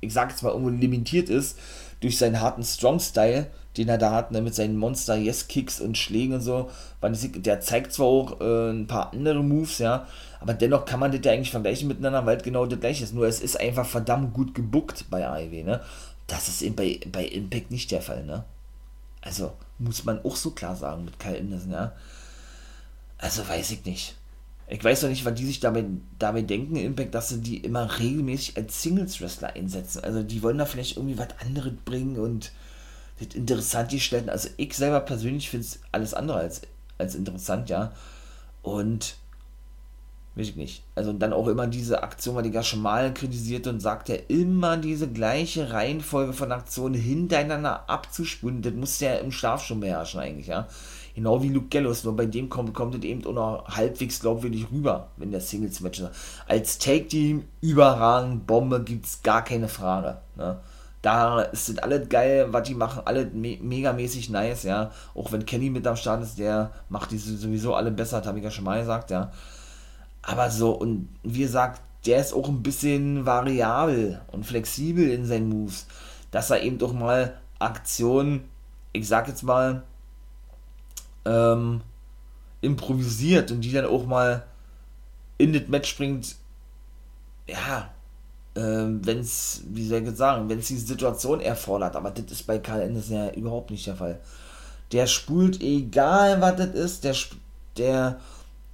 ich 0.00 0.12
sag 0.12 0.30
jetzt 0.30 0.42
mal, 0.42 0.50
irgendwo 0.50 0.70
limitiert 0.70 1.28
ist 1.28 1.58
durch 2.00 2.18
seinen 2.18 2.40
harten 2.40 2.62
Strong-Style, 2.62 3.46
den 3.76 3.88
er 3.88 3.98
da 3.98 4.12
hat, 4.12 4.30
ne, 4.30 4.40
mit 4.40 4.54
seinen 4.54 4.76
Monster-Yes-Kicks 4.76 5.80
und 5.80 5.98
Schlägen 5.98 6.34
und 6.34 6.40
so. 6.40 6.70
Der 7.02 7.60
zeigt 7.60 7.92
zwar 7.92 8.06
auch 8.06 8.40
äh, 8.40 8.70
ein 8.70 8.86
paar 8.86 9.12
andere 9.12 9.42
Moves, 9.42 9.78
ja, 9.78 10.06
aber 10.40 10.54
dennoch 10.54 10.84
kann 10.84 11.00
man 11.00 11.10
das 11.10 11.20
ja 11.24 11.32
eigentlich 11.32 11.50
vergleichen 11.50 11.88
miteinander, 11.88 12.24
weil 12.24 12.36
es 12.36 12.42
genau 12.42 12.66
das 12.66 12.80
gleiche 12.80 13.04
ist. 13.04 13.14
Nur 13.14 13.26
es 13.26 13.40
ist 13.40 13.58
einfach 13.58 13.86
verdammt 13.86 14.32
gut 14.32 14.54
gebuckt 14.54 15.06
bei 15.10 15.26
AEW, 15.26 15.64
ne. 15.64 15.80
Das 16.26 16.48
ist 16.48 16.62
eben 16.62 16.76
bei, 16.76 17.00
bei 17.10 17.24
Impact 17.24 17.70
nicht 17.70 17.90
der 17.90 18.00
Fall, 18.00 18.24
ne. 18.24 18.44
Also, 19.20 19.52
muss 19.78 20.04
man 20.04 20.24
auch 20.24 20.36
so 20.36 20.50
klar 20.50 20.76
sagen 20.76 21.04
mit 21.04 21.18
Kyle 21.18 21.38
Anderson, 21.38 21.72
ja. 21.72 21.92
Also, 23.18 23.46
weiß 23.48 23.70
ich 23.72 23.84
nicht. 23.84 24.16
Ich 24.68 24.82
weiß 24.82 25.02
doch 25.02 25.08
nicht, 25.08 25.24
was 25.24 25.34
die 25.34 25.46
sich 25.46 25.60
damit, 25.60 25.86
damit 26.18 26.48
denken, 26.48 26.76
Impact, 26.76 27.14
dass 27.14 27.28
sie 27.28 27.40
die 27.40 27.58
immer 27.58 27.98
regelmäßig 27.98 28.56
als 28.56 28.82
Singles-Wrestler 28.82 29.54
einsetzen. 29.54 30.02
Also, 30.04 30.22
die 30.22 30.42
wollen 30.42 30.58
da 30.58 30.66
vielleicht 30.66 30.96
irgendwie 30.96 31.18
was 31.18 31.28
anderes 31.40 31.72
bringen 31.84 32.18
und 32.18 32.52
das 33.18 33.34
interessant 33.34 33.90
gestellt. 33.90 34.28
Also 34.28 34.48
ich 34.56 34.74
selber 34.74 35.00
persönlich 35.00 35.50
finde 35.50 35.66
es 35.66 35.80
alles 35.92 36.14
andere 36.14 36.38
als, 36.38 36.62
als 36.98 37.14
interessant, 37.14 37.70
ja. 37.70 37.92
Und 38.62 39.16
weiß 40.36 40.48
ich 40.48 40.56
nicht. 40.56 40.82
Also 40.94 41.12
dann 41.12 41.32
auch 41.32 41.46
immer 41.46 41.66
diese 41.66 42.02
Aktion, 42.02 42.34
weil 42.34 42.46
ich 42.46 42.54
ja 42.54 42.62
schon 42.62 42.82
mal 42.82 43.14
kritisiert 43.14 43.66
und 43.66 43.80
sagt 43.80 44.08
ja 44.08 44.16
immer 44.28 44.76
diese 44.76 45.08
gleiche 45.08 45.72
Reihenfolge 45.72 46.32
von 46.32 46.50
Aktionen 46.50 46.94
hintereinander 46.94 47.88
abzuspulen. 47.88 48.62
Das 48.62 48.74
muss 48.74 49.00
ja 49.00 49.14
im 49.14 49.30
Schlaf 49.30 49.64
schon 49.64 49.80
beherrschen 49.80 50.20
eigentlich, 50.20 50.48
ja. 50.48 50.66
Genau 51.14 51.40
wie 51.44 51.50
Luke 51.50 51.68
Gallows, 51.68 52.02
nur 52.02 52.16
bei 52.16 52.26
dem 52.26 52.48
kommt, 52.48 52.74
kommt 52.74 52.96
es 52.96 53.02
eben 53.02 53.24
auch 53.24 53.32
noch 53.32 53.68
halbwegs 53.68 54.18
glaubwürdig 54.18 54.66
rüber, 54.72 55.10
wenn 55.16 55.30
der 55.30 55.40
Singles-Match 55.40 56.00
ist. 56.00 56.10
Als 56.48 56.78
Take-Team 56.78 57.44
überragend, 57.60 58.48
Bombe 58.48 58.82
gibt's 58.82 59.22
gar 59.22 59.44
keine 59.44 59.68
Frage, 59.68 60.18
ne. 60.36 60.58
Da 61.02 61.48
sind 61.52 61.82
alle 61.82 62.06
geil, 62.06 62.46
was 62.50 62.66
die 62.66 62.74
machen, 62.74 63.02
alle 63.04 63.26
me 63.26 63.58
megamäßig 63.60 64.30
nice, 64.30 64.64
ja. 64.64 64.90
Auch 65.14 65.30
wenn 65.30 65.46
Kenny 65.46 65.70
mit 65.70 65.86
am 65.86 65.96
Start 65.96 66.22
ist, 66.22 66.38
der 66.38 66.72
macht 66.88 67.12
die 67.12 67.18
sowieso 67.18 67.74
alle 67.74 67.90
besser, 67.92 68.18
das 68.18 68.26
habe 68.26 68.38
ich 68.38 68.44
ja 68.44 68.50
schon 68.50 68.64
mal 68.64 68.80
gesagt, 68.80 69.10
ja. 69.12 69.30
Aber 70.26 70.50
so, 70.50 70.72
und 70.72 71.08
wie 71.22 71.40
gesagt, 71.40 71.82
der 72.06 72.20
ist 72.20 72.32
auch 72.32 72.48
ein 72.48 72.62
bisschen 72.62 73.26
variabel 73.26 74.20
und 74.32 74.44
flexibel 74.44 75.10
in 75.10 75.24
seinen 75.24 75.48
Moves, 75.48 75.86
dass 76.30 76.50
er 76.50 76.62
eben 76.62 76.78
doch 76.78 76.92
mal 76.92 77.38
Aktionen, 77.58 78.48
ich 78.92 79.08
sag 79.08 79.28
jetzt 79.28 79.42
mal, 79.42 79.82
ähm, 81.24 81.80
improvisiert 82.60 83.50
und 83.50 83.60
die 83.60 83.72
dann 83.72 83.86
auch 83.86 84.06
mal 84.06 84.44
in 85.38 85.52
das 85.52 85.68
Match 85.68 85.96
bringt, 85.96 86.36
ja, 87.46 87.90
ähm, 88.56 89.04
wenn 89.04 89.18
es, 89.18 89.62
wie 89.66 89.86
soll 89.86 90.06
ich 90.06 90.16
sagen, 90.16 90.48
wenn 90.48 90.60
es 90.60 90.68
die 90.68 90.76
Situation 90.76 91.40
erfordert, 91.40 91.96
aber 91.96 92.10
das 92.10 92.30
ist 92.30 92.46
bei 92.46 92.58
Karl 92.58 92.82
Anderson 92.82 93.16
ja 93.16 93.30
überhaupt 93.32 93.70
nicht 93.70 93.86
der 93.86 93.96
Fall. 93.96 94.20
Der 94.92 95.06
spult, 95.06 95.60
egal 95.60 96.40
was 96.40 96.56
das 96.56 96.68
ist, 96.68 97.04
der, 97.04 97.16
der, 97.76 98.20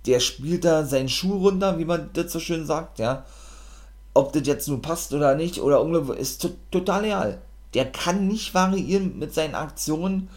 der 0.07 0.21
spielt 0.21 0.65
da 0.65 0.85
seinen 0.85 1.09
Schuh 1.09 1.37
runter, 1.37 1.79
wie 1.79 1.85
man 1.85 2.11
das 2.13 2.33
so 2.33 2.41
schön 2.41 2.67
sagt, 2.67 2.99
ja. 2.99 3.25
Ob 4.15 4.33
das 4.33 4.47
jetzt 4.47 4.69
nur 4.69 4.83
passt 4.83 5.13
oder 5.13 5.35
nicht, 5.35 5.61
oder 5.61 5.79
irgendwo, 5.79 6.13
ist 6.13 6.49
total 6.71 7.03
real. 7.03 7.41
Der 7.75 7.91
kann 7.91 8.27
nicht 8.27 8.55
variieren 8.55 9.19
mit 9.19 9.33
seinen 9.33 9.55
Aktionen, 9.55 10.29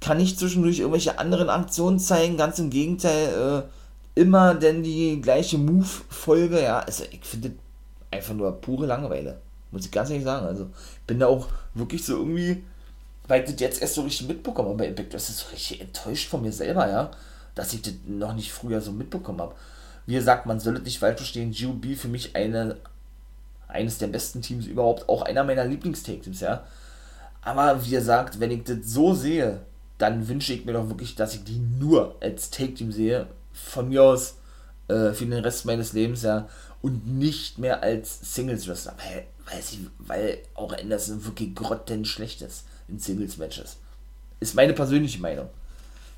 kann 0.00 0.16
nicht 0.16 0.38
zwischendurch 0.38 0.80
irgendwelche 0.80 1.18
anderen 1.18 1.48
Aktionen 1.48 1.98
zeigen, 1.98 2.36
ganz 2.36 2.58
im 2.58 2.70
Gegenteil, 2.70 3.64
äh, 3.64 4.20
immer 4.20 4.54
denn 4.54 4.82
die 4.82 5.20
gleiche 5.20 5.58
Move-Folge, 5.58 6.62
ja. 6.62 6.80
Also 6.80 7.04
ich 7.10 7.24
finde 7.24 7.52
einfach 8.10 8.34
nur 8.34 8.52
pure 8.60 8.86
Langeweile. 8.86 9.40
Muss 9.70 9.84
ich 9.84 9.90
ganz 9.90 10.10
ehrlich 10.10 10.24
sagen. 10.24 10.46
Also, 10.46 10.70
bin 11.06 11.18
da 11.18 11.26
auch 11.26 11.48
wirklich 11.74 12.04
so 12.04 12.16
irgendwie, 12.16 12.64
weil 13.28 13.42
ich 13.42 13.50
das 13.50 13.60
jetzt 13.60 13.82
erst 13.82 13.94
so 13.94 14.02
richtig 14.02 14.28
mitbekommen 14.28 14.68
habe 14.68 14.78
bei 14.78 14.88
Impact, 14.88 15.14
das 15.14 15.28
ist 15.28 15.38
so 15.40 15.50
richtig 15.52 15.80
enttäuscht 15.80 16.28
von 16.28 16.42
mir 16.42 16.52
selber, 16.52 16.88
ja, 16.88 17.10
dass 17.56 17.74
ich 17.74 17.82
das 17.82 17.94
noch 18.06 18.34
nicht 18.34 18.52
früher 18.52 18.80
so 18.80 18.92
mitbekommen 18.92 19.40
habe. 19.40 19.56
Wie 20.06 20.14
gesagt, 20.14 20.46
man 20.46 20.60
soll 20.60 20.76
es 20.76 20.84
nicht 20.84 21.00
falsch 21.00 21.16
verstehen, 21.16 21.52
GOB 21.52 21.96
für 21.96 22.06
mich 22.06 22.36
eine, 22.36 22.76
eines 23.66 23.98
der 23.98 24.06
besten 24.06 24.40
Teams 24.40 24.66
überhaupt, 24.66 25.08
auch 25.08 25.22
einer 25.22 25.42
meiner 25.42 25.64
Lieblingstake-Teams, 25.64 26.40
ja. 26.40 26.64
Aber 27.42 27.84
wie 27.84 27.90
gesagt, 27.90 28.38
wenn 28.38 28.52
ich 28.52 28.62
das 28.62 28.78
so 28.84 29.12
sehe, 29.14 29.62
dann 29.98 30.28
wünsche 30.28 30.52
ich 30.52 30.64
mir 30.64 30.74
doch 30.74 30.88
wirklich, 30.88 31.16
dass 31.16 31.34
ich 31.34 31.42
die 31.42 31.58
nur 31.58 32.14
als 32.20 32.50
Take-Team 32.50 32.92
sehe. 32.92 33.26
Von 33.52 33.88
mir 33.88 34.04
aus 34.04 34.36
äh, 34.86 35.12
für 35.12 35.26
den 35.26 35.32
Rest 35.32 35.64
meines 35.64 35.92
Lebens, 35.92 36.22
ja 36.22 36.46
und 36.86 37.04
nicht 37.04 37.58
mehr 37.58 37.82
als 37.82 38.34
Singles-Wrestler, 38.34 38.94
weil, 38.98 39.26
weil, 39.50 39.60
sie, 39.60 39.88
weil 39.98 40.38
auch 40.54 40.72
Anderson 40.72 41.24
wirklich 41.24 41.52
grottenschlecht 41.52 42.42
ist 42.42 42.64
in 42.86 43.00
Singles-Matches. 43.00 43.78
Ist 44.38 44.54
meine 44.54 44.72
persönliche 44.72 45.20
Meinung. 45.20 45.48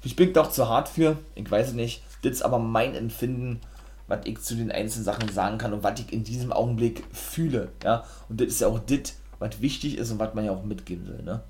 Ich 0.02 0.16
bin 0.16 0.32
doch 0.32 0.50
zu 0.50 0.68
hart 0.68 0.88
für, 0.88 1.16
ich 1.34 1.50
weiß 1.50 1.68
es 1.68 1.74
nicht. 1.74 2.02
Das 2.22 2.32
ist 2.32 2.42
aber 2.42 2.58
mein 2.58 2.94
Empfinden, 2.94 3.60
was 4.06 4.20
ich 4.24 4.40
zu 4.40 4.54
den 4.54 4.72
einzelnen 4.72 5.04
Sachen 5.04 5.28
sagen 5.28 5.58
kann 5.58 5.72
und 5.72 5.82
was 5.82 6.00
ich 6.00 6.12
in 6.12 6.24
diesem 6.24 6.52
Augenblick 6.52 7.04
fühle. 7.12 7.70
Ja? 7.84 8.04
Und 8.28 8.40
das 8.40 8.48
ist 8.48 8.60
ja 8.60 8.68
auch 8.68 8.78
das, 8.78 9.14
was 9.38 9.60
wichtig 9.60 9.98
ist 9.98 10.10
und 10.10 10.18
was 10.18 10.34
man 10.34 10.44
ja 10.44 10.52
auch 10.52 10.64
mitgeben 10.64 11.06
will. 11.06 11.22
Ne? 11.22 11.42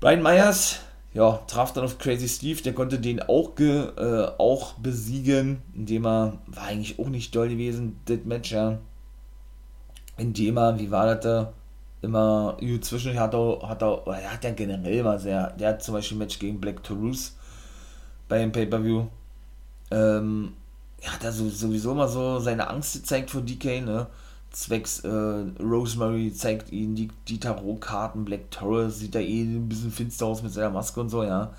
Brian 0.00 0.22
Myers 0.22 0.80
ja, 1.14 1.40
traf 1.46 1.72
dann 1.72 1.84
auf 1.84 1.98
Crazy 1.98 2.28
Steve, 2.28 2.62
der 2.62 2.74
konnte 2.74 2.98
den 2.98 3.22
auch, 3.22 3.54
ge, 3.54 3.88
äh, 3.96 4.30
auch 4.38 4.74
besiegen, 4.74 5.62
indem 5.74 6.06
er, 6.06 6.38
war 6.46 6.64
eigentlich 6.64 6.98
auch 6.98 7.08
nicht 7.08 7.34
doll 7.34 7.48
gewesen, 7.48 7.98
das 8.04 8.18
Match, 8.24 8.52
ja. 8.52 8.78
Indem 10.16 10.58
er, 10.58 10.78
wie 10.78 10.90
war 10.90 11.06
das 11.06 11.24
da, 11.24 11.52
immer, 12.02 12.56
zwischen. 12.80 13.18
Hat 13.18 13.34
er, 13.34 13.68
hat 13.68 13.82
er, 13.82 14.06
er 14.06 14.32
hat 14.32 14.44
ja 14.44 14.50
generell 14.50 15.02
mal 15.02 15.18
sehr, 15.18 15.50
der 15.52 15.70
hat 15.70 15.82
zum 15.82 15.94
Beispiel 15.94 16.16
ein 16.16 16.20
Match 16.20 16.38
gegen 16.38 16.60
Black 16.60 16.82
Toulouse 16.82 17.34
beim 18.28 18.52
Pay-Per-View, 18.52 19.06
ähm, 19.90 20.52
er 21.00 21.14
hat 21.14 21.24
da 21.24 21.32
so, 21.32 21.48
sowieso 21.48 21.92
immer 21.92 22.08
so 22.08 22.38
seine 22.40 22.68
Angst 22.68 22.94
gezeigt 22.94 23.30
vor 23.30 23.42
DK, 23.42 23.80
ne, 23.80 24.06
zwecks 24.50 25.00
äh, 25.00 25.08
Rosemary 25.08 26.32
zeigt 26.32 26.72
ihnen 26.72 26.94
die, 26.94 27.08
die 27.28 27.40
Tarotkarten, 27.40 28.24
Black 28.24 28.50
Taurus 28.50 28.98
sieht 28.98 29.14
da 29.14 29.20
eh 29.20 29.42
ein 29.42 29.68
bisschen 29.68 29.90
finster 29.90 30.26
aus 30.26 30.42
mit 30.42 30.52
seiner 30.52 30.70
Maske 30.70 31.00
und 31.00 31.08
so, 31.08 31.22
ja. 31.22 31.52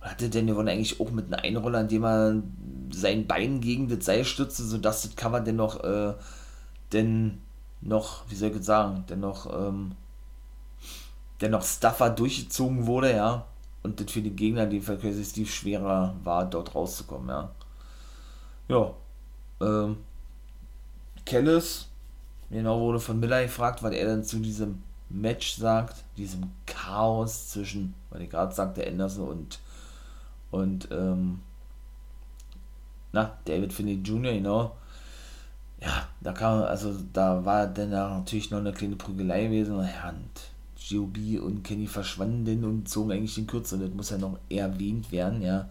Und 0.00 0.10
hatte 0.10 0.28
denn 0.28 0.46
Devon 0.46 0.68
eigentlich 0.68 1.00
auch 1.00 1.10
mit 1.10 1.32
einem 1.32 1.56
Einroller, 1.56 1.80
indem 1.82 2.04
er 2.04 2.42
sein 2.92 3.26
Bein 3.26 3.60
gegen 3.60 3.88
das 3.88 4.04
Seil 4.04 4.24
stützte, 4.24 4.64
sodass 4.64 5.02
das 5.02 5.16
Cover 5.16 5.40
denn 5.40 5.56
noch, 5.56 5.82
äh, 5.84 6.14
denn 6.92 7.38
noch, 7.84 8.22
wie 8.28 8.34
soll 8.34 8.50
ich 8.50 8.64
sagen, 8.64 9.04
denn 9.08 9.20
noch, 9.20 9.46
ähm, 9.52 9.92
denn 11.40 11.50
noch 11.50 11.62
Stuffer 11.62 12.10
durchgezogen 12.10 12.86
wurde, 12.86 13.14
ja. 13.14 13.46
und 13.82 14.00
das 14.00 14.10
für 14.10 14.22
die 14.22 14.34
Gegner, 14.34 14.66
die 14.66 14.80
Steve 14.80 15.46
schwerer 15.46 16.14
war, 16.24 16.46
dort 16.46 16.74
rauszukommen, 16.74 17.28
ja. 17.28 17.50
Ja, 18.68 18.94
ähm, 19.60 19.98
Kellis, 21.26 21.88
genau, 22.50 22.80
wurde 22.80 23.00
von 23.00 23.20
Miller 23.20 23.42
gefragt, 23.42 23.82
was 23.82 23.92
er 23.92 24.06
dann 24.06 24.24
zu 24.24 24.38
diesem 24.38 24.82
Match 25.10 25.56
sagt, 25.56 26.04
diesem 26.16 26.50
Chaos 26.64 27.50
zwischen, 27.50 27.94
weil 28.10 28.22
ich 28.22 28.30
gerade 28.30 28.54
sagte, 28.54 28.86
Anderson 28.86 29.28
und, 29.28 29.60
und, 30.50 30.88
ähm, 30.90 31.40
na, 33.12 33.36
David 33.44 33.72
Finney 33.72 34.00
Jr., 34.02 34.32
genau. 34.32 34.76
Ja, 35.84 36.08
da 36.20 36.32
kam, 36.32 36.62
also 36.62 36.94
da 37.12 37.44
war 37.44 37.66
dann 37.66 37.90
natürlich 37.90 38.50
noch 38.50 38.58
eine 38.58 38.72
kleine 38.72 38.96
Prügelei 38.96 39.44
gewesen. 39.44 39.76
Ja, 39.78 40.10
und 40.10 40.54
GOB 40.88 41.42
und 41.42 41.62
Kenny 41.62 41.86
verschwanden 41.86 42.64
und 42.64 42.88
zogen 42.88 43.12
eigentlich 43.12 43.34
den 43.34 43.46
Kürzer. 43.46 43.76
Das 43.76 43.90
muss 43.90 44.10
ja 44.10 44.18
noch 44.18 44.38
erwähnt 44.48 45.12
werden, 45.12 45.42
ja. 45.42 45.68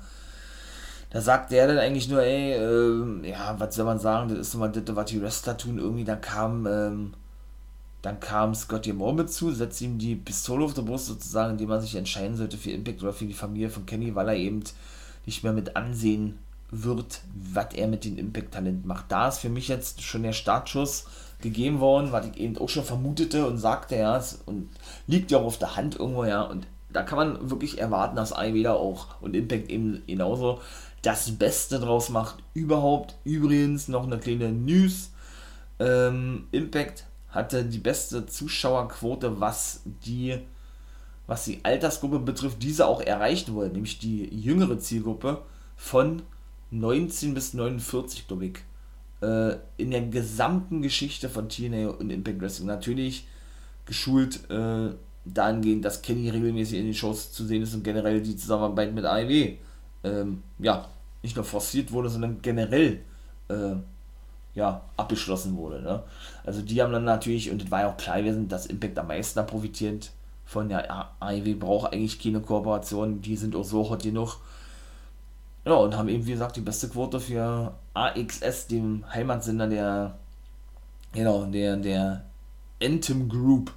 Da 1.09 1.21
sagt 1.21 1.51
der 1.51 1.67
dann 1.67 1.77
eigentlich 1.77 2.09
nur, 2.09 2.21
ey, 2.21 2.53
äh, 2.53 3.29
ja, 3.29 3.59
was 3.59 3.75
soll 3.75 3.85
man 3.85 3.99
sagen, 3.99 4.29
das 4.29 4.39
ist 4.39 4.53
immer 4.55 4.69
das, 4.69 4.95
was 4.95 5.05
die 5.05 5.21
Wrestler 5.21 5.57
tun. 5.57 5.77
Irgendwie, 5.77 6.03
da 6.03 6.15
kam, 6.15 6.65
ähm, 6.67 7.13
dann 8.01 8.19
kam 8.19 8.55
Scotty 8.55 8.93
Moore 8.93 9.15
mit 9.15 9.31
zu, 9.31 9.51
setzt 9.51 9.81
ihm 9.81 9.99
die 9.99 10.15
Pistole 10.15 10.65
auf 10.65 10.73
der 10.73 10.81
Brust 10.83 11.07
sozusagen, 11.07 11.51
indem 11.53 11.69
man 11.69 11.81
sich 11.81 11.95
entscheiden 11.95 12.35
sollte 12.35 12.57
für 12.57 12.71
Impact 12.71 13.03
oder 13.03 13.13
für 13.13 13.25
die 13.25 13.33
Familie 13.33 13.69
von 13.69 13.85
Kenny, 13.85 14.15
weil 14.15 14.27
er 14.29 14.35
eben 14.35 14.63
nicht 15.25 15.43
mehr 15.43 15.53
mit 15.53 15.75
ansehen 15.75 16.39
wird, 16.81 17.21
was 17.35 17.73
er 17.73 17.87
mit 17.87 18.05
dem 18.05 18.17
Impact-Talent 18.17 18.85
macht. 18.85 19.11
Da 19.11 19.27
ist 19.27 19.39
für 19.39 19.49
mich 19.49 19.67
jetzt 19.67 20.01
schon 20.01 20.23
der 20.23 20.33
Startschuss 20.33 21.05
gegeben 21.41 21.79
worden, 21.79 22.11
was 22.11 22.25
ich 22.25 22.37
eben 22.37 22.57
auch 22.57 22.69
schon 22.69 22.83
vermutete 22.83 23.45
und 23.45 23.57
sagte, 23.57 23.97
ja, 23.97 24.21
und 24.45 24.69
liegt 25.07 25.31
ja 25.31 25.39
auch 25.39 25.45
auf 25.45 25.59
der 25.59 25.75
Hand 25.75 25.99
irgendwo, 25.99 26.25
ja, 26.25 26.41
und 26.41 26.65
da 26.91 27.03
kann 27.03 27.17
man 27.17 27.49
wirklich 27.49 27.79
erwarten, 27.79 28.15
dass 28.15 28.33
AEW 28.33 28.63
da 28.63 28.73
auch 28.73 29.21
und 29.21 29.35
Impact 29.35 29.69
eben 29.69 30.03
genauso 30.07 30.61
das 31.01 31.31
Beste 31.31 31.79
draus 31.79 32.09
macht. 32.09 32.37
Überhaupt, 32.53 33.15
übrigens 33.23 33.87
noch 33.87 34.03
eine 34.03 34.19
kleine 34.19 34.51
News. 34.51 35.11
Ähm, 35.79 36.47
Impact 36.51 37.05
hatte 37.29 37.65
die 37.65 37.79
beste 37.79 38.25
Zuschauerquote, 38.25 39.39
was 39.39 39.81
die, 40.05 40.39
was 41.27 41.45
die 41.45 41.59
Altersgruppe 41.63 42.19
betrifft, 42.19 42.61
diese 42.61 42.87
auch 42.87 43.01
erreichen 43.01 43.55
wollen, 43.55 43.73
nämlich 43.73 43.99
die 43.99 44.33
jüngere 44.33 44.79
Zielgruppe 44.79 45.41
von 45.75 46.21
19 46.73 47.33
bis 47.33 47.53
49, 47.53 48.27
glaube 48.27 48.45
ich. 48.45 48.59
Äh, 49.21 49.57
in 49.77 49.91
der 49.91 50.01
gesamten 50.01 50.81
Geschichte 50.81 51.29
von 51.29 51.49
TNA 51.49 51.89
und 51.89 52.09
Impact 52.09 52.41
Wrestling. 52.41 52.67
Natürlich 52.67 53.27
geschult 53.85 54.49
äh, 54.49 54.91
dahingehend, 55.25 55.85
dass 55.85 56.01
Kenny 56.01 56.29
regelmäßig 56.29 56.79
in 56.79 56.85
den 56.85 56.93
Shows 56.93 57.31
zu 57.31 57.45
sehen 57.45 57.63
ist 57.63 57.73
und 57.73 57.83
generell 57.83 58.21
die 58.21 58.35
Zusammenarbeit 58.35 58.93
mit 58.93 59.05
AEW 59.05 59.57
ähm, 60.03 60.43
ja, 60.59 60.89
nicht 61.21 61.35
nur 61.35 61.45
forciert 61.45 61.91
wurde, 61.91 62.09
sondern 62.09 62.41
generell 62.41 62.99
äh, 63.47 63.75
ja, 64.55 64.81
abgeschlossen 64.97 65.55
wurde. 65.55 65.81
Ne? 65.81 66.03
Also 66.43 66.61
die 66.61 66.81
haben 66.81 66.93
dann 66.93 67.05
natürlich, 67.05 67.49
und 67.49 67.63
das 67.63 67.71
war 67.71 67.81
ja 67.81 67.91
auch 67.91 67.97
klar 67.97 68.21
gewesen, 68.21 68.49
dass 68.49 68.65
Impact 68.65 68.99
am 68.99 69.07
meisten 69.07 69.39
da 69.39 69.43
profitiert 69.43 70.11
von 70.45 70.69
der 70.69 71.07
AEW 71.19 71.55
braucht 71.55 71.93
eigentlich 71.93 72.21
keine 72.21 72.41
Kooperation, 72.41 73.21
die 73.21 73.37
sind 73.37 73.55
auch 73.55 73.63
so 73.63 73.89
hot 73.89 74.03
genug. 74.03 74.37
Ja, 75.65 75.73
und 75.75 75.95
haben 75.95 76.09
eben, 76.09 76.25
wie 76.25 76.31
gesagt, 76.31 76.57
die 76.57 76.61
beste 76.61 76.89
Quote 76.89 77.19
für 77.19 77.73
AXS, 77.93 78.67
dem 78.67 79.05
Heimatsender 79.13 79.67
der, 79.67 80.17
genau, 81.13 81.45
der, 81.45 81.77
der 81.77 82.25
Anthem 82.81 83.29
Group 83.29 83.71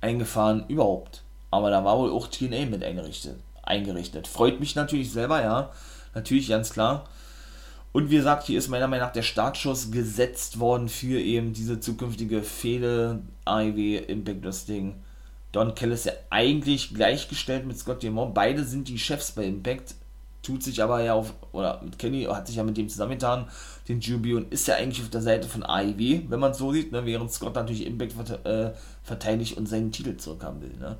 eingefahren 0.00 0.64
überhaupt. 0.68 1.22
Aber 1.50 1.70
da 1.70 1.84
war 1.84 1.98
wohl 1.98 2.10
auch 2.10 2.26
TNA 2.26 2.66
mit 2.66 2.82
eingerichtet. 2.82 3.38
eingerichtet. 3.62 4.26
Freut 4.26 4.60
mich 4.60 4.74
natürlich 4.74 5.12
selber, 5.12 5.42
ja. 5.42 5.70
Natürlich, 6.14 6.48
ganz 6.48 6.70
klar. 6.70 7.04
Und 7.92 8.10
wie 8.10 8.16
gesagt, 8.16 8.46
hier 8.46 8.58
ist 8.58 8.68
meiner 8.68 8.86
Meinung 8.86 9.06
nach 9.06 9.12
der 9.12 9.22
Startschuss 9.22 9.90
gesetzt 9.90 10.58
worden 10.58 10.88
für 10.88 11.20
eben 11.20 11.52
diese 11.52 11.80
zukünftige 11.80 12.42
Fehde 12.42 13.22
AEW 13.44 13.98
Impact 14.08 14.44
Wrestling. 14.44 14.96
Don 15.52 15.74
Kell 15.74 15.92
ist 15.92 16.06
ja 16.06 16.12
eigentlich 16.28 16.94
gleichgestellt 16.94 17.66
mit 17.66 17.78
Scott 17.78 18.02
Demont. 18.02 18.34
Beide 18.34 18.64
sind 18.64 18.88
die 18.88 18.98
Chefs 18.98 19.32
bei 19.32 19.44
Impact 19.44 19.94
tut 20.48 20.62
sich 20.62 20.82
aber 20.82 21.02
ja 21.02 21.12
auf, 21.12 21.34
oder 21.52 21.82
mit 21.84 21.98
Kenny 21.98 22.24
hat 22.24 22.46
sich 22.46 22.56
ja 22.56 22.64
mit 22.64 22.78
dem 22.78 22.88
zusammengetan, 22.88 23.44
den 23.86 24.00
Jubi 24.00 24.34
und 24.34 24.50
ist 24.50 24.66
ja 24.66 24.76
eigentlich 24.76 25.02
auf 25.04 25.10
der 25.10 25.20
Seite 25.20 25.46
von 25.46 25.62
AEW, 25.62 26.22
wenn 26.28 26.40
man 26.40 26.52
es 26.52 26.58
so 26.58 26.72
sieht, 26.72 26.90
ne, 26.90 27.04
während 27.04 27.30
Scott 27.30 27.54
natürlich 27.54 27.84
Impact 27.84 28.46
äh, 28.46 28.70
verteidigt 29.02 29.58
und 29.58 29.68
seinen 29.68 29.92
Titel 29.92 30.16
zurückhaben 30.16 30.62
will. 30.62 30.74
Ne. 30.80 30.96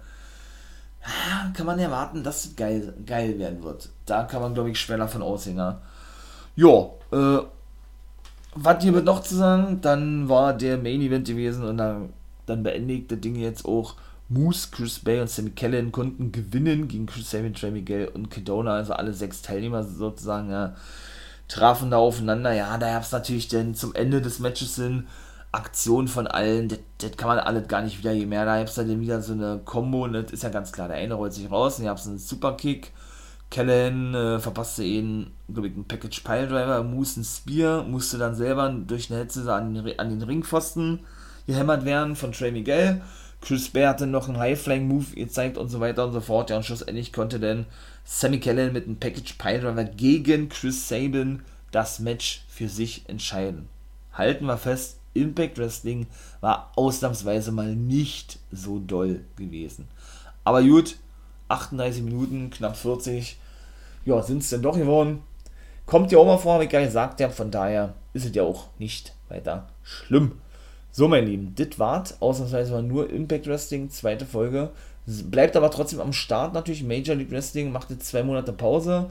Ja, 1.03 1.51
kann 1.55 1.64
man 1.64 1.78
erwarten, 1.78 2.22
dass 2.22 2.44
es 2.44 2.57
geil, 2.57 2.92
geil 3.07 3.38
werden 3.38 3.62
wird. 3.62 3.88
Da 4.05 4.24
kann 4.24 4.42
man, 4.42 4.53
glaube 4.53 4.70
ich, 4.70 4.78
schwer 4.78 4.99
davon 4.99 5.22
aussehen. 5.22 5.57
Ne. 5.57 5.78
Ja, 6.55 6.90
äh, 7.11 7.42
was 8.55 8.82
hier 8.82 8.92
wird 8.92 9.07
noch 9.07 9.22
zu 9.22 9.34
sagen, 9.34 9.80
dann 9.80 10.28
war 10.28 10.53
der 10.53 10.76
Main 10.76 11.01
Event 11.01 11.26
gewesen 11.26 11.64
und 11.64 11.78
dann, 11.78 12.12
dann 12.44 12.62
beendigte 12.62 13.16
Ding 13.16 13.36
jetzt 13.36 13.64
auch 13.64 13.94
Moose, 14.29 14.68
Chris 14.70 14.99
Bay 14.99 15.20
und 15.20 15.31
Sammy 15.31 15.51
Kellen 15.51 15.91
konnten 15.91 16.33
gewinnen 16.33 16.87
gegen 16.87 17.07
Chris 17.07 17.31
Sabin, 17.31 17.55
Trey 17.55 17.70
Miguel 17.70 18.09
und 18.09 18.31
Kedona, 18.31 18.74
also 18.74 18.93
alle 18.93 19.14
sechs 19.14 19.41
Teilnehmer 19.41 19.83
sozusagen, 19.83 20.51
ja, 20.51 20.74
trafen 21.49 21.91
da 21.91 21.97
aufeinander. 21.97 22.53
Ja, 22.53 22.76
da 22.76 22.93
gab 22.93 23.03
es 23.03 23.12
natürlich 23.12 23.49
dann 23.49 23.74
zum 23.74 23.95
Ende 23.95 24.20
des 24.20 24.39
Matches 24.39 24.76
hin 24.76 25.07
Aktionen 25.51 26.09
von 26.09 26.26
allen, 26.26 26.68
das, 26.68 26.81
das 26.99 27.16
kann 27.16 27.29
man 27.29 27.39
alles 27.39 27.68
gar 27.68 27.81
nicht 27.81 27.99
wieder, 27.99 28.12
je 28.12 28.26
mehr, 28.26 28.45
da 28.45 28.59
gab 28.59 28.68
es 28.68 28.74
dann 28.74 29.01
wieder 29.01 29.22
so 29.22 29.33
eine 29.33 29.61
Combo 29.64 30.05
und 30.05 30.12
das 30.12 30.31
ist 30.31 30.43
ja 30.43 30.51
ganz 30.51 30.72
klar, 30.72 30.89
der 30.89 30.99
eine 30.99 31.14
rollt 31.14 31.33
sich 31.33 31.51
raus 31.51 31.79
und 31.79 31.85
ihr 31.85 31.91
habt 31.91 32.07
einen 32.07 32.18
Superkick, 32.18 32.93
Kellen 33.51 34.14
äh, 34.14 34.39
verpasste 34.41 34.85
ihn, 34.85 35.31
glaube 35.51 35.68
ich, 35.68 35.74
einen 35.74 35.89
Package 35.89 36.20
Piledriver, 36.20 36.83
Moose 36.83 37.16
einen 37.16 37.24
Spear, 37.24 37.83
musste 37.85 38.18
dann 38.18 38.35
selber 38.35 38.68
durch 38.68 39.11
eine 39.11 39.20
Hetze 39.20 39.51
an, 39.51 39.74
an 39.97 40.11
den 40.11 40.22
Ringpfosten 40.22 41.01
gehämmert 41.47 41.87
werden 41.87 42.14
von 42.14 42.33
Trey 42.33 42.53
Miguel 42.53 43.01
Chris 43.41 43.68
Bear 43.68 43.91
hatte 43.91 44.07
noch 44.07 44.28
einen 44.28 44.39
High-Flying-Move 44.39 45.14
gezeigt 45.14 45.59
und 45.59 45.68
so 45.68 45.80
weiter 45.80 46.05
und 46.05 46.12
so 46.12 46.20
fort. 46.20 46.51
Ja, 46.51 46.57
und 46.57 46.64
schlussendlich 46.64 47.12
konnte 47.12 47.39
dann 47.39 47.66
Sammy 48.05 48.41
Kellen 48.41 48.72
mit 48.72 48.86
einem 48.86 48.97
Package 48.97 49.34
Piledriver 49.34 49.84
gegen 49.84 50.49
Chris 50.49 50.89
Sabin 50.89 51.43
das 51.70 51.99
Match 51.99 52.45
für 52.49 52.68
sich 52.68 53.09
entscheiden. 53.09 53.68
Halten 54.12 54.47
wir 54.47 54.57
fest, 54.57 54.99
Impact 55.14 55.59
Wrestling 55.59 56.07
war 56.41 56.72
ausnahmsweise 56.76 57.53
mal 57.53 57.74
nicht 57.74 58.39
so 58.51 58.78
doll 58.78 59.24
gewesen. 59.36 59.89
Aber 60.45 60.62
gut, 60.62 60.97
38 61.49 62.03
Minuten, 62.03 62.51
knapp 62.51 62.76
40, 62.76 63.39
ja, 64.05 64.22
sind 64.22 64.43
es 64.43 64.51
denn 64.51 64.62
doch 64.62 64.76
geworden. 64.76 65.22
Kommt 65.86 66.12
ja 66.12 66.18
auch 66.18 66.26
mal 66.26 66.39
vor, 66.39 66.61
wie 66.61 66.64
ich 66.64 66.70
gesagt 66.70 67.20
habe, 67.20 67.32
von 67.32 67.51
daher 67.51 67.95
ist 68.12 68.26
es 68.26 68.34
ja 68.34 68.43
auch 68.43 68.68
nicht 68.78 69.14
weiter 69.28 69.68
schlimm. 69.82 70.41
So, 70.99 71.07
mein 71.07 71.26
Lieben, 71.26 71.55
das 71.55 71.78
war's. 71.78 72.20
Ausnahmsweise 72.20 72.72
war 72.72 72.82
nur 72.82 73.09
Impact 73.09 73.46
Wrestling, 73.46 73.88
zweite 73.88 74.26
Folge. 74.26 74.70
Bleibt 75.07 75.57
aber 75.57 75.70
trotzdem 75.70 76.01
am 76.01 76.12
Start 76.12 76.55
natürlich. 76.55 76.82
Major 76.82 77.14
League 77.14 77.30
Wrestling 77.30 77.70
macht 77.70 77.90
jetzt 77.90 78.09
zwei 78.09 78.24
Monate 78.24 78.53
Pause. 78.53 79.09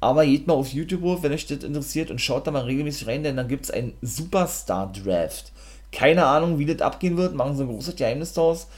Aber 0.00 0.24
geht 0.24 0.46
mal 0.46 0.54
auf 0.54 0.72
YouTube, 0.72 1.22
wenn 1.22 1.34
euch 1.34 1.44
das 1.44 1.62
interessiert 1.62 2.10
und 2.10 2.22
schaut 2.22 2.46
da 2.46 2.52
mal 2.52 2.62
regelmäßig 2.62 3.06
rein, 3.06 3.22
denn 3.22 3.36
dann 3.36 3.48
gibt 3.48 3.66
es 3.66 3.70
einen 3.70 3.92
Superstar 4.00 4.90
Draft. 4.90 5.52
Keine 5.92 6.24
Ahnung, 6.24 6.58
wie 6.58 6.64
das 6.64 6.80
abgehen 6.80 7.18
wird, 7.18 7.34
machen 7.34 7.54
sie 7.54 7.64
ein 7.64 7.68
großes 7.68 7.96
Geheimnis 7.96 8.32
daraus. 8.32 8.68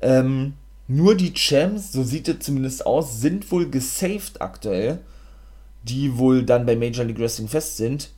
Ähm, 0.00 0.54
nur 0.88 1.14
die 1.14 1.34
Champs, 1.34 1.92
so 1.92 2.02
sieht 2.02 2.28
es 2.28 2.38
zumindest 2.38 2.86
aus, 2.86 3.20
sind 3.20 3.52
wohl 3.52 3.68
gesaved 3.68 4.40
aktuell, 4.40 5.00
die 5.82 6.16
wohl 6.16 6.44
dann 6.44 6.64
bei 6.64 6.76
Major 6.76 7.04
League 7.04 7.18
Wrestling 7.18 7.48
fest 7.48 7.76
sind. 7.76 8.08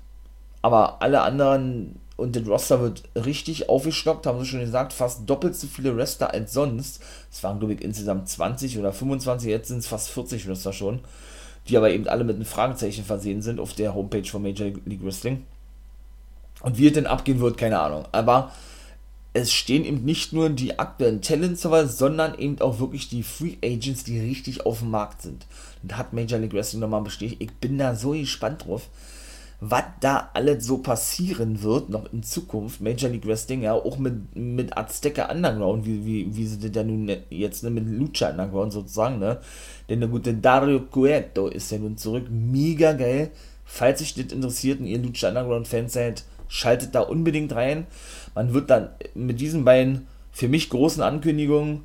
Aber 0.62 1.02
alle 1.02 1.22
anderen 1.22 1.96
und 2.16 2.34
der 2.34 2.46
Roster 2.46 2.80
wird 2.80 3.02
richtig 3.14 3.68
aufgestockt, 3.68 4.26
haben 4.26 4.40
sie 4.40 4.46
schon 4.46 4.60
gesagt, 4.60 4.92
fast 4.92 5.28
doppelt 5.28 5.54
so 5.54 5.66
viele 5.66 5.96
Wrestler 5.96 6.32
als 6.32 6.52
sonst. 6.52 7.02
Es 7.30 7.42
waren, 7.42 7.58
glaube 7.58 7.74
ich, 7.74 7.82
insgesamt 7.82 8.28
20 8.28 8.78
oder 8.78 8.92
25, 8.92 9.48
jetzt 9.48 9.68
sind 9.68 9.78
es 9.78 9.86
fast 9.86 10.08
40 10.10 10.48
Wrestler 10.48 10.72
schon, 10.72 11.00
die 11.68 11.76
aber 11.76 11.90
eben 11.90 12.08
alle 12.08 12.24
mit 12.24 12.36
einem 12.36 12.46
Fragezeichen 12.46 13.04
versehen 13.04 13.42
sind 13.42 13.60
auf 13.60 13.74
der 13.74 13.94
Homepage 13.94 14.24
von 14.24 14.42
Major 14.42 14.68
League 14.86 15.04
Wrestling. 15.04 15.44
Und 16.62 16.78
wie 16.78 16.86
es 16.86 16.94
denn 16.94 17.06
abgehen 17.06 17.40
wird, 17.40 17.58
keine 17.58 17.80
Ahnung. 17.80 18.06
Aber 18.12 18.50
es 19.34 19.52
stehen 19.52 19.84
eben 19.84 20.02
nicht 20.06 20.32
nur 20.32 20.48
die 20.48 20.78
aktuellen 20.78 21.20
Talents 21.20 21.60
zur 21.60 21.86
sondern 21.86 22.38
eben 22.38 22.58
auch 22.62 22.80
wirklich 22.80 23.10
die 23.10 23.22
Free 23.22 23.56
Agents, 23.62 24.04
die 24.04 24.18
richtig 24.18 24.64
auf 24.64 24.78
dem 24.78 24.90
Markt 24.90 25.20
sind. 25.20 25.46
Und 25.82 25.98
hat 25.98 26.14
Major 26.14 26.38
League 26.38 26.54
Wrestling 26.54 26.80
nochmal 26.80 27.02
bestätigt. 27.02 27.42
Ich 27.42 27.52
bin 27.52 27.76
da 27.76 27.94
so 27.94 28.12
gespannt 28.12 28.64
drauf 28.64 28.88
was 29.60 29.84
da 30.00 30.30
alles 30.34 30.66
so 30.66 30.78
passieren 30.78 31.62
wird, 31.62 31.88
noch 31.88 32.12
in 32.12 32.22
Zukunft. 32.22 32.80
Major 32.80 33.08
League 33.08 33.26
Wrestling, 33.26 33.62
ja, 33.62 33.72
auch 33.72 33.98
mit, 33.98 34.36
mit 34.36 34.76
Azteca 34.76 35.30
Underground, 35.30 35.86
wie, 35.86 36.04
wie, 36.04 36.36
wie 36.36 36.46
sie 36.46 36.58
das 36.58 36.74
ja 36.74 36.84
nun 36.84 37.10
jetzt 37.30 37.62
ne, 37.62 37.70
mit 37.70 37.86
Lucha 37.88 38.30
Underground 38.30 38.72
sozusagen, 38.72 39.18
ne? 39.18 39.38
Denn 39.88 40.00
der 40.00 40.08
gute 40.08 40.34
Dario 40.34 40.80
Cueto 40.80 41.48
ist 41.48 41.70
ja 41.70 41.78
nun 41.78 41.96
zurück. 41.96 42.26
Mega 42.30 42.92
geil. 42.92 43.30
Falls 43.64 44.00
sich 44.00 44.14
das 44.14 44.32
interessiert 44.32 44.80
und 44.80 44.86
ihr 44.86 44.98
Lucha 44.98 45.28
Underground-Fans 45.28 45.92
seid, 45.92 46.24
schaltet 46.48 46.94
da 46.94 47.00
unbedingt 47.00 47.54
rein. 47.54 47.86
Man 48.34 48.52
wird 48.52 48.70
dann 48.70 48.90
mit 49.14 49.40
diesen 49.40 49.64
beiden 49.64 50.06
für 50.32 50.48
mich 50.48 50.68
großen 50.68 51.02
Ankündigungen 51.02 51.82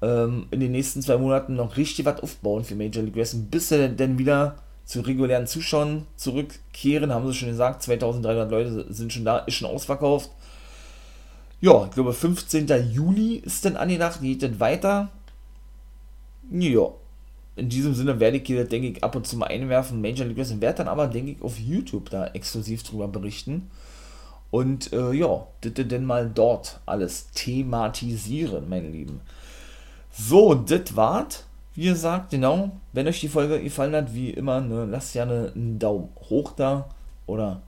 ähm, 0.00 0.46
in 0.50 0.60
den 0.60 0.72
nächsten 0.72 1.02
zwei 1.02 1.18
Monaten 1.18 1.54
noch 1.54 1.76
richtig 1.76 2.06
was 2.06 2.20
aufbauen 2.22 2.64
für 2.64 2.74
Major 2.74 3.02
League 3.02 3.16
Wrestling, 3.16 3.46
bis 3.46 3.68
sie 3.68 3.90
dann 3.90 4.18
wieder 4.18 4.56
zu 4.84 5.00
regulären 5.00 5.46
Zuschauern 5.46 6.06
zurückkehren, 6.16 7.12
haben 7.12 7.26
sie 7.26 7.34
schon 7.34 7.48
gesagt, 7.48 7.82
2300 7.82 8.50
Leute 8.50 8.92
sind 8.92 9.12
schon 9.12 9.24
da, 9.24 9.38
ist 9.38 9.54
schon 9.54 9.70
ausverkauft. 9.70 10.30
Ja, 11.60 11.86
ich 11.86 11.92
glaube 11.92 12.12
15. 12.12 12.68
Juli 12.92 13.36
ist 13.36 13.64
dann 13.64 13.76
angedacht, 13.76 14.20
geht 14.20 14.42
dann 14.42 14.60
weiter. 14.60 15.08
Ja, 16.50 16.88
in 17.56 17.68
diesem 17.68 17.94
Sinne 17.94 18.20
werde 18.20 18.38
ich 18.38 18.46
hier, 18.46 18.64
denke 18.64 18.88
ich, 18.88 19.04
ab 19.04 19.14
und 19.16 19.26
zu 19.26 19.36
mal 19.36 19.46
einwerfen, 19.46 20.00
Major 20.00 20.26
League 20.26 20.36
Wrestling, 20.36 20.60
werde 20.60 20.78
dann 20.78 20.88
aber, 20.88 21.06
denke 21.06 21.32
ich, 21.32 21.42
auf 21.42 21.58
YouTube 21.58 22.10
da 22.10 22.26
exklusiv 22.28 22.82
drüber 22.82 23.08
berichten. 23.08 23.70
Und 24.50 24.92
äh, 24.92 25.12
ja, 25.12 25.46
das 25.62 25.72
denn 25.74 26.04
mal 26.04 26.30
dort 26.32 26.80
alles 26.86 27.30
thematisieren, 27.32 28.68
meine 28.68 28.88
Lieben. 28.88 29.20
So, 30.12 30.54
das 30.54 30.94
war's. 30.94 31.44
Wie 31.74 31.86
gesagt, 31.86 32.30
genau, 32.30 32.70
wenn 32.92 33.08
euch 33.08 33.20
die 33.20 33.28
Folge 33.28 33.60
gefallen 33.60 33.96
hat, 33.96 34.14
wie 34.14 34.30
immer, 34.30 34.60
ne, 34.60 34.84
lasst 34.84 35.12
gerne 35.12 35.52
einen 35.54 35.78
Daumen 35.80 36.08
hoch 36.30 36.52
da 36.52 36.88
oder 37.26 37.62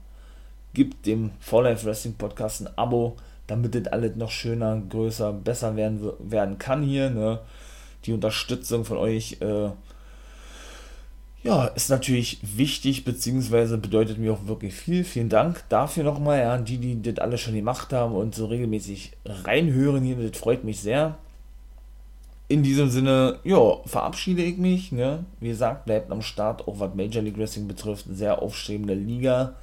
gebt 0.73 1.05
dem 1.05 1.31
For 1.39 1.63
Life 1.63 1.85
Wrestling 1.85 2.13
Podcast 2.13 2.61
ein 2.61 2.69
Abo, 2.77 3.17
damit 3.47 3.75
das 3.75 3.91
alles 3.91 4.15
noch 4.15 4.31
schöner, 4.31 4.81
größer, 4.89 5.33
besser 5.33 5.75
werden, 5.75 6.09
werden 6.19 6.57
kann 6.57 6.83
hier. 6.83 7.09
Ne. 7.09 7.39
Die 8.05 8.13
Unterstützung 8.13 8.85
von 8.85 8.97
euch 8.97 9.41
äh, 9.41 9.71
ja, 11.43 11.65
ist 11.67 11.89
natürlich 11.89 12.39
wichtig, 12.41 13.03
beziehungsweise 13.03 13.77
bedeutet 13.77 14.17
mir 14.19 14.33
auch 14.33 14.47
wirklich 14.47 14.73
viel. 14.73 15.03
Vielen 15.03 15.29
Dank 15.29 15.63
dafür 15.69 16.03
nochmal, 16.03 16.39
ja, 16.39 16.57
die, 16.57 16.77
die 16.77 17.01
das 17.01 17.19
alle 17.21 17.37
schon 17.37 17.55
gemacht 17.55 17.91
haben 17.91 18.15
und 18.15 18.35
so 18.35 18.45
regelmäßig 18.45 19.13
reinhören 19.25 20.03
hier, 20.03 20.15
das 20.15 20.37
freut 20.37 20.63
mich 20.63 20.79
sehr. 20.79 21.17
In 22.49 22.63
diesem 22.63 22.89
Sinne, 22.89 23.39
ja, 23.43 23.77
verabschiede 23.85 24.41
ich 24.41 24.57
mich, 24.57 24.91
ne? 24.91 25.25
Wie 25.41 25.49
gesagt, 25.49 25.85
bleibt 25.85 26.11
am 26.11 26.21
Start, 26.21 26.67
auch 26.67 26.79
was 26.79 26.95
Major 26.95 27.21
League 27.21 27.37
Wrestling 27.37 27.67
betrifft, 27.67 28.05
sehr 28.09 28.41
aufstrebende 28.41 28.93
Liga. 28.93 29.55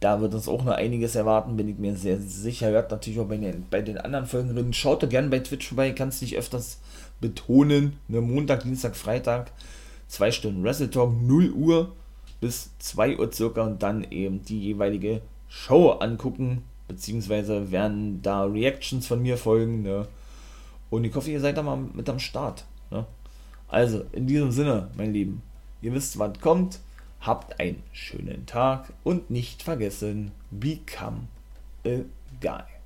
Da 0.00 0.22
wird 0.22 0.32
uns 0.32 0.48
auch 0.48 0.64
noch 0.64 0.72
einiges 0.72 1.14
erwarten, 1.14 1.58
bin 1.58 1.68
ich 1.68 1.76
mir 1.76 1.94
sehr 1.94 2.18
sicher. 2.18 2.70
Hört 2.70 2.90
natürlich 2.90 3.20
auch 3.20 3.26
bei 3.28 3.36
den, 3.36 3.66
bei 3.68 3.82
den 3.82 3.98
anderen 3.98 4.24
Folgen 4.24 4.54
drin. 4.54 4.72
Schaut 4.72 5.08
gerne 5.10 5.28
bei 5.28 5.40
Twitch 5.40 5.68
vorbei, 5.68 5.90
kann 5.90 6.08
es 6.08 6.22
nicht 6.22 6.38
öfters 6.38 6.80
betonen. 7.20 7.98
Ne? 8.08 8.22
Montag, 8.22 8.62
Dienstag, 8.62 8.96
Freitag 8.96 9.52
zwei 10.10 10.32
Stunden 10.32 10.62
Wrestle 10.64 10.90
Talk, 10.90 11.12
0 11.22 11.50
Uhr 11.52 11.92
bis 12.40 12.70
2 12.78 13.18
Uhr 13.18 13.32
circa 13.32 13.62
und 13.62 13.82
dann 13.82 14.04
eben 14.10 14.44
die 14.44 14.60
jeweilige 14.60 15.22
Show 15.48 15.90
angucken, 15.90 16.62
beziehungsweise 16.88 17.70
werden 17.70 18.20
da 18.22 18.44
Reactions 18.44 19.06
von 19.06 19.22
mir 19.22 19.36
folgen. 19.36 19.82
Ne? 19.82 20.06
Und 20.90 21.04
ich 21.04 21.14
hoffe, 21.14 21.30
ihr 21.30 21.40
seid 21.40 21.56
da 21.56 21.62
mal 21.62 21.76
mit 21.76 22.08
am 22.08 22.18
Start. 22.18 22.64
Ne? 22.90 23.06
Also, 23.68 24.04
in 24.12 24.26
diesem 24.26 24.50
Sinne, 24.50 24.90
mein 24.96 25.12
Lieben, 25.12 25.42
ihr 25.80 25.94
wisst, 25.94 26.18
was 26.18 26.38
kommt. 26.40 26.80
Habt 27.20 27.60
einen 27.60 27.82
schönen 27.92 28.46
Tag 28.46 28.92
und 29.04 29.30
nicht 29.30 29.62
vergessen, 29.62 30.32
become 30.50 31.28
a 31.84 32.00
guy. 32.40 32.79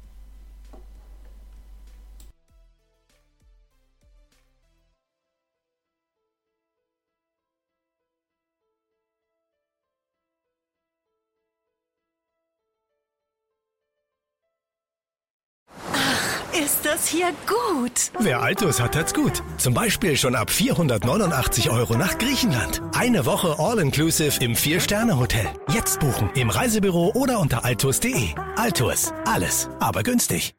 Ist 16.62 16.86
das 16.86 17.09
hier 17.09 17.32
gut? 17.46 18.12
Wer 18.20 18.40
Altus 18.40 18.80
hat, 18.80 18.94
hat's 18.94 19.12
gut. 19.12 19.42
Zum 19.59 19.74
Beispiel 19.74 20.16
schon 20.16 20.36
ab 20.36 20.50
489 20.50 21.70
Euro 21.70 21.96
nach 21.96 22.16
Griechenland. 22.16 22.80
Eine 22.96 23.26
Woche 23.26 23.57
All-Inclusive 23.59 24.42
im 24.42 24.55
Vier-Sterne-Hotel. 24.55 25.46
Jetzt 25.72 25.98
buchen 25.98 26.30
im 26.36 26.50
Reisebüro 26.50 27.11
oder 27.14 27.40
unter 27.40 27.64
altus.de. 27.64 28.28
Altus, 28.57 29.12
alles, 29.26 29.68
aber 29.80 30.05
günstig. 30.05 30.55